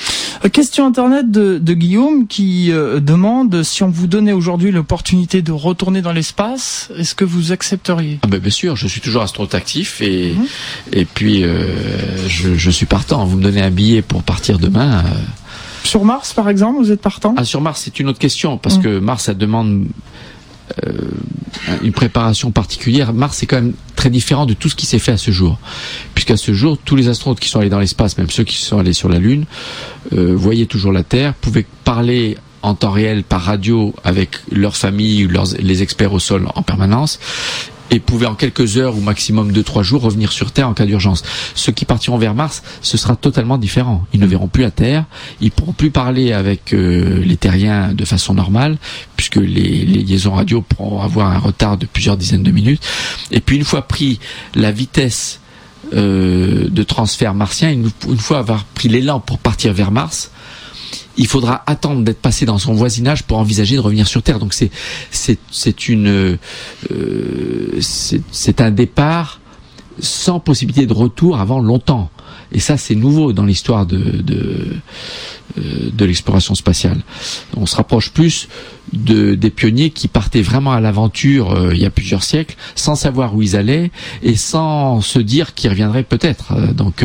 Euh, 0.46 0.50
question 0.50 0.86
internet 0.86 1.30
de, 1.32 1.74
Guillaume 1.74 2.28
qui 2.28 2.72
euh, 2.72 3.00
demande 3.00 3.64
si 3.64 3.84
on 3.84 3.90
vous 3.90 4.08
donnait 4.08 4.34
aujourd'hui 4.34 4.72
l'opportunité 4.72 5.42
de 5.42 5.52
retourner 5.52 6.02
dans 6.02 6.12
l'espace, 6.12 6.90
est-ce 6.98 7.16
que 7.16 7.26
vous 7.26 7.52
accepteriez? 7.52 8.20
Ah 8.24 8.28
ben 8.28 8.40
Bien 8.40 8.52
sûr, 8.52 8.76
je 8.76 8.88
suis 8.88 9.02
toujours 9.02 9.22
astronaute 9.22 9.56
actif 9.56 10.02
et, 10.02 10.36
hum. 10.38 10.46
et 10.92 11.06
puis 11.06 11.44
euh, 11.44 12.28
je, 12.28 12.70
suis 12.70 12.86
partant. 12.86 13.26
Vous 13.26 13.38
me 13.38 13.44
donnez 13.44 13.62
un 13.62 13.72
billet 13.72 14.02
pour 14.02 14.24
partir 14.24 14.60
demain. 14.60 15.04
Sur 15.84 16.06
Mars, 16.06 16.34
par 16.34 16.50
exemple, 16.50 16.80
vous 16.80 16.92
êtes 16.92 17.02
partant? 17.02 17.34
Ah, 17.38 17.46
Sur 17.46 17.62
Mars, 17.62 17.82
c'est 17.84 18.00
une 18.00 18.10
autre 18.10 18.20
question 18.20 18.58
parce 18.58 18.76
hum. 18.76 18.84
que 18.84 19.00
Mars, 19.00 19.26
ça 19.26 19.34
demande 19.34 19.86
une 21.84 21.92
préparation 21.92 22.52
particulière. 22.52 23.14
Mars 23.14 23.42
est 23.44 23.46
quand 23.46 23.58
même 23.58 23.74
très 23.96 24.10
différent 24.10 24.46
de 24.46 24.54
tout 24.54 24.70
ce 24.70 24.76
qui 24.76 24.86
s'est 24.86 25.00
fait 25.00 25.12
à 25.12 25.18
ce 25.18 25.32
jour, 25.32 25.60
puisqu'à 26.14 26.38
ce 26.38 26.54
jour, 26.54 26.78
tous 26.78 26.96
les 26.96 27.10
astronautes 27.10 27.40
qui 27.40 27.50
sont 27.50 27.60
allés 27.60 27.70
dans 27.70 27.80
l'espace, 27.80 28.18
même 28.18 28.30
ceux 28.30 28.44
qui 28.44 28.58
sont 28.58 28.80
allés 28.80 28.94
sur 28.94 29.10
la 29.10 29.20
Lune, 29.20 29.46
euh, 30.14 30.34
voyaient 30.36 30.66
toujours 30.66 30.92
la 30.92 31.04
Terre, 31.04 31.34
pouvaient 31.34 31.66
parler 31.84 32.38
en 32.62 32.76
temps 32.76 32.92
réel 32.92 33.24
par 33.24 33.42
radio 33.42 33.94
avec 34.04 34.40
leur 34.52 34.76
famille 34.76 35.28
les 35.60 35.82
experts 35.82 36.14
au 36.14 36.20
sol 36.20 36.48
en 36.56 36.62
permanence 36.62 37.20
et 37.92 38.00
pouvaient 38.00 38.26
en 38.26 38.36
quelques 38.36 38.78
heures 38.78 38.96
ou 38.96 39.02
maximum 39.02 39.52
deux 39.52 39.64
trois 39.64 39.84
jours 39.84 40.02
revenir 40.02 40.32
sur 40.32 40.52
Terre 40.52 40.70
en 40.70 40.74
cas 40.74 40.86
d'urgence. 40.86 41.24
Ceux 41.56 41.72
qui 41.72 41.86
partiront 41.86 42.18
vers 42.18 42.36
Mars, 42.36 42.64
ce 42.82 42.98
sera 42.98 43.16
totalement 43.16 43.58
différent. 43.58 44.06
Ils 44.14 44.20
ne 44.20 44.26
verront 44.26 44.48
plus 44.48 44.64
la 44.64 44.72
Terre, 44.72 45.06
ils 45.42 45.52
pourront 45.52 45.74
plus 45.74 45.92
parler 45.92 46.34
avec 46.34 46.74
euh, 46.74 47.22
les 47.24 47.38
terriens 47.38 47.94
de 47.94 48.06
façon 48.06 48.34
normale, 48.34 48.78
puisque 49.16 49.38
les, 49.38 49.86
liaisons 49.86 50.34
radio 50.34 50.62
pourront 50.62 51.02
avoir 51.02 51.32
un 51.32 51.40
retard 51.40 51.78
de 51.78 51.86
plusieurs 51.86 52.18
dizaines 52.18 52.44
de 52.44 52.52
minutes. 52.52 52.86
Et 53.32 53.40
puis 53.40 53.58
une 53.58 53.64
fois 53.66 53.82
pris 53.82 54.20
la 54.56 54.72
vitesse 54.72 55.40
euh, 55.94 56.68
de 56.70 56.84
transfert 56.84 57.34
martien, 57.34 57.72
une 57.72 58.18
fois 58.18 58.40
avoir 58.40 58.66
pris 58.66 58.90
l'élan 58.90 59.20
pour 59.20 59.40
partir 59.40 59.74
vers 59.74 59.92
Mars, 59.92 60.32
il 61.20 61.28
faudra 61.28 61.64
attendre 61.68 62.02
d'être 62.02 62.22
passé 62.22 62.46
dans 62.46 62.58
son 62.58 62.74
voisinage 62.74 63.24
pour 63.24 63.38
envisager 63.38 63.76
de 63.76 63.82
revenir 63.82 64.08
sur 64.08 64.24
Terre. 64.24 64.40
Donc 64.40 64.54
c'est 64.54 64.72
c'est 65.12 65.90
une 65.90 66.38
euh, 66.92 67.80
c'est 67.82 68.62
un 68.62 68.72
départ 68.72 69.42
sans 70.00 70.40
possibilité 70.40 70.88
de 70.88 70.94
retour 70.94 71.40
avant 71.40 71.60
longtemps. 71.60 72.10
Et 72.52 72.60
ça, 72.60 72.78
c'est 72.78 72.96
nouveau 72.96 73.34
dans 73.34 73.44
l'histoire 73.44 73.86
de, 73.86 74.24
euh, 75.58 75.92
l'exploration 76.00 76.56
spatiale. 76.56 77.02
On 77.56 77.66
se 77.66 77.76
rapproche 77.76 78.12
plus 78.12 78.48
de, 78.94 79.36
des 79.36 79.50
pionniers 79.50 79.92
qui 79.92 80.08
partaient 80.08 80.42
vraiment 80.42 80.72
à 80.72 80.80
l'aventure 80.80 81.52
euh, 81.52 81.74
il 81.74 81.80
y 81.82 81.86
a 81.86 81.92
plusieurs 81.92 82.24
siècles, 82.24 82.56
sans 82.76 82.96
savoir 82.96 83.36
où 83.36 83.42
ils 83.42 83.56
allaient 83.56 83.92
et 84.24 84.36
sans 84.36 85.02
se 85.02 85.20
dire 85.20 85.54
qu'ils 85.54 85.70
reviendraient 85.70 86.04
peut-être. 86.04 86.54
Donc, 86.74 87.04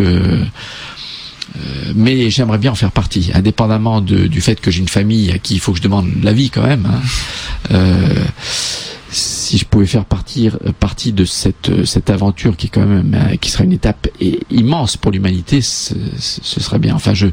mais 1.95 2.31
j'aimerais 2.31 2.59
bien 2.59 2.73
en 2.73 2.75
faire 2.75 2.93
partie, 2.93 3.31
indépendamment 3.35 4.01
de, 4.01 4.27
du 4.27 4.41
fait 4.41 4.61
que 4.61 4.71
j'ai 4.71 4.81
une 4.81 4.89
famille 4.89 5.31
à 5.31 5.39
qui 5.39 5.55
il 5.55 5.61
faut 5.61 5.73
que 5.73 5.79
je 5.79 5.83
demande 5.83 6.11
l'avis 6.23 6.51
quand 6.51 6.67
même. 6.67 6.87
Hein 7.71 7.81
si 9.15 9.59
je 9.59 9.65
pouvais 9.65 9.87
faire 9.87 10.05
partir, 10.05 10.59
euh, 10.67 10.73
partie 10.73 11.13
de 11.13 11.25
cette, 11.25 11.69
euh, 11.69 11.85
cette 11.85 12.11
aventure 12.11 12.57
qui 12.57 12.67
est 12.67 12.71
quand 12.71 12.87
même 12.87 13.15
euh, 13.15 13.37
qui 13.37 13.51
sera 13.51 13.65
une 13.65 13.73
étape 13.73 14.09
immense 14.51 14.97
pour 14.97 15.13
l'humanité, 15.13 15.61
ce, 15.63 15.95
serait 16.19 16.79
bien. 16.79 16.95
Enfin, 16.95 17.15
je, 17.15 17.29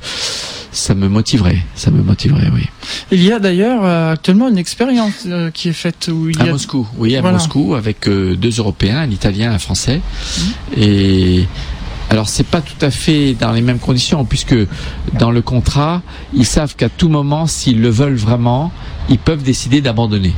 ça 0.71 0.93
me 0.93 1.07
motiverait, 1.07 1.59
ça 1.75 1.89
me 1.89 2.01
motiverait, 2.03 2.49
oui. 2.53 2.67
Il 3.11 3.23
y 3.23 3.31
a 3.31 3.39
d'ailleurs 3.39 3.85
actuellement 3.85 4.49
une 4.49 4.57
expérience 4.57 5.27
qui 5.53 5.69
est 5.69 5.73
faite 5.73 6.09
où 6.11 6.29
il 6.29 6.39
à 6.41 6.45
y 6.45 6.49
a... 6.49 6.51
Moscou, 6.51 6.87
oui, 6.97 7.15
à 7.15 7.21
Moscou, 7.21 7.75
avec 7.75 8.07
deux 8.07 8.57
Européens, 8.57 8.99
un 8.99 9.09
Italien, 9.09 9.51
un 9.51 9.59
Français, 9.59 9.97
mmh. 9.97 10.41
et 10.77 11.47
alors 12.11 12.27
c'est 12.27 12.45
pas 12.45 12.59
tout 12.59 12.85
à 12.85 12.91
fait 12.91 13.35
dans 13.35 13.53
les 13.53 13.61
mêmes 13.61 13.79
conditions 13.79 14.25
puisque 14.25 14.55
dans 15.17 15.31
le 15.31 15.41
contrat, 15.41 16.01
ils 16.33 16.45
savent 16.45 16.75
qu'à 16.75 16.89
tout 16.89 17.07
moment, 17.07 17.47
s'ils 17.47 17.81
le 17.81 17.87
veulent 17.87 18.17
vraiment, 18.17 18.73
ils 19.07 19.17
peuvent 19.17 19.43
décider 19.43 19.79
d'abandonner. 19.79 20.33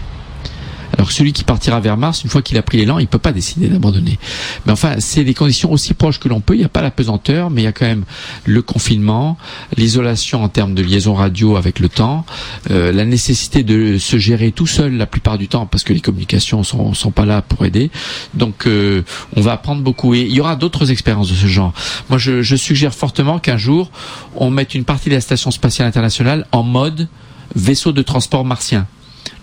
Alors 1.03 1.11
celui 1.11 1.33
qui 1.33 1.43
partira 1.43 1.81
vers 1.81 1.97
Mars, 1.97 2.23
une 2.23 2.29
fois 2.29 2.41
qu'il 2.41 2.57
a 2.57 2.61
pris 2.61 2.77
l'élan, 2.77 2.97
il 2.97 3.07
peut 3.07 3.19
pas 3.19 3.33
décider 3.33 3.67
d'abandonner. 3.67 4.17
Mais 4.65 4.71
enfin, 4.71 4.95
c'est 4.99 5.25
des 5.25 5.33
conditions 5.33 5.69
aussi 5.69 5.93
proches 5.93 6.17
que 6.17 6.29
l'on 6.29 6.39
peut. 6.39 6.53
Il 6.55 6.59
n'y 6.59 6.63
a 6.63 6.69
pas 6.69 6.81
la 6.81 6.91
pesanteur, 6.91 7.49
mais 7.49 7.59
il 7.59 7.65
y 7.65 7.67
a 7.67 7.73
quand 7.73 7.85
même 7.85 8.05
le 8.45 8.61
confinement, 8.61 9.37
l'isolation 9.75 10.41
en 10.41 10.47
termes 10.47 10.73
de 10.73 10.81
liaison 10.81 11.13
radio 11.13 11.57
avec 11.57 11.81
le 11.81 11.89
temps, 11.89 12.25
euh, 12.71 12.93
la 12.93 13.03
nécessité 13.03 13.63
de 13.63 13.97
se 13.97 14.17
gérer 14.17 14.53
tout 14.53 14.65
seul 14.65 14.93
la 14.95 15.05
plupart 15.05 15.37
du 15.37 15.49
temps 15.49 15.65
parce 15.65 15.83
que 15.83 15.91
les 15.91 15.99
communications 15.99 16.63
sont, 16.63 16.93
sont 16.93 17.11
pas 17.11 17.25
là 17.25 17.41
pour 17.41 17.65
aider. 17.65 17.91
Donc 18.33 18.65
euh, 18.65 19.01
on 19.35 19.41
va 19.41 19.51
apprendre 19.51 19.81
beaucoup 19.81 20.13
et 20.13 20.21
il 20.21 20.31
y 20.31 20.39
aura 20.39 20.55
d'autres 20.55 20.89
expériences 20.89 21.29
de 21.29 21.35
ce 21.35 21.47
genre. 21.47 21.73
Moi, 22.07 22.17
je, 22.17 22.41
je 22.41 22.55
suggère 22.55 22.93
fortement 22.93 23.39
qu'un 23.39 23.57
jour 23.57 23.91
on 24.37 24.49
mette 24.49 24.73
une 24.73 24.85
partie 24.85 25.09
de 25.09 25.15
la 25.15 25.21
station 25.21 25.51
spatiale 25.51 25.85
internationale 25.85 26.47
en 26.53 26.63
mode 26.63 27.09
vaisseau 27.57 27.91
de 27.91 28.03
transport 28.03 28.45
martien 28.45 28.87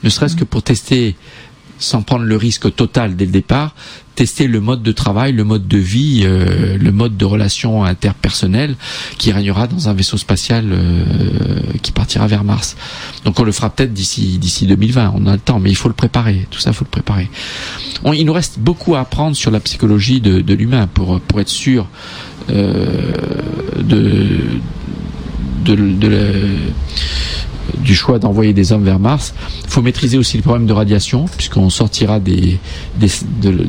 ne 0.03 0.09
serait-ce 0.09 0.37
que 0.37 0.45
pour 0.45 0.63
tester, 0.63 1.17
sans 1.81 2.03
prendre 2.03 2.25
le 2.25 2.37
risque 2.37 2.73
total 2.75 3.17
dès 3.17 3.25
le 3.25 3.33
départ, 3.33 3.75
tester 4.15 4.47
le 4.47 4.61
mode 4.61 4.83
de 4.83 4.93
travail, 4.93 5.33
le 5.33 5.45
mode 5.45 5.67
de 5.67 5.79
vie, 5.79 6.23
euh, 6.25 6.77
le 6.77 6.93
mode 6.93 7.17
de 7.17 7.25
relation 7.25 7.85
interpersonnelle 7.85 8.77
qui 9.17 9.33
régnera 9.33 9.67
dans 9.67 9.89
un 9.89 9.95
vaisseau 9.95 10.19
spatial 10.19 10.67
euh, 10.71 11.61
qui 11.83 11.91
partira 11.91 12.27
vers 12.27 12.45
Mars. 12.45 12.77
Donc 13.25 13.41
on 13.41 13.45
le 13.45 13.53
fera 13.53 13.71
peut-être 13.71 13.95
d'ici 13.95 14.39
d'ici 14.39 14.67
2020. 14.67 15.15
On 15.17 15.27
a 15.27 15.33
le 15.33 15.39
temps, 15.39 15.59
mais 15.59 15.71
il 15.71 15.75
faut 15.75 15.89
le 15.89 15.95
préparer. 15.95 16.47
Tout 16.51 16.61
ça, 16.61 16.71
il 16.71 16.75
faut 16.75 16.85
le 16.85 16.91
préparer. 16.91 17.31
il 18.15 18.27
nous 18.27 18.33
reste 18.33 18.59
beaucoup 18.59 18.95
à 18.95 19.01
apprendre 19.01 19.35
sur 19.37 19.51
la 19.51 19.61
psychologie 19.61 20.21
de, 20.21 20.55
l'humain 20.55 20.87
pour 20.87 21.19
pour 21.21 21.41
être 21.41 21.49
sûr 21.49 21.89
euh, 22.51 23.13
de 23.79 24.39
de, 25.65 25.75
de, 25.77 26.09
de 26.09 26.47
du 27.79 27.95
choix 27.95 28.19
d'envoyer 28.19 28.53
des 28.53 28.73
hommes 28.73 28.85
vers 28.85 28.99
Mars. 28.99 29.35
Il 29.65 29.71
faut 29.71 29.83
maîtriser 29.83 30.19
aussi 30.19 30.37
le 30.37 30.43
problème 30.43 30.67
de 30.67 30.73
radiation, 30.73 31.27
puisqu'on 31.37 31.71
sortira 31.71 32.21
du 32.21 32.59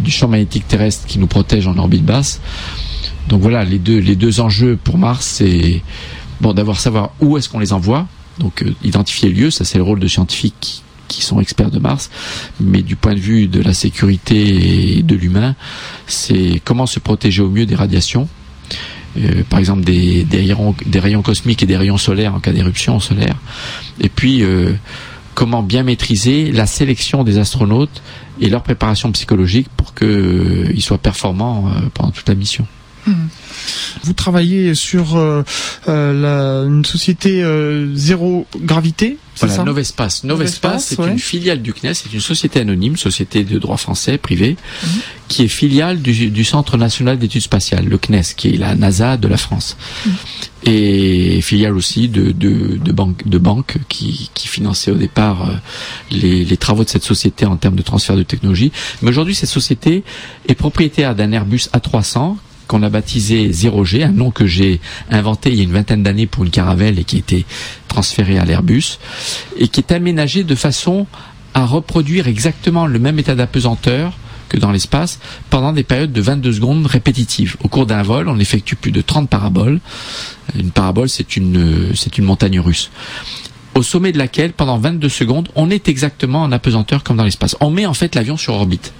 champ 0.08 0.28
magnétique 0.28 0.68
terrestre 0.68 1.08
qui 1.08 1.20
nous 1.20 1.28
protège 1.28 1.68
en 1.68 1.78
orbite 1.78 2.06
basse. 2.06 2.41
Donc 3.30 3.41
voilà, 3.41 3.64
les 3.64 3.80
deux, 3.80 3.99
les 3.99 4.16
deux 4.16 4.39
enjeux 4.39 4.78
pour 4.82 4.97
Mars, 4.97 5.26
c'est 5.26 5.82
bon 6.41 6.54
d'avoir 6.54 6.80
savoir 6.80 7.12
où 7.20 7.38
est-ce 7.38 7.49
qu'on 7.49 7.60
les 7.60 7.72
envoie, 7.72 8.08
donc 8.39 8.64
euh, 8.64 8.74
identifier 8.84 9.30
le 9.30 9.36
lieu, 9.36 9.52
ça 9.52 9.64
c'est 9.64 9.78
le 9.78 9.84
rôle 9.84 9.99
de 9.99 10.08
scientifiques 10.08 10.82
qui 11.08 11.22
sont 11.22 11.39
experts 11.39 11.72
de 11.72 11.80
Mars, 11.80 12.10
mais 12.60 12.82
du 12.82 12.95
point 12.95 13.14
de 13.14 13.20
vue 13.20 13.47
de 13.47 13.62
la 13.62 13.74
sécurité 13.74 14.97
et 14.97 15.04
de 15.04 15.16
l'humain, 15.16 15.56
c'est 16.08 16.62
comment 16.64 16.86
se 16.86 16.99
protéger 16.99 17.41
au 17.41 17.49
mieux 17.49 17.66
des 17.66 17.76
radiations 17.76 18.28
euh, 19.18 19.43
par 19.49 19.59
exemple 19.59 19.84
des, 19.84 20.26
rayons, 20.93 21.22
cosmiques 21.22 21.64
et 21.64 21.66
des 21.66 21.78
rayons 21.78 21.97
solaires 21.97 22.36
en 22.36 22.39
cas 22.39 22.51
d'éruption 22.51 22.99
solaire. 22.99 23.36
Et 23.99 24.09
puis, 24.09 24.43
euh, 24.43 24.74
comment 25.34 25.64
bien 25.64 25.84
maîtriser 25.84 26.51
la 26.51 26.66
sélection 26.66 27.24
des 27.24 27.38
astronautes 27.38 28.01
et 28.39 28.49
leur 28.49 28.64
préparation 28.64 29.12
psychologique 29.12 29.68
pour 29.76 29.93
qu'ils 29.93 30.07
euh, 30.07 30.80
soient 30.80 30.97
performants 30.97 31.72
pendant 31.93 32.12
toute 32.12 32.28
la 32.28 32.36
mission. 32.36 32.66
Hmm. 33.05 33.28
Vous 34.04 34.14
travaillez 34.14 34.76
sur 34.76 35.18
la, 35.88 36.64
une 36.64 36.86
société 36.86 37.43
zéro 37.93 38.47
gravité 38.58 39.18
voilà, 39.47 39.64
Novespace. 39.64 40.24
Novespace, 40.24 40.86
c'est 40.86 41.04
une 41.04 41.20
filiale 41.20 41.62
du 41.62 41.74
CNES, 41.74 41.93
c'est 41.93 42.14
une 42.14 42.22
société 42.22 42.60
anonyme, 42.60 42.97
société 42.97 43.43
de 43.43 43.60
droit 43.60 43.78
français 43.78 44.18
privé, 44.18 44.58
mhm. 44.84 44.89
qui 45.28 45.43
est 45.43 45.47
filiale 45.47 46.02
du, 46.02 46.43
Centre 46.43 46.78
national 46.78 47.18
d'études 47.18 47.41
spatiales, 47.41 47.86
le 47.86 47.97
CNES, 47.97 48.36
qui 48.36 48.49
est 48.49 48.58
la 48.58 48.76
NASA 48.76 49.18
de 49.18 49.28
la 49.28 49.38
France. 49.38 49.78
Mhm. 50.06 50.14
Et 50.64 51.41
filiale 51.41 51.76
aussi 51.76 52.08
de, 52.08 52.32
de, 52.32 52.78
de 52.78 52.91
banques 52.91 53.28
de 53.28 53.38
banque 53.39 53.78
qui, 53.89 54.30
qui 54.36 54.47
finançait 54.47 54.91
au 54.91 54.95
départ 54.95 55.49
euh, 55.49 55.54
les, 56.12 56.45
les 56.45 56.58
travaux 56.58 56.84
de 56.84 56.89
cette 56.89 57.04
société 57.04 57.47
en 57.47 57.58
termes 57.58 57.76
de 57.76 57.82
transfert 57.82 58.16
de 58.16 58.22
technologie. 58.22 58.72
Mais 59.02 59.10
aujourd'hui, 59.10 59.34
cette 59.34 59.49
société 59.49 60.04
est 60.47 60.54
propriétaire 60.56 61.16
d'un 61.16 61.32
Airbus 61.32 61.70
A300 61.74 62.36
qu'on 62.72 62.84
a 62.84 62.89
baptisé 62.89 63.49
0G, 63.49 64.01
un 64.01 64.13
nom 64.13 64.32
que 64.32 64.45
j'ai 64.47 64.80
inventé 65.09 65.49
il 65.49 65.57
y 65.57 65.59
a 65.59 65.63
une 65.63 65.74
vingtaine 65.74 66.03
d'années 66.03 66.26
pour 66.26 66.45
une 66.45 66.51
caravelle 66.51 66.99
et 66.99 67.03
qui 67.03 67.17
a 67.17 67.19
été 67.19 67.45
transféré 67.89 68.39
à 68.39 68.45
l'Airbus, 68.45 68.97
et 69.57 69.67
qui 69.67 69.82
est 69.82 69.91
aménagé 69.91 70.45
de 70.45 70.55
façon 70.55 71.05
à 71.53 71.65
reproduire 71.65 72.30
exactement 72.30 72.88
le 72.88 72.97
même 72.97 73.19
état 73.19 73.36
d'apesanteur 73.36 74.13
que 74.47 74.55
dans 74.55 74.72
l'espace 74.72 75.19
pendant 75.49 75.74
des 75.74 75.84
périodes 75.84 76.13
de 76.13 76.22
22 76.22 76.53
secondes 76.53 76.86
répétitives. 76.86 77.57
Au 77.61 77.67
cours 77.67 77.86
d'un 77.86 78.03
vol, 78.03 78.30
on 78.30 78.39
effectue 78.39 78.78
plus 78.78 78.93
de 78.93 79.01
30 79.01 79.28
paraboles. 79.28 79.82
Une 80.57 80.72
parabole, 80.72 81.09
c'est 81.09 81.36
une, 81.36 81.93
c'est 81.93 82.17
une 82.17 82.24
montagne 82.24 82.61
russe 82.61 82.89
au 83.74 83.84
sommet 83.84 84.11
de 84.11 84.17
laquelle, 84.17 84.51
pendant 84.51 84.78
22 84.78 85.07
secondes, 85.07 85.49
on 85.55 85.69
est 85.69 85.88
exactement 85.88 86.41
en 86.41 86.51
apesanteur 86.51 87.03
comme 87.03 87.15
dans 87.15 87.24
l'espace. 87.24 87.55
On 87.61 87.69
met 87.69 87.86
en 87.86 87.93
fait 87.93 88.15
l'avion 88.15 88.36
sur 88.36 88.53
orbite. 88.53 88.93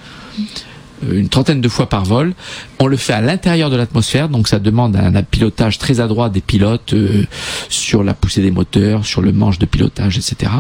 Euh, 1.04 1.20
une 1.20 1.30
trentaine 1.30 1.62
de 1.62 1.70
fois 1.70 1.88
par 1.88 2.06
vol. 2.06 2.34
On 2.80 2.88
le 2.88 2.98
fait 2.98 3.14
à 3.14 3.22
l'intérieur 3.22 3.70
de 3.70 3.76
l'atmosphère, 3.76 4.30
donc 4.30 4.48
ça 4.48 4.60
demande 4.60 4.96
un, 4.96 5.24
pilotage 5.24 5.78
très 5.78 6.00
adroit 6.00 6.30
des 6.30 6.42
pilotes 6.42 6.94
euh, 6.94 7.26
sur 7.70 8.04
la 8.04 8.14
poussée 8.14 8.42
des 8.42 8.52
moteurs, 8.52 9.06
sur 9.06 9.22
le 9.22 9.32
manche 9.32 9.60
de 9.60 9.66
pilotage, 9.66 10.18
etc. 10.18 10.52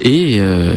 Et 0.00 0.36
euh, 0.38 0.74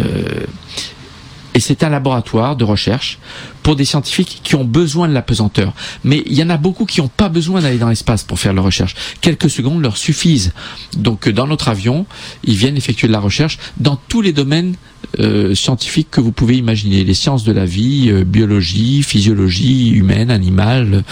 et 1.56 1.60
c'est 1.60 1.84
un 1.84 1.90
laboratoire 1.90 2.56
de 2.56 2.64
recherche 2.64 3.20
pour 3.64 3.76
des 3.76 3.86
scientifiques 3.86 4.42
qui 4.44 4.56
ont 4.56 4.66
besoin 4.66 5.08
de 5.08 5.14
la 5.14 5.22
pesanteur. 5.22 5.74
Mais 6.04 6.22
il 6.26 6.34
y 6.34 6.44
en 6.44 6.50
a 6.50 6.58
beaucoup 6.58 6.86
qui 6.86 7.02
n'ont 7.02 7.08
pas 7.08 7.30
besoin 7.30 7.62
d'aller 7.62 7.78
dans 7.78 7.90
l'espace 7.90 8.24
pour 8.24 8.40
faire 8.40 8.54
leur 8.54 8.66
recherche. 8.66 8.96
Quelques 9.22 9.50
secondes 9.50 9.82
leur 9.82 9.98
suffisent. 9.98 10.54
Donc 10.98 11.30
dans 11.30 11.48
notre 11.48 11.70
avion, 11.70 12.06
ils 12.44 12.56
viennent 12.56 12.78
effectuer 12.78 13.08
de 13.08 13.14
la 13.14 13.20
recherche 13.20 13.58
dans 13.78 13.96
tous 13.96 14.22
les 14.22 14.34
domaines 14.34 14.76
euh, 15.20 15.54
scientifiques 15.54 16.10
que 16.10 16.22
vous 16.22 16.32
pouvez 16.32 16.58
imaginer. 16.58 17.04
Les 17.04 17.14
sciences 17.14 17.44
de 17.44 17.52
la 17.52 17.66
vie, 17.66 18.10
euh, 18.10 18.24
biologie, 18.24 19.04
physiologie 19.04 19.90
humaine, 19.92 20.32
animale, 20.32 21.04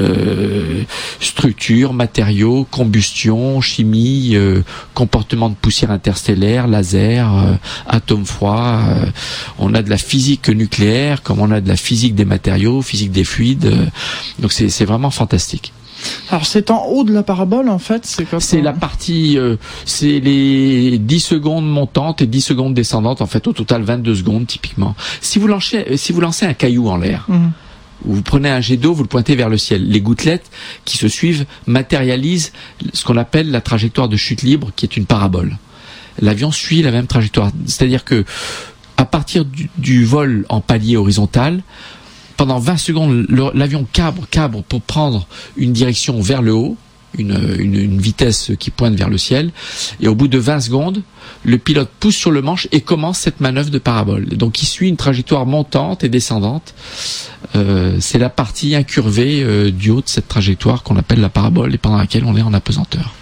euh, 0.00 0.82
structure, 1.20 1.92
matériaux, 1.92 2.66
combustion, 2.70 3.60
chimie, 3.60 4.32
euh, 4.34 4.62
comportement 4.94 5.48
de 5.48 5.54
poussière 5.54 5.90
interstellaire, 5.90 6.66
laser, 6.66 7.58
atomes 7.86 8.26
froids. 8.26 8.82
on 9.58 9.74
a 9.74 9.82
de 9.82 9.90
la 9.90 9.98
physique 9.98 10.48
nucléaire 10.48 11.22
comme 11.22 11.40
on 11.40 11.50
a 11.50 11.60
de 11.60 11.68
la 11.68 11.76
physique 11.86 12.14
des 12.14 12.24
matériaux, 12.24 12.82
physique 12.82 13.12
des 13.12 13.24
fluides. 13.24 13.70
donc 14.38 14.52
c'est 14.52 14.84
vraiment 14.84 15.10
fantastique. 15.10 15.72
Alors 16.30 16.46
c'est 16.46 16.70
en 16.70 16.84
haut 16.86 17.04
de 17.04 17.12
la 17.12 17.22
parabole 17.22 17.68
en 17.68 17.78
fait, 17.78 18.04
c'est 18.04 18.26
C'est 18.40 18.60
la 18.60 18.72
partie, 18.72 19.38
euh, 19.38 19.56
c'est 19.84 20.20
les 20.20 20.98
10 20.98 21.20
secondes 21.20 21.68
montantes 21.68 22.22
et 22.22 22.26
10 22.26 22.40
secondes 22.40 22.74
descendantes 22.74 23.20
en 23.22 23.26
fait, 23.26 23.46
au 23.46 23.52
total 23.52 23.82
22 23.82 24.14
secondes 24.14 24.46
typiquement. 24.46 24.94
Si 25.20 25.38
vous 25.38 25.46
lancez, 25.46 25.96
si 25.96 26.12
vous 26.12 26.20
lancez 26.20 26.46
un 26.46 26.54
caillou 26.54 26.88
en 26.88 26.96
l'air, 26.96 27.26
mhm. 27.28 27.52
vous 28.04 28.22
prenez 28.22 28.50
un 28.50 28.60
jet 28.60 28.76
d'eau, 28.76 28.92
vous 28.92 29.02
le 29.02 29.08
pointez 29.08 29.36
vers 29.36 29.48
le 29.48 29.58
ciel. 29.58 29.88
Les 29.88 30.00
gouttelettes 30.00 30.50
qui 30.84 30.98
se 30.98 31.08
suivent 31.08 31.46
matérialisent 31.66 32.52
ce 32.92 33.04
qu'on 33.04 33.16
appelle 33.16 33.50
la 33.50 33.60
trajectoire 33.60 34.08
de 34.08 34.16
chute 34.16 34.42
libre, 34.42 34.70
qui 34.76 34.84
est 34.84 34.96
une 34.96 35.06
parabole. 35.06 35.56
L'avion 36.20 36.50
suit 36.50 36.82
la 36.82 36.92
même 36.92 37.06
trajectoire, 37.06 37.50
c'est-à-dire 37.66 38.04
que 38.04 38.24
à 38.96 39.04
partir 39.04 39.44
du, 39.44 40.04
vol 40.04 40.46
en 40.48 40.60
palier 40.60 40.96
horizontal, 40.96 41.62
pendant 42.36 42.58
20 42.58 42.76
secondes, 42.76 43.26
l'avion 43.54 43.86
cabre, 43.92 44.26
cabre 44.30 44.62
pour 44.62 44.82
prendre 44.82 45.26
une 45.56 45.72
direction 45.72 46.20
vers 46.20 46.42
le 46.42 46.52
haut, 46.52 46.76
une, 47.16 47.98
vitesse 47.98 48.52
qui 48.58 48.70
pointe 48.70 48.94
vers 48.94 49.08
le 49.08 49.16
ciel. 49.16 49.50
Et 50.00 50.08
au 50.08 50.14
bout 50.14 50.28
de 50.28 50.38
20 50.38 50.60
secondes, 50.60 51.02
le 51.44 51.56
pilote 51.56 51.88
pousse 51.98 52.16
sur 52.16 52.30
le 52.30 52.42
manche 52.42 52.68
et 52.72 52.82
commence 52.82 53.18
cette 53.18 53.40
manœuvre 53.40 53.70
de 53.70 53.78
parabole. 53.78 54.26
Donc 54.26 54.62
il 54.62 54.66
suit 54.66 54.88
une 54.88 54.98
trajectoire 54.98 55.46
montante 55.46 56.04
et 56.04 56.08
descendante 56.08 56.74
c'est 58.00 58.18
la 58.18 58.28
partie 58.28 58.74
incurvée 58.74 59.72
du 59.72 59.90
haut 59.90 60.02
de 60.02 60.08
cette 60.08 60.28
trajectoire 60.28 60.82
qu'on 60.82 60.96
appelle 60.96 61.20
la 61.20 61.30
parabole 61.30 61.74
et 61.74 61.78
pendant 61.78 61.96
laquelle 61.96 62.24
on 62.26 62.36
est 62.36 62.42
en 62.42 62.52
apesanteur. 62.52 63.14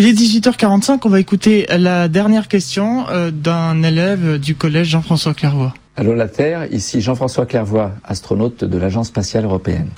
Il 0.00 0.06
est 0.06 0.12
18h45, 0.12 1.00
on 1.06 1.08
va 1.08 1.18
écouter 1.18 1.66
la 1.76 2.06
dernière 2.06 2.46
question 2.46 3.06
d'un 3.32 3.82
élève 3.82 4.38
du 4.38 4.54
collège 4.54 4.90
Jean-François 4.90 5.34
Clairvoy. 5.34 5.74
Allô 5.96 6.14
la 6.14 6.28
Terre, 6.28 6.72
ici 6.72 7.00
Jean-François 7.00 7.46
Clairvoy, 7.46 7.90
astronaute 8.04 8.62
de 8.62 8.78
l'Agence 8.78 9.08
spatiale 9.08 9.42
européenne. 9.42 9.88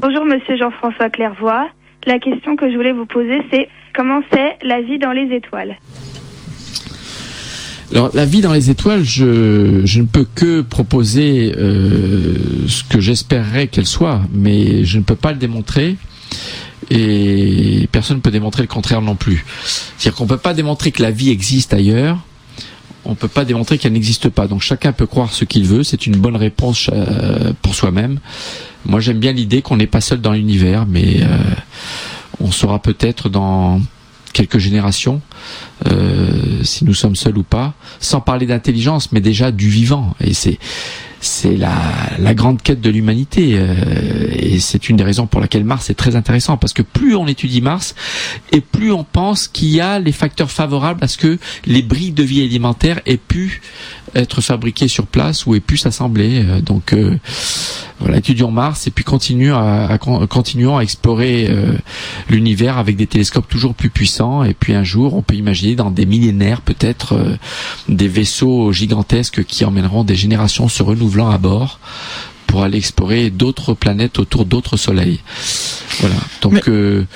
Bonjour 0.00 0.24
Monsieur 0.24 0.56
Jean-François 0.56 1.10
Clairvoy. 1.10 1.66
La 2.06 2.20
question 2.20 2.54
que 2.54 2.70
je 2.70 2.76
voulais 2.76 2.92
vous 2.92 3.06
poser, 3.06 3.42
c'est 3.50 3.66
comment 3.92 4.20
c'est 4.32 4.56
la 4.64 4.80
vie 4.82 5.00
dans 5.00 5.10
les 5.10 5.34
étoiles? 5.34 5.74
Alors 7.90 8.10
la 8.14 8.24
vie 8.24 8.40
dans 8.40 8.52
les 8.52 8.70
étoiles, 8.70 9.02
je, 9.02 9.80
je 9.84 10.00
ne 10.00 10.06
peux 10.06 10.26
que 10.32 10.60
proposer 10.60 11.52
euh, 11.58 12.36
ce 12.68 12.84
que 12.84 13.00
j'espérerais 13.00 13.66
qu'elle 13.66 13.86
soit, 13.86 14.20
mais 14.32 14.84
je 14.84 14.98
ne 14.98 15.02
peux 15.02 15.16
pas 15.16 15.32
le 15.32 15.38
démontrer 15.38 15.96
et 16.94 17.88
personne 17.90 18.18
ne 18.18 18.22
peut 18.22 18.30
démontrer 18.30 18.62
le 18.62 18.68
contraire 18.68 19.00
non 19.00 19.16
plus. 19.16 19.44
C'est-à-dire 19.96 20.14
qu'on 20.14 20.24
ne 20.24 20.28
peut 20.28 20.36
pas 20.36 20.52
démontrer 20.52 20.92
que 20.92 21.02
la 21.02 21.10
vie 21.10 21.30
existe 21.30 21.72
ailleurs, 21.72 22.18
on 23.06 23.10
ne 23.10 23.14
peut 23.14 23.28
pas 23.28 23.46
démontrer 23.46 23.78
qu'elle 23.78 23.94
n'existe 23.94 24.28
pas. 24.28 24.46
Donc 24.46 24.60
chacun 24.60 24.92
peut 24.92 25.06
croire 25.06 25.32
ce 25.32 25.46
qu'il 25.46 25.64
veut, 25.64 25.84
c'est 25.84 26.06
une 26.06 26.16
bonne 26.16 26.36
réponse 26.36 26.90
euh, 26.92 27.52
pour 27.62 27.74
soi-même. 27.74 28.20
Moi 28.84 29.00
j'aime 29.00 29.18
bien 29.18 29.32
l'idée 29.32 29.62
qu'on 29.62 29.78
n'est 29.78 29.86
pas 29.86 30.02
seul 30.02 30.20
dans 30.20 30.32
l'univers, 30.32 30.84
mais 30.86 31.22
euh, 31.22 31.26
on 32.40 32.50
saura 32.50 32.80
peut-être 32.80 33.30
dans 33.30 33.80
quelques 34.34 34.58
générations, 34.58 35.22
euh, 35.90 36.62
si 36.62 36.84
nous 36.84 36.94
sommes 36.94 37.16
seuls 37.16 37.38
ou 37.38 37.42
pas, 37.42 37.72
sans 38.00 38.20
parler 38.20 38.44
d'intelligence, 38.46 39.12
mais 39.12 39.20
déjà 39.20 39.50
du 39.50 39.68
vivant. 39.68 40.14
Et 40.20 40.34
c'est 40.34 40.58
c'est 41.22 41.56
la, 41.56 41.72
la 42.18 42.34
grande 42.34 42.60
quête 42.60 42.80
de 42.80 42.90
l'humanité. 42.90 43.54
Euh, 43.54 43.74
et 44.32 44.58
c'est 44.58 44.88
une 44.88 44.96
des 44.96 45.04
raisons 45.04 45.26
pour 45.26 45.40
laquelle 45.40 45.64
Mars 45.64 45.88
est 45.88 45.94
très 45.94 46.16
intéressant, 46.16 46.56
parce 46.56 46.72
que 46.72 46.82
plus 46.82 47.14
on 47.14 47.26
étudie 47.26 47.60
Mars, 47.60 47.94
et 48.50 48.60
plus 48.60 48.92
on 48.92 49.04
pense 49.04 49.48
qu'il 49.48 49.68
y 49.68 49.80
a 49.80 49.98
les 49.98 50.12
facteurs 50.12 50.50
favorables 50.50 51.02
à 51.02 51.08
ce 51.08 51.16
que 51.16 51.38
les 51.64 51.82
briques 51.82 52.14
de 52.14 52.24
vie 52.24 52.42
alimentaire 52.42 53.00
aient 53.06 53.16
pu 53.16 53.62
être 54.14 54.40
fabriquées 54.40 54.88
sur 54.88 55.06
place 55.06 55.46
ou 55.46 55.54
aient 55.54 55.60
pu 55.60 55.76
s'assembler. 55.76 56.44
Euh, 56.44 56.60
donc 56.60 56.92
euh, 56.92 57.18
voilà, 58.02 58.18
étudions 58.18 58.50
Mars 58.50 58.88
et 58.88 58.90
puis 58.90 59.04
continuons 59.04 59.56
à, 59.56 59.96
continuons 59.98 60.76
à 60.76 60.82
explorer 60.82 61.46
euh, 61.48 61.74
l'univers 62.28 62.78
avec 62.78 62.96
des 62.96 63.06
télescopes 63.06 63.48
toujours 63.48 63.74
plus 63.74 63.90
puissants. 63.90 64.42
Et 64.42 64.54
puis 64.54 64.74
un 64.74 64.82
jour, 64.82 65.14
on 65.14 65.22
peut 65.22 65.36
imaginer 65.36 65.76
dans 65.76 65.90
des 65.90 66.04
millénaires 66.04 66.62
peut-être 66.62 67.14
euh, 67.14 67.36
des 67.88 68.08
vaisseaux 68.08 68.72
gigantesques 68.72 69.44
qui 69.44 69.64
emmèneront 69.64 70.02
des 70.02 70.16
générations 70.16 70.68
se 70.68 70.82
renouvelant 70.82 71.30
à 71.30 71.38
bord 71.38 71.78
pour 72.48 72.64
aller 72.64 72.78
explorer 72.78 73.30
d'autres 73.30 73.72
planètes 73.72 74.18
autour 74.18 74.46
d'autres 74.46 74.76
soleils. 74.76 75.20
Voilà. 76.00 76.16
Donc 76.40 76.68
euh, 76.68 77.06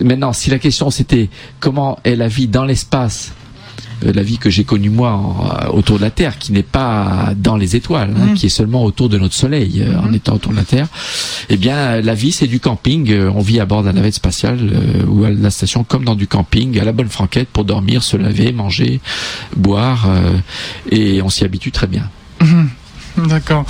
maintenant, 0.00 0.32
si 0.32 0.48
la 0.48 0.58
question 0.58 0.90
c'était 0.90 1.28
comment 1.60 1.98
est 2.04 2.16
la 2.16 2.28
vie 2.28 2.48
dans 2.48 2.64
l'espace 2.64 3.32
la 4.12 4.22
vie 4.22 4.38
que 4.38 4.50
j'ai 4.50 4.64
connue 4.64 4.90
moi 4.90 5.64
euh, 5.64 5.68
autour 5.70 5.98
de 5.98 6.02
la 6.02 6.10
Terre, 6.10 6.38
qui 6.38 6.52
n'est 6.52 6.62
pas 6.62 7.32
dans 7.36 7.56
les 7.56 7.76
étoiles, 7.76 8.14
hein, 8.16 8.32
mm. 8.32 8.34
qui 8.34 8.46
est 8.46 8.50
seulement 8.50 8.84
autour 8.84 9.08
de 9.08 9.18
notre 9.18 9.34
Soleil, 9.34 9.82
euh, 9.86 9.98
en 9.98 10.08
mm. 10.10 10.14
étant 10.14 10.34
autour 10.34 10.52
de 10.52 10.56
la 10.56 10.64
Terre. 10.64 10.88
Eh 11.48 11.56
bien, 11.56 12.00
la 12.00 12.14
vie, 12.14 12.32
c'est 12.32 12.46
du 12.46 12.60
camping. 12.60 13.14
on 13.34 13.40
vit 13.40 13.60
à 13.60 13.66
bord 13.66 13.82
d'un 13.82 13.92
navette 13.92 14.14
spatiale 14.14 14.58
ou 15.08 15.24
à 15.24 15.30
la 15.30 15.50
station 15.50 15.84
comme 15.84 16.04
dans 16.04 16.14
du 16.14 16.26
camping, 16.26 16.78
à 16.78 16.84
la 16.84 16.92
bonne 16.92 17.08
franquette 17.08 17.48
pour 17.48 17.64
dormir, 17.64 18.02
se 18.02 18.16
laver, 18.16 18.52
manger, 18.52 19.00
boire, 19.56 20.08
et 20.90 21.22
on 21.22 21.28
s'y 21.28 21.44
habitue 21.44 21.70
très 21.70 21.86
bien. 21.86 22.08
Mm-hmm. 22.40 22.66
D'accord. 23.28 23.64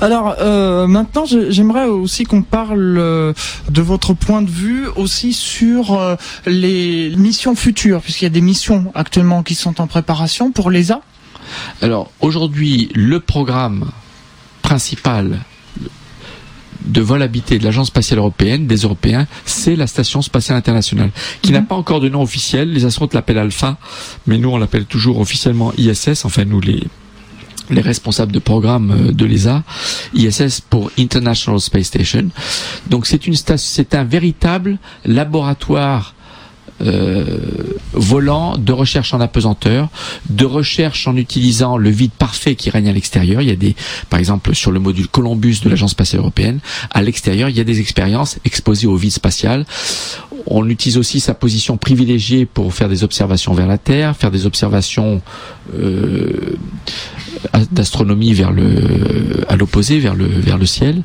Alors 0.00 0.36
euh, 0.40 0.86
maintenant, 0.86 1.24
j'aimerais 1.26 1.86
aussi 1.86 2.24
qu'on 2.24 2.42
parle 2.42 2.96
euh, 2.98 3.32
de 3.70 3.82
votre 3.82 4.14
point 4.14 4.42
de 4.42 4.50
vue 4.50 4.86
aussi 4.96 5.32
sur 5.32 5.94
euh, 5.94 6.16
les 6.46 7.14
missions 7.16 7.56
futures, 7.56 8.00
puisqu'il 8.00 8.24
y 8.24 8.26
a 8.26 8.30
des 8.30 8.40
missions 8.40 8.92
actuellement 8.94 9.42
qui 9.42 9.54
sont 9.54 9.80
en 9.80 9.86
préparation 9.86 10.52
pour 10.52 10.70
l'ESA. 10.70 11.00
Alors 11.82 12.10
aujourd'hui, 12.20 12.88
le 12.94 13.20
programme 13.20 13.90
principal 14.62 15.40
de 16.84 17.00
vol 17.00 17.22
habité 17.22 17.58
de 17.58 17.64
l'Agence 17.64 17.88
spatiale 17.88 18.18
européenne, 18.18 18.66
des 18.66 18.76
Européens, 18.76 19.26
c'est 19.46 19.74
la 19.74 19.86
Station 19.86 20.22
spatiale 20.22 20.58
internationale, 20.58 21.10
qui 21.42 21.52
n'a 21.52 21.60
mhm. 21.60 21.66
pas 21.66 21.74
encore 21.74 22.00
de 22.00 22.08
nom 22.08 22.22
officiel. 22.22 22.72
Les 22.72 22.84
astronautes 22.84 23.14
l'appellent 23.14 23.38
Alpha, 23.38 23.78
mais 24.26 24.38
nous 24.38 24.50
on 24.50 24.58
l'appelle 24.58 24.84
toujours 24.84 25.18
officiellement 25.18 25.72
ISS. 25.78 26.24
Enfin 26.24 26.44
nous 26.44 26.60
les 26.60 26.84
les 27.70 27.80
responsables 27.80 28.32
de 28.32 28.38
programme 28.38 28.90
euh, 28.90 29.12
de 29.12 29.24
l'ESA, 29.24 29.62
ISS 30.14 30.60
pour 30.60 30.90
International 30.98 31.60
Space 31.60 31.86
Station. 31.86 32.28
Donc 32.88 33.06
c'est 33.06 33.26
une 33.26 33.34
c'est 33.34 33.94
un 33.94 34.04
véritable 34.04 34.78
laboratoire 35.04 36.14
euh, 36.80 37.24
volant 37.92 38.58
de 38.58 38.72
recherche 38.72 39.14
en 39.14 39.20
apesanteur, 39.20 39.88
de 40.28 40.44
recherche 40.44 41.06
en 41.06 41.16
utilisant 41.16 41.76
le 41.76 41.88
vide 41.88 42.10
parfait 42.10 42.56
qui 42.56 42.68
règne 42.68 42.88
à 42.88 42.92
l'extérieur. 42.92 43.42
Il 43.42 43.48
y 43.48 43.52
a 43.52 43.56
des, 43.56 43.76
par 44.10 44.18
exemple, 44.18 44.54
sur 44.56 44.72
le 44.72 44.80
module 44.80 45.06
Columbus 45.06 45.60
de 45.62 45.70
l'Agence 45.70 45.92
spatiale 45.92 46.22
européenne, 46.22 46.58
à 46.90 47.00
l'extérieur, 47.00 47.48
il 47.48 47.56
y 47.56 47.60
a 47.60 47.64
des 47.64 47.78
expériences 47.80 48.38
exposées 48.44 48.88
au 48.88 48.96
vide 48.96 49.12
spatial. 49.12 49.64
On 50.46 50.68
utilise 50.68 50.98
aussi 50.98 51.20
sa 51.20 51.34
position 51.34 51.76
privilégiée 51.76 52.46
pour 52.46 52.74
faire 52.74 52.88
des 52.88 53.02
observations 53.04 53.54
vers 53.54 53.66
la 53.66 53.78
Terre, 53.78 54.16
faire 54.16 54.30
des 54.30 54.46
observations 54.46 55.22
euh, 55.74 56.56
d'astronomie 57.70 58.36
à 59.48 59.56
l'opposé, 59.56 59.98
vers 59.98 60.14
le, 60.14 60.26
vers 60.26 60.58
le 60.58 60.66
ciel. 60.66 61.02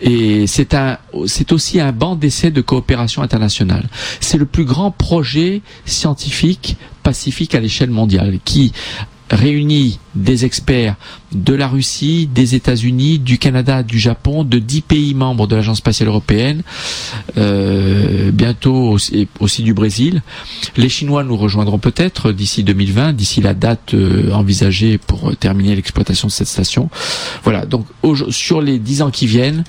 Et 0.00 0.46
c'est 0.46 0.74
un, 0.74 0.98
c'est 1.26 1.52
aussi 1.52 1.80
un 1.80 1.92
banc 1.92 2.14
d'essai 2.14 2.50
de 2.50 2.60
coopération 2.60 3.22
internationale. 3.22 3.88
C'est 4.20 4.38
le 4.38 4.46
plus 4.46 4.64
grand 4.64 4.90
projet 4.90 5.62
scientifique 5.86 6.76
pacifique 7.02 7.54
à 7.54 7.60
l'échelle 7.60 7.90
mondiale 7.90 8.38
qui 8.44 8.72
réunit 9.34 9.98
des 10.14 10.44
experts 10.44 10.96
de 11.32 11.54
la 11.54 11.66
Russie, 11.66 12.28
des 12.32 12.54
États-Unis, 12.54 13.18
du 13.18 13.38
Canada, 13.38 13.82
du 13.82 13.98
Japon, 13.98 14.44
de 14.44 14.58
dix 14.58 14.80
pays 14.80 15.14
membres 15.14 15.46
de 15.46 15.56
l'Agence 15.56 15.78
spatiale 15.78 16.08
européenne, 16.08 16.62
euh, 17.36 18.30
bientôt 18.30 18.90
aussi, 18.90 19.28
aussi, 19.40 19.62
du 19.62 19.74
Brésil. 19.74 20.22
Les 20.76 20.88
Chinois 20.88 21.24
nous 21.24 21.36
rejoindront 21.36 21.78
peut-être 21.78 22.32
d'ici 22.32 22.62
2020, 22.62 23.12
d'ici 23.12 23.40
la 23.40 23.54
date 23.54 23.94
euh, 23.94 24.30
envisagée 24.32 24.98
pour 24.98 25.36
terminer 25.36 25.74
l'exploitation 25.74 26.28
de 26.28 26.32
cette 26.32 26.48
station. 26.48 26.88
Voilà, 27.42 27.66
donc 27.66 27.86
sur 28.30 28.62
les 28.62 28.78
dix 28.78 29.02
ans 29.02 29.10
qui 29.10 29.26
viennent, 29.26 29.64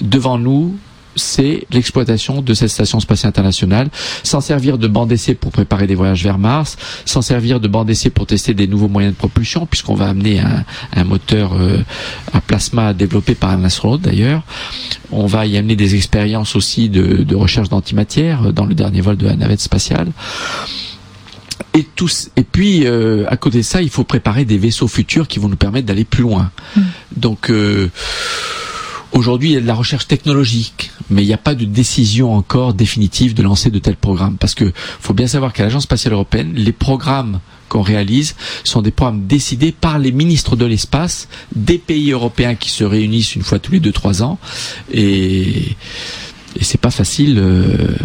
devant 0.00 0.38
nous, 0.38 0.76
c'est 1.18 1.66
l'exploitation 1.70 2.40
de 2.42 2.54
cette 2.54 2.70
station 2.70 3.00
spatiale 3.00 3.28
internationale, 3.30 3.88
s'en 4.22 4.40
servir 4.40 4.78
de 4.78 4.88
bande 4.88 5.08
d'essai 5.08 5.34
pour 5.34 5.52
préparer 5.52 5.86
des 5.86 5.94
voyages 5.94 6.22
vers 6.22 6.38
Mars, 6.38 6.76
s'en 7.04 7.22
servir 7.22 7.60
de 7.60 7.68
bande 7.68 7.88
d'essai 7.88 8.10
pour 8.10 8.26
tester 8.26 8.54
des 8.54 8.66
nouveaux 8.66 8.88
moyens 8.88 9.14
de 9.14 9.18
propulsion, 9.18 9.66
puisqu'on 9.66 9.94
va 9.94 10.08
amener 10.08 10.40
un, 10.40 11.04
moteur 11.04 11.54
euh, 11.54 11.82
à 12.32 12.40
plasma 12.40 12.92
développé 12.92 13.34
par 13.34 13.50
un 13.50 13.64
astronaute 13.64 14.02
d'ailleurs. 14.02 14.42
On 15.10 15.26
va 15.26 15.46
y 15.46 15.56
amener 15.56 15.76
des 15.76 15.94
expériences 15.94 16.54
aussi 16.56 16.88
de, 16.88 17.34
recherche 17.34 17.68
d'antimatière 17.68 18.52
dans 18.52 18.64
le 18.64 18.74
dernier 18.74 19.00
vol 19.00 19.16
de 19.16 19.26
la 19.26 19.36
navette 19.36 19.60
spatiale. 19.60 20.08
Et, 21.74 21.84
tous, 21.84 22.30
et 22.36 22.44
puis, 22.44 22.86
euh, 22.86 23.24
à 23.28 23.36
côté 23.36 23.58
de 23.58 23.62
ça, 23.62 23.82
il 23.82 23.90
faut 23.90 24.04
préparer 24.04 24.44
des 24.44 24.58
vaisseaux 24.58 24.88
futurs 24.88 25.28
qui 25.28 25.38
vont 25.38 25.48
nous 25.48 25.56
permettre 25.56 25.86
d'aller 25.86 26.04
plus 26.04 26.22
loin. 26.22 26.50
Mmh. 26.76 26.80
Donc, 27.16 27.50
euh, 27.50 27.90
Aujourd'hui, 29.12 29.50
il 29.50 29.54
y 29.54 29.56
a 29.56 29.60
de 29.60 29.66
la 29.66 29.74
recherche 29.74 30.06
technologique, 30.06 30.90
mais 31.10 31.22
il 31.22 31.26
n'y 31.26 31.32
a 31.32 31.38
pas 31.38 31.54
de 31.54 31.64
décision 31.64 32.34
encore 32.34 32.74
définitive 32.74 33.34
de 33.34 33.42
lancer 33.42 33.70
de 33.70 33.78
tels 33.78 33.96
programmes. 33.96 34.36
Parce 34.38 34.54
que 34.54 34.72
faut 35.00 35.14
bien 35.14 35.26
savoir 35.26 35.52
qu'à 35.52 35.62
l'Agence 35.64 35.84
spatiale 35.84 36.12
européenne, 36.14 36.52
les 36.54 36.72
programmes 36.72 37.40
qu'on 37.68 37.82
réalise 37.82 38.34
sont 38.64 38.82
des 38.82 38.90
programmes 38.90 39.26
décidés 39.26 39.72
par 39.72 39.98
les 39.98 40.12
ministres 40.12 40.56
de 40.56 40.64
l'espace 40.66 41.28
des 41.54 41.78
pays 41.78 42.12
européens 42.12 42.54
qui 42.54 42.70
se 42.70 42.84
réunissent 42.84 43.34
une 43.34 43.42
fois 43.42 43.58
tous 43.58 43.72
les 43.72 43.80
deux 43.80 43.92
trois 43.92 44.22
ans. 44.22 44.38
Et, 44.92 45.76
et 46.56 46.62
c'est 46.64 46.80
pas 46.80 46.90
facile. 46.90 47.38
Euh, 47.38 47.96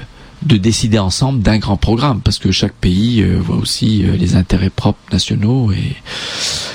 de 0.45 0.58
décider 0.58 0.99
ensemble 0.99 1.41
d'un 1.41 1.58
grand 1.58 1.78
programme 1.78 2.22
parce 2.22 2.38
que 2.38 2.51
chaque 2.51 2.74
pays 2.74 3.22
euh, 3.22 3.38
voit 3.39 3.56
aussi 3.56 4.04
euh, 4.04 4.16
les 4.18 4.36
intérêts 4.36 4.70
propres 4.70 4.99
nationaux 5.12 5.72
et 5.72 5.95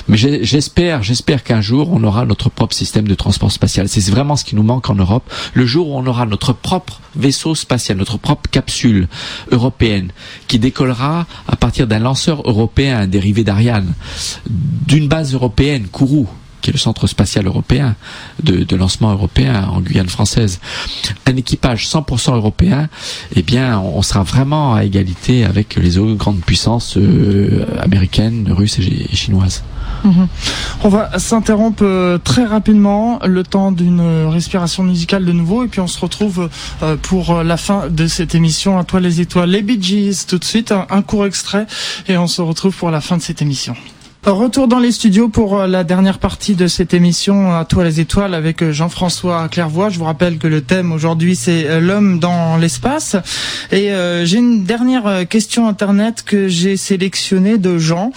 mais 0.09 0.17
j'espère 0.17 1.03
j'espère 1.03 1.43
qu'un 1.43 1.61
jour 1.61 1.89
on 1.93 2.03
aura 2.03 2.25
notre 2.25 2.49
propre 2.49 2.75
système 2.75 3.07
de 3.07 3.15
transport 3.15 3.51
spatial 3.51 3.87
c'est 3.87 4.09
vraiment 4.09 4.35
ce 4.35 4.43
qui 4.43 4.55
nous 4.55 4.63
manque 4.63 4.89
en 4.89 4.95
Europe 4.95 5.31
le 5.53 5.65
jour 5.65 5.89
où 5.89 5.97
on 5.97 6.05
aura 6.05 6.25
notre 6.25 6.51
propre 6.51 6.99
vaisseau 7.15 7.55
spatial 7.55 7.97
notre 7.97 8.17
propre 8.17 8.49
capsule 8.49 9.07
européenne 9.51 10.11
qui 10.47 10.59
décollera 10.59 11.27
à 11.47 11.55
partir 11.55 11.87
d'un 11.87 11.99
lanceur 11.99 12.41
européen 12.45 13.07
dérivé 13.07 13.43
d'Ariane 13.43 13.93
d'une 14.49 15.07
base 15.07 15.33
européenne 15.33 15.87
Kourou 15.87 16.27
qui 16.61 16.69
est 16.69 16.73
le 16.73 16.79
centre 16.79 17.07
spatial 17.07 17.45
européen 17.47 17.95
de, 18.43 18.75
lancement 18.75 19.11
européen 19.11 19.65
en 19.65 19.81
Guyane 19.81 20.07
française, 20.07 20.59
un 21.25 21.35
équipage 21.35 21.87
100% 21.87 22.35
européen, 22.35 22.89
eh 23.35 23.41
bien, 23.43 23.79
on 23.79 24.01
sera 24.01 24.23
vraiment 24.23 24.75
à 24.75 24.83
égalité 24.83 25.45
avec 25.45 25.75
les 25.75 25.97
autres 25.97 26.15
grandes 26.15 26.41
puissances 26.41 26.97
euh, 26.97 27.65
américaines, 27.79 28.51
russes 28.51 28.79
et, 28.79 29.15
chinoises. 29.15 29.63
Mhm. 30.03 30.27
On 30.83 30.89
va 30.89 31.19
s'interrompre 31.19 31.83
euh, 31.83 32.17
très 32.17 32.45
rapidement, 32.45 33.19
le 33.25 33.43
temps 33.43 33.71
d'une 33.71 34.27
respiration 34.27 34.83
musicale 34.83 35.25
de 35.25 35.31
nouveau, 35.31 35.63
et 35.63 35.67
puis 35.67 35.81
on 35.81 35.87
se 35.87 35.99
retrouve 35.99 36.49
euh, 36.83 36.95
pour 36.95 37.43
la 37.43 37.57
fin 37.57 37.87
de 37.89 38.07
cette 38.07 38.35
émission 38.35 38.77
à 38.77 38.83
toi 38.83 38.99
les 38.99 39.21
étoiles, 39.21 39.49
les 39.49 39.61
Bee 39.61 39.79
tout 40.27 40.37
de 40.37 40.43
suite 40.43 40.71
un 40.71 41.01
court 41.01 41.25
extrait, 41.25 41.67
et 42.07 42.17
on 42.17 42.27
se 42.27 42.41
retrouve 42.41 42.75
pour 42.75 42.91
la 42.91 43.01
fin 43.01 43.17
de 43.17 43.21
cette 43.21 43.41
émission. 43.41 43.75
Retour 44.25 44.67
dans 44.67 44.79
les 44.79 44.91
studios 44.91 45.29
pour 45.29 45.57
euh, 45.57 45.67
la 45.67 45.85
dernière 45.85 46.19
partie 46.19 46.53
de 46.53 46.67
cette 46.67 46.93
émission 46.93 47.55
à 47.55 47.63
toi 47.63 47.85
les 47.85 48.01
étoiles 48.01 48.33
avec 48.33 48.61
euh, 48.61 48.73
Jean-François 48.73 49.47
Clairvoy. 49.47 49.89
Je 49.89 49.97
vous 49.97 50.03
rappelle 50.03 50.37
que 50.37 50.47
le 50.47 50.59
thème 50.59 50.91
aujourd'hui 50.91 51.37
c'est 51.37 51.65
euh, 51.65 51.79
l'homme 51.79 52.19
dans 52.19 52.57
l'espace 52.57 53.15
et 53.71 53.91
j'ai 54.25 54.37
une 54.37 54.65
dernière 54.65 55.27
question 55.27 55.67
internet 55.67 56.23
que 56.25 56.47
j'ai 56.47 56.75
sélectionnée 56.75 57.57
de 57.57 57.77
gens 57.77 58.11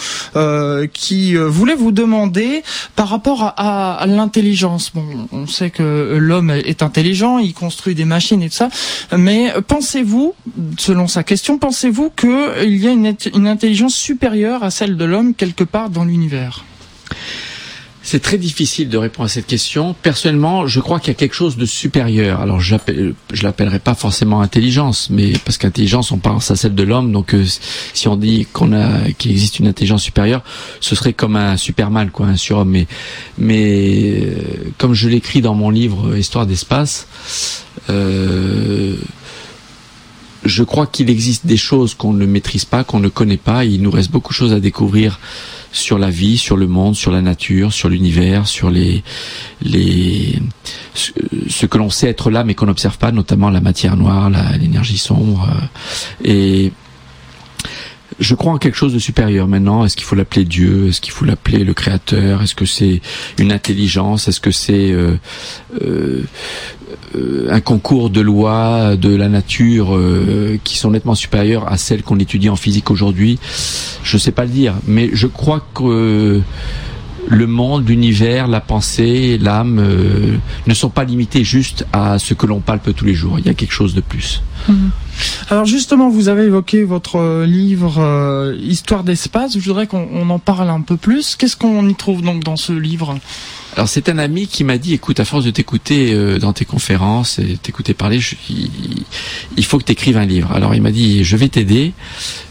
qui 0.92 1.34
voulaient 1.34 1.74
vous 1.74 1.92
demander 1.92 2.62
par 2.96 3.08
rapport 3.08 3.54
à, 3.56 4.04
l'intelligence. 4.06 4.92
Bon, 4.94 5.04
on 5.30 5.46
sait 5.46 5.70
que 5.70 6.16
l'homme 6.18 6.50
est 6.50 6.82
intelligent, 6.82 7.38
il 7.38 7.52
construit 7.52 7.94
des 7.94 8.06
machines 8.06 8.42
et 8.42 8.48
tout 8.48 8.56
ça, 8.56 8.70
mais 9.16 9.52
pensez-vous, 9.66 10.34
selon 10.78 11.06
sa 11.06 11.22
question, 11.22 11.58
pensez-vous 11.58 12.10
qu'il 12.10 12.76
y 12.76 12.88
a 12.88 12.92
une 12.92 13.46
intelligence 13.46 13.94
supérieure 13.94 14.64
à 14.64 14.70
celle 14.70 14.96
de 14.96 15.04
l'homme 15.04 15.34
quelque 15.34 15.64
part 15.64 15.90
dans 15.92 16.04
l'univers 16.04 16.64
c'est 18.02 18.20
très 18.20 18.36
difficile 18.36 18.88
de 18.88 18.98
répondre 18.98 19.26
à 19.26 19.28
cette 19.28 19.46
question. 19.46 19.94
Personnellement, 20.02 20.66
je 20.66 20.80
crois 20.80 20.98
qu'il 20.98 21.08
y 21.08 21.12
a 21.12 21.14
quelque 21.14 21.34
chose 21.34 21.56
de 21.56 21.64
supérieur. 21.64 22.40
Alors, 22.40 22.60
je 22.60 22.74
l'appellerai 23.42 23.78
pas 23.78 23.94
forcément 23.94 24.40
intelligence, 24.40 25.08
mais 25.08 25.32
parce 25.44 25.56
qu'intelligence, 25.56 26.10
on 26.10 26.18
pense 26.18 26.50
à 26.50 26.56
celle 26.56 26.74
de 26.74 26.82
l'homme. 26.82 27.12
Donc, 27.12 27.32
euh, 27.32 27.44
si 27.94 28.08
on 28.08 28.16
dit 28.16 28.46
qu'on 28.52 28.72
a 28.72 29.10
qu'il 29.16 29.30
existe 29.30 29.60
une 29.60 29.68
intelligence 29.68 30.02
supérieure, 30.02 30.42
ce 30.80 30.94
serait 30.94 31.12
comme 31.12 31.36
un 31.36 31.56
superman, 31.56 32.10
quoi, 32.10 32.26
un 32.26 32.36
surhomme. 32.36 32.70
Mais, 32.70 32.86
mais 33.38 34.20
euh, 34.20 34.34
comme 34.78 34.94
je 34.94 35.08
l'écris 35.08 35.40
dans 35.40 35.54
mon 35.54 35.70
livre 35.70 36.16
Histoire 36.16 36.46
d'espace, 36.46 37.06
euh, 37.88 38.96
je 40.44 40.64
crois 40.64 40.86
qu'il 40.86 41.08
existe 41.08 41.46
des 41.46 41.56
choses 41.56 41.94
qu'on 41.94 42.12
ne 42.12 42.26
maîtrise 42.26 42.64
pas, 42.64 42.82
qu'on 42.82 43.00
ne 43.00 43.08
connaît 43.08 43.36
pas. 43.36 43.64
il 43.64 43.80
nous 43.80 43.90
reste 43.90 44.10
beaucoup 44.10 44.32
de 44.32 44.36
choses 44.36 44.52
à 44.52 44.60
découvrir 44.60 45.20
sur 45.72 45.98
la 45.98 46.10
vie, 46.10 46.38
sur 46.38 46.56
le 46.56 46.66
monde, 46.66 46.94
sur 46.94 47.10
la 47.10 47.22
nature, 47.22 47.72
sur 47.72 47.88
l'univers, 47.88 48.46
sur 48.46 48.70
les, 48.70 49.02
les, 49.62 50.38
ce 50.94 51.66
que 51.66 51.78
l'on 51.78 51.90
sait 51.90 52.08
être 52.08 52.30
là 52.30 52.44
mais 52.44 52.54
qu'on 52.54 52.66
n'observe 52.66 52.98
pas, 52.98 53.10
notamment 53.10 53.50
la 53.50 53.60
matière 53.60 53.96
noire, 53.96 54.30
l'énergie 54.58 54.98
sombre. 54.98 55.48
Euh, 55.50 56.24
et 56.24 56.72
je 58.18 58.34
crois 58.34 58.52
en 58.52 58.58
quelque 58.58 58.76
chose 58.76 58.92
de 58.92 58.98
supérieur 58.98 59.48
maintenant. 59.48 59.84
Est-ce 59.84 59.96
qu'il 59.96 60.04
faut 60.04 60.14
l'appeler 60.14 60.44
Dieu? 60.44 60.88
Est-ce 60.88 61.00
qu'il 61.00 61.12
faut 61.12 61.24
l'appeler 61.24 61.64
le 61.64 61.74
Créateur? 61.74 62.42
Est-ce 62.42 62.54
que 62.54 62.64
c'est 62.64 63.00
une 63.38 63.52
intelligence? 63.52 64.28
Est-ce 64.28 64.40
que 64.40 64.50
c'est 64.50 64.92
euh, 64.92 65.16
euh, 65.82 66.22
un 67.50 67.60
concours 67.60 68.10
de 68.10 68.20
lois 68.20 68.96
de 68.96 69.14
la 69.14 69.28
nature 69.28 69.96
euh, 69.96 70.58
qui 70.64 70.78
sont 70.78 70.90
nettement 70.90 71.14
supérieures 71.14 71.70
à 71.70 71.76
celles 71.76 72.02
qu'on 72.02 72.18
étudie 72.18 72.48
en 72.48 72.56
physique 72.56 72.90
aujourd'hui? 72.90 73.38
Je 74.02 74.16
ne 74.16 74.20
sais 74.20 74.32
pas 74.32 74.44
le 74.44 74.50
dire, 74.50 74.74
mais 74.86 75.10
je 75.12 75.26
crois 75.26 75.66
que 75.74 76.42
le 77.28 77.46
monde, 77.46 77.88
l'univers, 77.88 78.48
la 78.48 78.60
pensée, 78.60 79.38
l'âme 79.38 79.78
euh, 79.78 80.36
ne 80.66 80.74
sont 80.74 80.90
pas 80.90 81.04
limités 81.04 81.44
juste 81.44 81.86
à 81.92 82.18
ce 82.18 82.34
que 82.34 82.46
l'on 82.46 82.60
palpe 82.60 82.94
tous 82.94 83.04
les 83.04 83.14
jours. 83.14 83.38
Il 83.38 83.46
y 83.46 83.48
a 83.48 83.54
quelque 83.54 83.72
chose 83.72 83.94
de 83.94 84.00
plus. 84.00 84.42
Mhm. 84.68 84.90
Alors 85.50 85.66
justement, 85.66 86.08
vous 86.08 86.28
avez 86.28 86.44
évoqué 86.44 86.82
votre 86.82 87.16
euh, 87.16 87.46
livre 87.46 87.96
euh, 87.98 88.56
Histoire 88.62 89.04
d'espace. 89.04 89.58
Je 89.58 89.64
voudrais 89.64 89.86
qu'on 89.86 90.30
en 90.30 90.38
parle 90.38 90.70
un 90.70 90.80
peu 90.80 90.96
plus. 90.96 91.36
Qu'est-ce 91.36 91.56
qu'on 91.56 91.88
y 91.88 91.94
trouve 91.94 92.22
donc 92.22 92.42
dans 92.44 92.56
ce 92.56 92.72
livre? 92.72 93.18
Alors 93.76 93.88
c'est 93.88 94.08
un 94.08 94.18
ami 94.18 94.46
qui 94.46 94.64
m'a 94.64 94.78
dit, 94.78 94.94
écoute, 94.94 95.20
à 95.20 95.24
force 95.24 95.44
de 95.44 95.50
t'écouter 95.50 96.12
euh, 96.12 96.38
dans 96.38 96.52
tes 96.52 96.64
conférences 96.64 97.38
et 97.38 97.56
t'écouter 97.56 97.94
parler, 97.94 98.20
il, 99.56 99.64
faut 99.64 99.78
que 99.78 99.84
tu 99.84 99.92
écrives 99.92 100.16
un 100.16 100.26
livre. 100.26 100.52
Alors 100.52 100.74
il 100.74 100.82
m'a 100.82 100.90
dit, 100.90 101.24
je 101.24 101.36
vais 101.36 101.48
t'aider, 101.48 101.92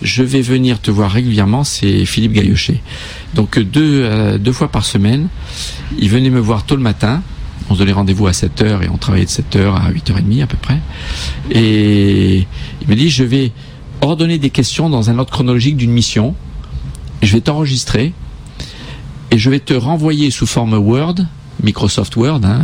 je 0.02 0.24
vais 0.24 0.42
venir 0.42 0.80
te 0.82 0.92
voir 0.92 1.12
régulièrement, 1.12 1.64
c'est 1.64 2.06
Philippe 2.06 2.34
Gaillochet. 2.34 2.82
Donc 3.36 3.60
deux, 3.60 4.38
deux 4.40 4.52
fois 4.52 4.68
par 4.68 4.86
semaine, 4.86 5.28
il 6.00 6.10
venait 6.10 6.32
me 6.32 6.40
voir 6.40 6.66
tôt 6.66 6.76
le 6.76 6.82
matin, 6.82 7.22
on 7.72 7.76
se 7.76 7.80
donnait 7.80 7.94
rendez-vous 7.94 8.28
à 8.28 8.32
7h 8.32 8.84
et 8.84 8.90
on 8.90 8.98
travaillait 8.98 9.26
de 9.26 9.32
7h 9.32 9.74
à 9.74 9.92
8h30 9.92 10.44
à 10.44 10.48
peu 10.48 10.58
près. 10.58 10.80
Et 11.50 12.46
il 12.82 12.88
me 12.88 12.96
dit, 12.96 13.10
je 13.10 13.24
vais 13.24 13.52
ordonner 14.02 14.38
des 14.38 14.50
questions 14.50 14.90
dans 14.90 15.10
un 15.10 15.18
ordre 15.18 15.32
chronologique 15.32 15.78
d'une 15.78 15.92
mission, 15.92 16.36
je 17.22 17.32
vais 17.34 17.42
t'enregistrer 17.42 18.14
et 19.32 19.38
je 19.38 19.50
vais 19.50 19.60
te 19.60 19.74
renvoyer 19.74 20.32
sous 20.32 20.48
forme 20.48 20.74
Word, 20.74 21.16
Microsoft 21.64 22.16
Word, 22.18 22.42
hein, 22.44 22.62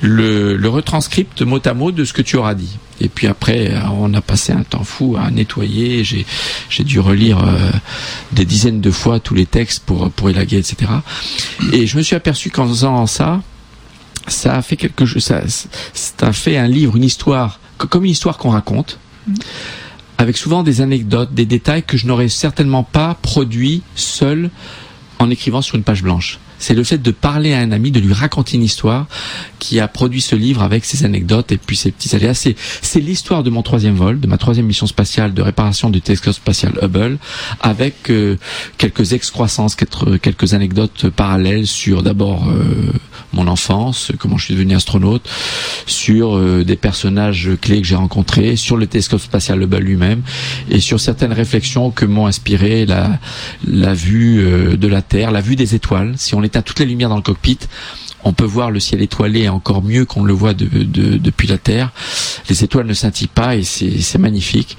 le, 0.00 0.56
le, 0.56 0.68
retranscript 0.68 1.42
mot 1.42 1.60
à 1.64 1.74
mot 1.74 1.92
de 1.92 2.04
ce 2.04 2.12
que 2.12 2.22
tu 2.22 2.36
auras 2.36 2.54
dit. 2.54 2.78
Et 3.00 3.08
puis 3.08 3.28
après, 3.28 3.74
on 3.92 4.12
a 4.14 4.22
passé 4.22 4.52
un 4.52 4.62
temps 4.62 4.82
fou 4.82 5.16
à 5.16 5.30
nettoyer. 5.30 6.02
J'ai 6.02 6.84
dû 6.84 6.98
relire 6.98 7.44
euh, 7.44 7.70
des 8.32 8.46
dizaines 8.46 8.80
de 8.80 8.90
fois 8.90 9.20
tous 9.20 9.34
les 9.34 9.46
textes 9.46 9.84
pour 9.84 10.10
pour 10.10 10.30
élaguer, 10.30 10.56
etc. 10.56 10.90
Et 11.72 11.86
je 11.86 11.96
me 11.98 12.02
suis 12.02 12.16
aperçu 12.16 12.50
qu'en 12.50 12.66
faisant 12.66 13.06
ça, 13.06 13.42
ça 14.28 14.56
a 14.56 14.62
fait 14.62 14.76
quelque 14.76 15.06
chose. 15.06 15.24
Ça, 15.24 15.42
ça 15.46 16.26
a 16.26 16.32
fait 16.32 16.56
un 16.56 16.68
livre, 16.68 16.96
une 16.96 17.04
histoire, 17.04 17.60
comme 17.78 18.04
une 18.04 18.10
histoire 18.10 18.38
qu'on 18.38 18.50
raconte. 18.50 18.98
Avec 20.18 20.36
souvent 20.36 20.62
des 20.62 20.80
anecdotes, 20.80 21.34
des 21.34 21.46
détails 21.46 21.82
que 21.82 21.96
je 21.96 22.06
n'aurais 22.06 22.28
certainement 22.28 22.82
pas 22.82 23.16
produit 23.20 23.82
seul 23.94 24.50
en 25.18 25.30
écrivant 25.30 25.62
sur 25.62 25.76
une 25.76 25.82
page 25.82 26.02
blanche. 26.02 26.38
C'est 26.58 26.74
le 26.74 26.84
fait 26.84 26.98
de 26.98 27.10
parler 27.10 27.52
à 27.52 27.58
un 27.58 27.70
ami, 27.70 27.90
de 27.90 28.00
lui 28.00 28.12
raconter 28.12 28.56
une 28.56 28.62
histoire 28.62 29.06
qui 29.58 29.78
a 29.78 29.88
produit 29.88 30.20
ce 30.20 30.34
livre 30.34 30.62
avec 30.62 30.84
ses 30.84 31.04
anecdotes 31.04 31.52
et 31.52 31.58
puis 31.58 31.76
ses 31.76 31.90
petits 31.90 32.14
aléas. 32.16 32.34
C'est, 32.34 32.56
c'est 32.80 33.00
l'histoire 33.00 33.42
de 33.42 33.50
mon 33.50 33.62
troisième 33.62 33.94
vol, 33.94 34.20
de 34.20 34.26
ma 34.26 34.38
troisième 34.38 34.66
mission 34.66 34.86
spatiale 34.86 35.34
de 35.34 35.42
réparation 35.42 35.90
du 35.90 36.00
télescope 36.00 36.34
spatial 36.34 36.72
Hubble, 36.80 37.18
avec 37.60 38.10
euh, 38.10 38.36
quelques 38.78 39.12
excroissances, 39.12 39.74
quelques, 39.74 40.20
quelques 40.20 40.54
anecdotes 40.54 41.10
parallèles 41.10 41.66
sur 41.66 42.02
d'abord 42.02 42.48
euh, 42.48 42.92
mon 43.32 43.46
enfance, 43.46 44.12
comment 44.18 44.38
je 44.38 44.46
suis 44.46 44.54
devenu 44.54 44.74
astronaute, 44.74 45.28
sur 45.86 46.36
euh, 46.36 46.64
des 46.64 46.76
personnages 46.76 47.50
clés 47.60 47.80
que 47.80 47.86
j'ai 47.86 47.96
rencontrés, 47.96 48.56
sur 48.56 48.76
le 48.76 48.86
télescope 48.86 49.20
spatial 49.20 49.62
Hubble 49.62 49.78
lui-même, 49.78 50.22
et 50.70 50.80
sur 50.80 51.00
certaines 51.00 51.32
réflexions 51.32 51.90
que 51.90 52.04
m'ont 52.04 52.26
inspiré 52.26 52.86
la, 52.86 53.94
vue 53.94 54.40
euh, 54.40 54.76
de 54.76 54.88
la 54.88 55.02
Terre, 55.02 55.30
la 55.30 55.40
vue 55.40 55.56
des 55.56 55.74
étoiles. 55.74 56.14
Si 56.16 56.34
on 56.34 56.42
éteint 56.42 56.62
toutes 56.62 56.80
les 56.80 56.86
lumières 56.86 57.08
dans 57.08 57.16
le 57.16 57.22
cockpit, 57.22 57.58
on 58.26 58.32
peut 58.32 58.44
voir 58.44 58.72
le 58.72 58.80
ciel 58.80 59.02
étoilé 59.02 59.48
encore 59.48 59.82
mieux 59.82 60.04
qu'on 60.04 60.24
le 60.24 60.32
voit 60.32 60.52
depuis 60.52 61.46
la 61.46 61.58
Terre. 61.58 61.92
Les 62.50 62.64
étoiles 62.64 62.86
ne 62.86 62.92
scintillent 62.92 63.28
pas 63.28 63.54
et 63.54 63.62
c'est 63.62 64.18
magnifique. 64.18 64.76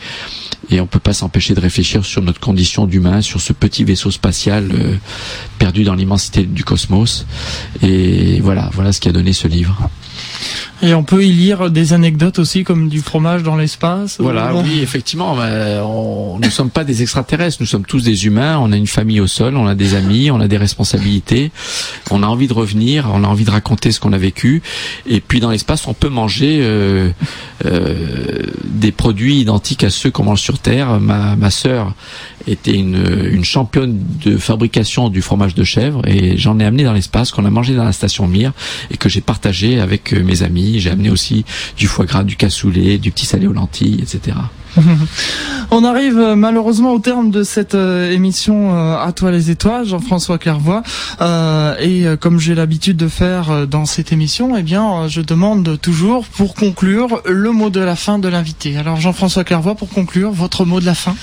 Et 0.69 0.81
on 0.81 0.85
peut 0.85 0.99
pas 0.99 1.13
s'empêcher 1.13 1.53
de 1.53 1.61
réfléchir 1.61 2.03
sur 2.03 2.21
notre 2.21 2.41
condition 2.41 2.87
d'humain, 2.87 3.21
sur 3.21 3.39
ce 3.39 3.53
petit 3.53 3.85
vaisseau 3.85 4.11
spatial 4.11 4.69
euh, 4.73 4.95
perdu 5.59 5.85
dans 5.85 5.93
l'immensité 5.93 6.43
du 6.43 6.65
cosmos. 6.65 7.25
Et 7.81 8.41
voilà, 8.41 8.69
voilà 8.73 8.91
ce 8.91 8.99
qui 8.99 9.07
a 9.07 9.13
donné 9.13 9.31
ce 9.31 9.47
livre. 9.47 9.89
Et 10.81 10.93
on 10.93 11.03
peut 11.03 11.23
y 11.23 11.31
lire 11.31 11.71
des 11.71 11.93
anecdotes 11.93 12.39
aussi, 12.39 12.63
comme 12.63 12.87
du 12.87 13.01
fromage 13.01 13.43
dans 13.43 13.55
l'espace. 13.55 14.17
Voilà, 14.19 14.53
oui, 14.55 14.79
effectivement. 14.81 15.35
On, 15.83 16.39
nous 16.39 16.51
sommes 16.51 16.69
pas 16.69 16.83
des 16.83 17.01
extraterrestres, 17.01 17.57
nous 17.59 17.67
sommes 17.67 17.85
tous 17.85 18.03
des 18.03 18.25
humains. 18.25 18.59
On 18.61 18.71
a 18.71 18.77
une 18.77 18.87
famille 18.87 19.19
au 19.19 19.27
sol, 19.27 19.57
on 19.57 19.67
a 19.67 19.75
des 19.75 19.95
amis, 19.95 20.29
on 20.29 20.39
a 20.39 20.47
des 20.47 20.57
responsabilités. 20.57 21.51
On 22.11 22.21
a 22.21 22.27
envie 22.27 22.47
de 22.47 22.53
revenir, 22.53 23.09
on 23.11 23.23
a 23.23 23.27
envie 23.27 23.45
de 23.45 23.51
raconter 23.51 23.91
ce 23.91 23.99
qu'on 23.99 24.13
a 24.13 24.17
vécu. 24.17 24.61
Et 25.07 25.19
puis 25.19 25.39
dans 25.39 25.49
l'espace, 25.49 25.87
on 25.87 25.93
peut 25.93 26.09
manger 26.09 26.59
euh, 26.61 27.09
euh, 27.65 28.43
des 28.63 28.91
produits 28.91 29.39
identiques 29.39 29.83
à 29.83 29.89
ceux 29.89 30.11
qu'on 30.11 30.23
mange 30.23 30.41
sur 30.41 30.59
Terre. 30.59 30.99
Ma, 30.99 31.35
ma 31.35 31.49
sœur 31.49 31.93
était 32.47 32.73
une, 32.73 33.03
une 33.31 33.43
championne 33.43 33.99
de 34.23 34.37
fabrication 34.37 35.09
du 35.09 35.21
fromage 35.21 35.55
de 35.55 35.63
chèvre 35.63 36.01
et 36.07 36.37
j'en 36.37 36.59
ai 36.59 36.65
amené 36.65 36.83
dans 36.83 36.93
l'espace 36.93 37.31
qu'on 37.31 37.45
a 37.45 37.49
mangé 37.49 37.75
dans 37.75 37.83
la 37.83 37.91
station 37.91 38.27
Mir 38.27 38.53
et 38.91 38.97
que 38.97 39.09
j'ai 39.09 39.21
partagé 39.21 39.79
avec 39.79 40.13
euh, 40.13 40.23
mes 40.23 40.43
amis. 40.43 40.66
J'ai 40.79 40.89
amené 40.89 41.09
aussi 41.09 41.45
du 41.77 41.87
foie 41.87 42.05
gras, 42.05 42.23
du 42.23 42.35
cassoulet, 42.35 42.97
du 42.97 43.11
petit 43.11 43.25
salé 43.25 43.47
aux 43.47 43.53
lentilles, 43.53 44.01
etc. 44.01 44.37
On 45.71 45.83
arrive 45.83 46.17
euh, 46.17 46.35
malheureusement 46.35 46.93
au 46.93 46.99
terme 46.99 47.29
de 47.29 47.43
cette 47.43 47.75
euh, 47.75 48.09
émission 48.11 48.73
à 48.97 49.11
toi 49.11 49.31
les 49.31 49.51
étoiles, 49.51 49.85
Jean-François 49.85 50.37
Clairvoy. 50.37 50.81
et 51.79 52.05
comme 52.19 52.39
j'ai 52.39 52.55
l'habitude 52.55 52.97
de 52.97 53.07
faire 53.07 53.67
dans 53.67 53.85
cette 53.85 54.11
émission, 54.11 54.55
eh 54.57 54.63
bien, 54.63 55.07
je 55.07 55.21
demande 55.21 55.79
toujours, 55.81 56.25
pour 56.25 56.53
conclure, 56.53 57.21
le 57.25 57.51
mot 57.51 57.69
de 57.69 57.79
la 57.79 57.95
fin 57.95 58.19
de 58.19 58.27
l'invité. 58.27 58.77
Alors, 58.77 58.99
Jean-François 58.99 59.43
Clairvoy, 59.43 59.75
pour 59.75 59.89
conclure, 59.89 60.31
votre 60.31 60.65
mot 60.65 60.79
de 60.79 60.85
la 60.85 60.95
fin 60.95 61.15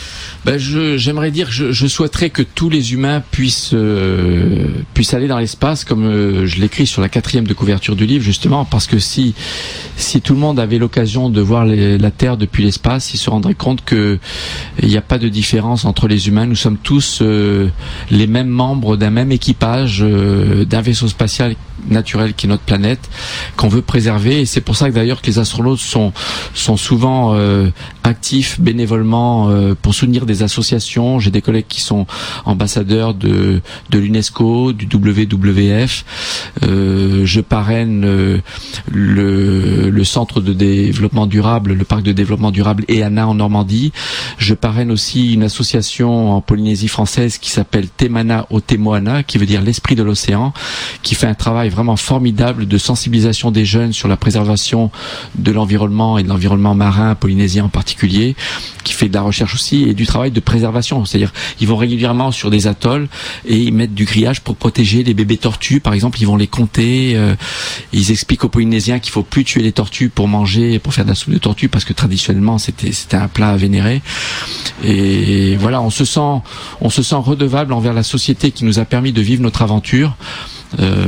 ben 0.45 0.59
J'aimerais 0.59 1.31
dire, 1.31 1.51
je, 1.51 1.73
je, 1.73 1.87
souhaiterais 1.87 2.31
que 2.31 2.43
tous 2.43 2.69
les 2.69 2.93
humains 2.93 3.23
puissent, 3.31 3.71
euh, 3.73 4.69
puissent 4.95 5.15
aller 5.15 5.29
dans 5.29 5.39
l'espace, 5.39 5.85
comme 5.85 6.05
euh, 6.05 6.47
je 6.47 6.61
l'écris 6.61 6.87
sur 6.87 7.03
la 7.03 7.09
quatrième 7.09 7.47
de 7.47 7.55
couverture 7.55 7.97
du 7.97 8.07
livre, 8.07 8.25
justement, 8.25 8.65
parce 8.65 8.87
que 8.87 8.99
si, 8.99 9.35
si 9.97 10.21
tout 10.21 10.35
le 10.35 10.41
monde 10.41 10.59
avait 10.59 10.79
l'occasion 10.79 11.31
de 11.31 11.41
voir 11.41 11.65
la 11.67 12.11
Terre 12.11 12.37
depuis 12.37 12.65
l'espace, 12.65 13.15
il 13.15 13.19
se 13.19 13.31
rendrait 13.31 13.44
rendrez 13.45 13.55
compte 13.55 13.85
que 13.85 14.19
il 14.83 14.89
n'y 14.89 14.97
a 14.97 15.03
pas 15.03 15.19
de 15.19 15.29
différence 15.29 15.85
entre 15.85 16.09
les 16.09 16.29
humains. 16.29 16.47
Nous 16.47 16.55
sommes 16.55 16.79
tous 16.79 17.23
les 18.11 18.27
mêmes 18.27 18.49
membres 18.49 18.97
d'un 18.97 19.11
même 19.11 19.33
équipage, 19.33 20.01
d'un 20.01 20.81
vaisseau 20.81 21.09
spatial 21.09 21.55
naturel 21.89 22.35
qui 22.35 22.47
est 22.47 22.49
notre 22.49 22.63
planète, 22.63 23.11
qu'on 23.57 23.69
veut 23.69 23.83
préserver. 23.83 24.41
Et 24.41 24.47
c'est 24.47 24.61
pour 24.61 24.77
ça 24.77 24.89
que 24.89 24.95
d'ailleurs 24.95 25.21
que 25.21 25.27
les 25.27 25.39
astronautes 25.39 25.79
sont, 25.79 26.13
sont 26.55 26.77
souvent 26.77 27.35
euh, 27.35 27.71
actifs 28.03 28.61
bénévolement 28.61 29.49
euh, 29.49 29.75
pour 29.81 29.95
soutenir 29.95 30.27
des 30.27 30.43
associations. 30.43 31.19
J'ai 31.19 31.31
des 31.31 31.43
collègues 31.43 31.67
qui 31.69 31.81
sont 31.81 32.07
ambassadeurs 32.45 33.15
de, 33.15 33.61
de 33.91 33.99
l'UNESCO, 33.99 34.73
du 34.73 34.89
WWF. 34.93 36.05
Euh, 36.63 37.25
je 37.25 37.41
parraine 37.41 38.03
le, 38.91 39.91
le 39.91 40.05
centre 40.05 40.41
de 40.41 40.53
développement 40.53 41.27
durable, 41.27 41.73
le 41.73 41.85
parc 41.85 42.03
de 42.03 42.13
développement 42.13 42.51
durable 42.51 42.85
EANA 42.89 43.27
en 43.27 43.35
Normandie. 43.35 43.93
Je 44.39 44.55
parraine 44.55 44.91
aussi 44.91 45.35
une 45.35 45.43
association 45.43 46.37
en 46.37 46.41
Polynésie 46.41 46.89
française 46.89 47.39
qui 47.39 47.51
s'appelle 47.51 47.89
Temana 47.89 48.47
Otemoana, 48.51 49.23
qui 49.23 49.39
veut 49.39 49.47
dire 49.47 49.63
l'esprit 49.63 49.95
de 49.95 50.03
l'océan, 50.03 50.53
qui 51.03 51.15
fait 51.15 51.27
un 51.27 51.35
travail 51.35 51.69
vraiment 51.75 51.97
formidable 51.97 52.67
de 52.67 52.79
sensibilisation 52.79 53.51
des 53.51 53.65
jeunes 53.65 53.93
sur 53.93 54.09
la 54.09 54.17
préservation 54.17 54.91
de 55.35 55.53
l'environnement 55.53 56.19
et 56.19 56.23
de 56.23 56.29
l'environnement 56.29 56.75
marin 56.75 57.15
polynésien 57.15 57.65
en 57.65 57.69
particulier, 57.69 58.37
qui 58.85 58.93
fait 58.93 59.09
de 59.09 59.15
la 59.15 59.23
recherche 59.23 59.55
aussi 59.55 59.83
et 59.83 59.95
du 59.95 60.07
travail 60.07 60.31
de 60.31 60.41
préservation. 60.41 61.05
C'est-à-dire, 61.05 61.33
ils 61.61 61.69
vont 61.69 61.77
régulièrement 61.77 62.33
sur 62.33 62.51
des 62.51 62.67
atolls 62.67 63.09
et 63.47 63.57
ils 63.57 63.73
mettent 63.73 63.95
du 63.95 64.05
grillage 64.05 64.41
pour 64.41 64.57
protéger 64.57 65.03
les 65.03 65.15
bébés 65.15 65.37
tortues. 65.37 65.81
Par 65.81 65.95
exemple, 65.95 66.19
ils 66.21 66.27
vont 66.27 66.37
les 66.37 66.47
compter. 66.47 67.13
Euh, 67.17 67.35
ils 67.93 68.11
expliquent 68.11 68.45
aux 68.45 68.49
Polynésiens 68.49 68.99
qu'il 68.99 69.13
faut 69.13 69.23
plus 69.23 69.45
tuer 69.45 69.63
les 69.63 69.73
tortues 69.73 70.09
pour 70.09 70.29
manger, 70.29 70.79
pour 70.79 70.95
faire 70.95 71.05
de 71.05 71.11
la 71.11 71.15
soupe 71.15 71.33
de 71.35 71.39
tortue, 71.39 71.69
parce 71.69 71.85
que 71.85 71.93
traditionnellement 71.93 72.59
c'était 72.59 73.17
un 73.17 73.29
plat 73.29 73.51
à 73.51 73.57
vénérer. 73.57 74.03
Et 74.83 75.57
voilà, 75.57 75.81
on 75.83 75.91
se 75.91 76.05
sent 76.05 76.21
on 76.81 76.91
se 76.91 77.03
sent 77.03 77.17
redevable 77.17 77.73
envers 77.73 77.93
la 77.93 78.03
société 78.03 78.51
qui 78.51 78.65
nous 78.65 78.79
a 78.79 78.85
permis 78.85 79.13
de 79.13 79.21
vivre 79.21 79.43
notre 79.43 79.63
aventure. 79.63 80.17
Euh, 80.81 81.07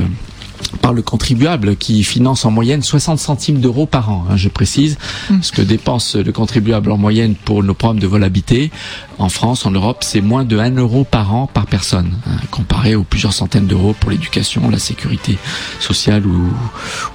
par 0.80 0.92
le 0.92 1.02
contribuable 1.02 1.76
qui 1.76 2.02
finance 2.04 2.44
en 2.44 2.50
moyenne 2.50 2.82
60 2.82 3.18
centimes 3.18 3.60
d'euros 3.60 3.86
par 3.86 4.10
an, 4.10 4.26
hein, 4.30 4.36
je 4.36 4.48
précise, 4.48 4.98
mm. 5.30 5.42
ce 5.42 5.52
que 5.52 5.62
dépense 5.62 6.16
le 6.16 6.32
contribuable 6.32 6.90
en 6.90 6.96
moyenne 6.96 7.34
pour 7.34 7.62
nos 7.62 7.74
programmes 7.74 8.00
de 8.00 8.06
vol 8.06 8.24
habité. 8.24 8.70
En 9.18 9.28
France, 9.28 9.64
en 9.64 9.70
Europe, 9.70 9.98
c'est 10.02 10.20
moins 10.20 10.44
de 10.44 10.58
1 10.58 10.76
euro 10.76 11.04
par 11.04 11.34
an 11.34 11.46
par 11.46 11.66
personne, 11.66 12.12
hein, 12.26 12.36
comparé 12.50 12.94
aux 12.94 13.04
plusieurs 13.04 13.32
centaines 13.32 13.66
d'euros 13.66 13.94
pour 13.98 14.10
l'éducation, 14.10 14.68
la 14.70 14.78
sécurité 14.78 15.38
sociale 15.80 16.26
ou, 16.26 16.48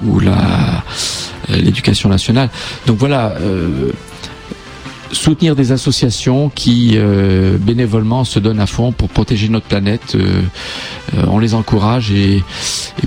ou 0.05 0.19
la 0.19 0.83
euh, 1.49 1.55
l'éducation 1.55 2.09
nationale. 2.09 2.49
Donc 2.85 2.97
voilà, 2.97 3.33
euh, 3.41 3.91
soutenir 5.11 5.55
des 5.55 5.71
associations 5.71 6.49
qui 6.49 6.93
euh, 6.95 7.57
bénévolement 7.57 8.23
se 8.23 8.39
donnent 8.39 8.59
à 8.59 8.65
fond 8.65 8.91
pour 8.91 9.09
protéger 9.09 9.49
notre 9.49 9.65
planète. 9.65 10.15
Euh, 10.15 10.41
euh, 11.15 11.25
on 11.27 11.39
les 11.39 11.53
encourage 11.53 12.11
et, 12.11 12.43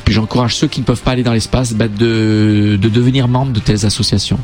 puis 0.04 0.14
j'encourage 0.14 0.56
ceux 0.56 0.66
qui 0.66 0.80
ne 0.80 0.84
peuvent 0.84 1.02
pas 1.02 1.12
aller 1.12 1.22
dans 1.22 1.32
l'espace 1.32 1.72
bah, 1.72 1.88
de, 1.88 2.78
de 2.80 2.88
devenir 2.88 3.28
membres 3.28 3.52
de 3.52 3.60
telles 3.60 3.86
associations. 3.86 4.38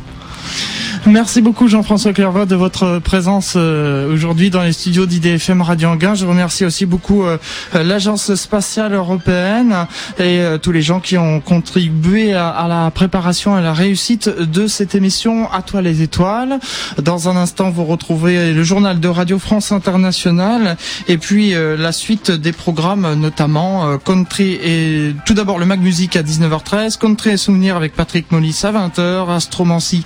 Merci 1.07 1.41
beaucoup 1.41 1.67
Jean-François 1.67 2.13
Clairvaux 2.13 2.45
de 2.45 2.55
votre 2.55 2.99
présence 2.99 3.55
euh, 3.57 4.13
aujourd'hui 4.13 4.51
dans 4.51 4.63
les 4.63 4.73
studios 4.73 5.07
d'IDFM 5.07 5.63
Radio 5.63 5.89
Anguin. 5.89 6.15
Je 6.15 6.27
remercie 6.27 6.67
aussi 6.67 6.85
beaucoup 6.85 7.25
euh, 7.25 7.39
l'Agence 7.73 8.35
spatiale 8.35 8.93
européenne 8.93 9.87
et 10.19 10.41
euh, 10.41 10.59
tous 10.59 10.73
les 10.73 10.83
gens 10.83 11.01
qui 11.01 11.17
ont 11.17 11.41
contribué 11.41 12.35
à, 12.35 12.67
la 12.69 12.91
préparation 12.91 13.57
et 13.57 13.61
à 13.61 13.63
la 13.63 13.73
réussite 13.73 14.29
de 14.29 14.67
cette 14.67 14.95
émission 14.95 15.51
À 15.51 15.63
toi 15.63 15.81
les 15.81 16.03
étoiles. 16.03 16.61
Dans 17.03 17.31
un 17.31 17.37
instant, 17.37 17.71
vous 17.71 17.87
retrouvez 17.87 18.53
le 18.53 18.63
journal 18.63 19.01
de 19.01 19.09
Radio 19.09 19.39
France 19.39 19.73
Internationale 19.73 20.77
et 21.09 21.17
puis 21.17 21.55
la 21.55 21.93
suite 21.93 22.31
des 22.31 22.53
programmes, 22.53 23.15
notamment 23.15 23.97
Country 23.99 24.59
et 24.63 25.15
tout 25.25 25.35
d'abord 25.35 25.59
le 25.59 25.67
Mag 25.67 25.81
Music 25.81 26.15
à 26.17 26.23
19h13, 26.23 26.99
Country 26.99 27.31
et 27.31 27.37
Souvenirs 27.39 27.77
avec 27.77 27.95
Patrick 27.95 28.31
Mollis 28.31 28.61
à 28.65 28.73
20h, 28.73 29.31
Astromancy 29.31 30.05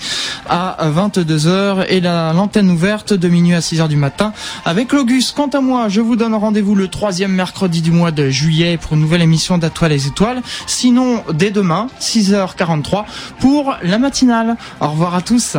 à 0.49 0.77
22h 0.91 1.87
et 1.89 2.01
la 2.01 2.33
l'antenne 2.33 2.71
ouverte 2.71 3.15
de 3.15 3.29
minuit 3.29 3.55
à 3.55 3.61
6h 3.61 3.89
du 3.89 3.97
matin 3.97 4.33
avec 4.65 4.93
l'Auguste. 4.93 5.37
Quant 5.37 5.49
à 5.49 5.61
moi, 5.61 5.89
je 5.89 6.01
vous 6.01 6.17
donne 6.17 6.35
rendez-vous 6.35 6.75
le 6.75 6.89
troisième 6.89 7.33
mercredi 7.33 7.81
du 7.81 7.91
mois 7.91 8.11
de 8.11 8.29
juillet 8.29 8.77
pour 8.77 8.95
une 8.95 9.01
nouvelle 9.01 9.23
émission 9.23 9.57
d'Atoile 9.57 9.85
les 9.89 10.07
étoiles. 10.07 10.43
Sinon, 10.67 11.23
dès 11.33 11.51
demain, 11.51 11.89
6h43 12.01 13.05
pour 13.41 13.75
la 13.83 13.99
matinale. 13.99 14.57
Au 14.81 14.89
revoir 14.89 15.15
à 15.15 15.23
tous. 15.23 15.57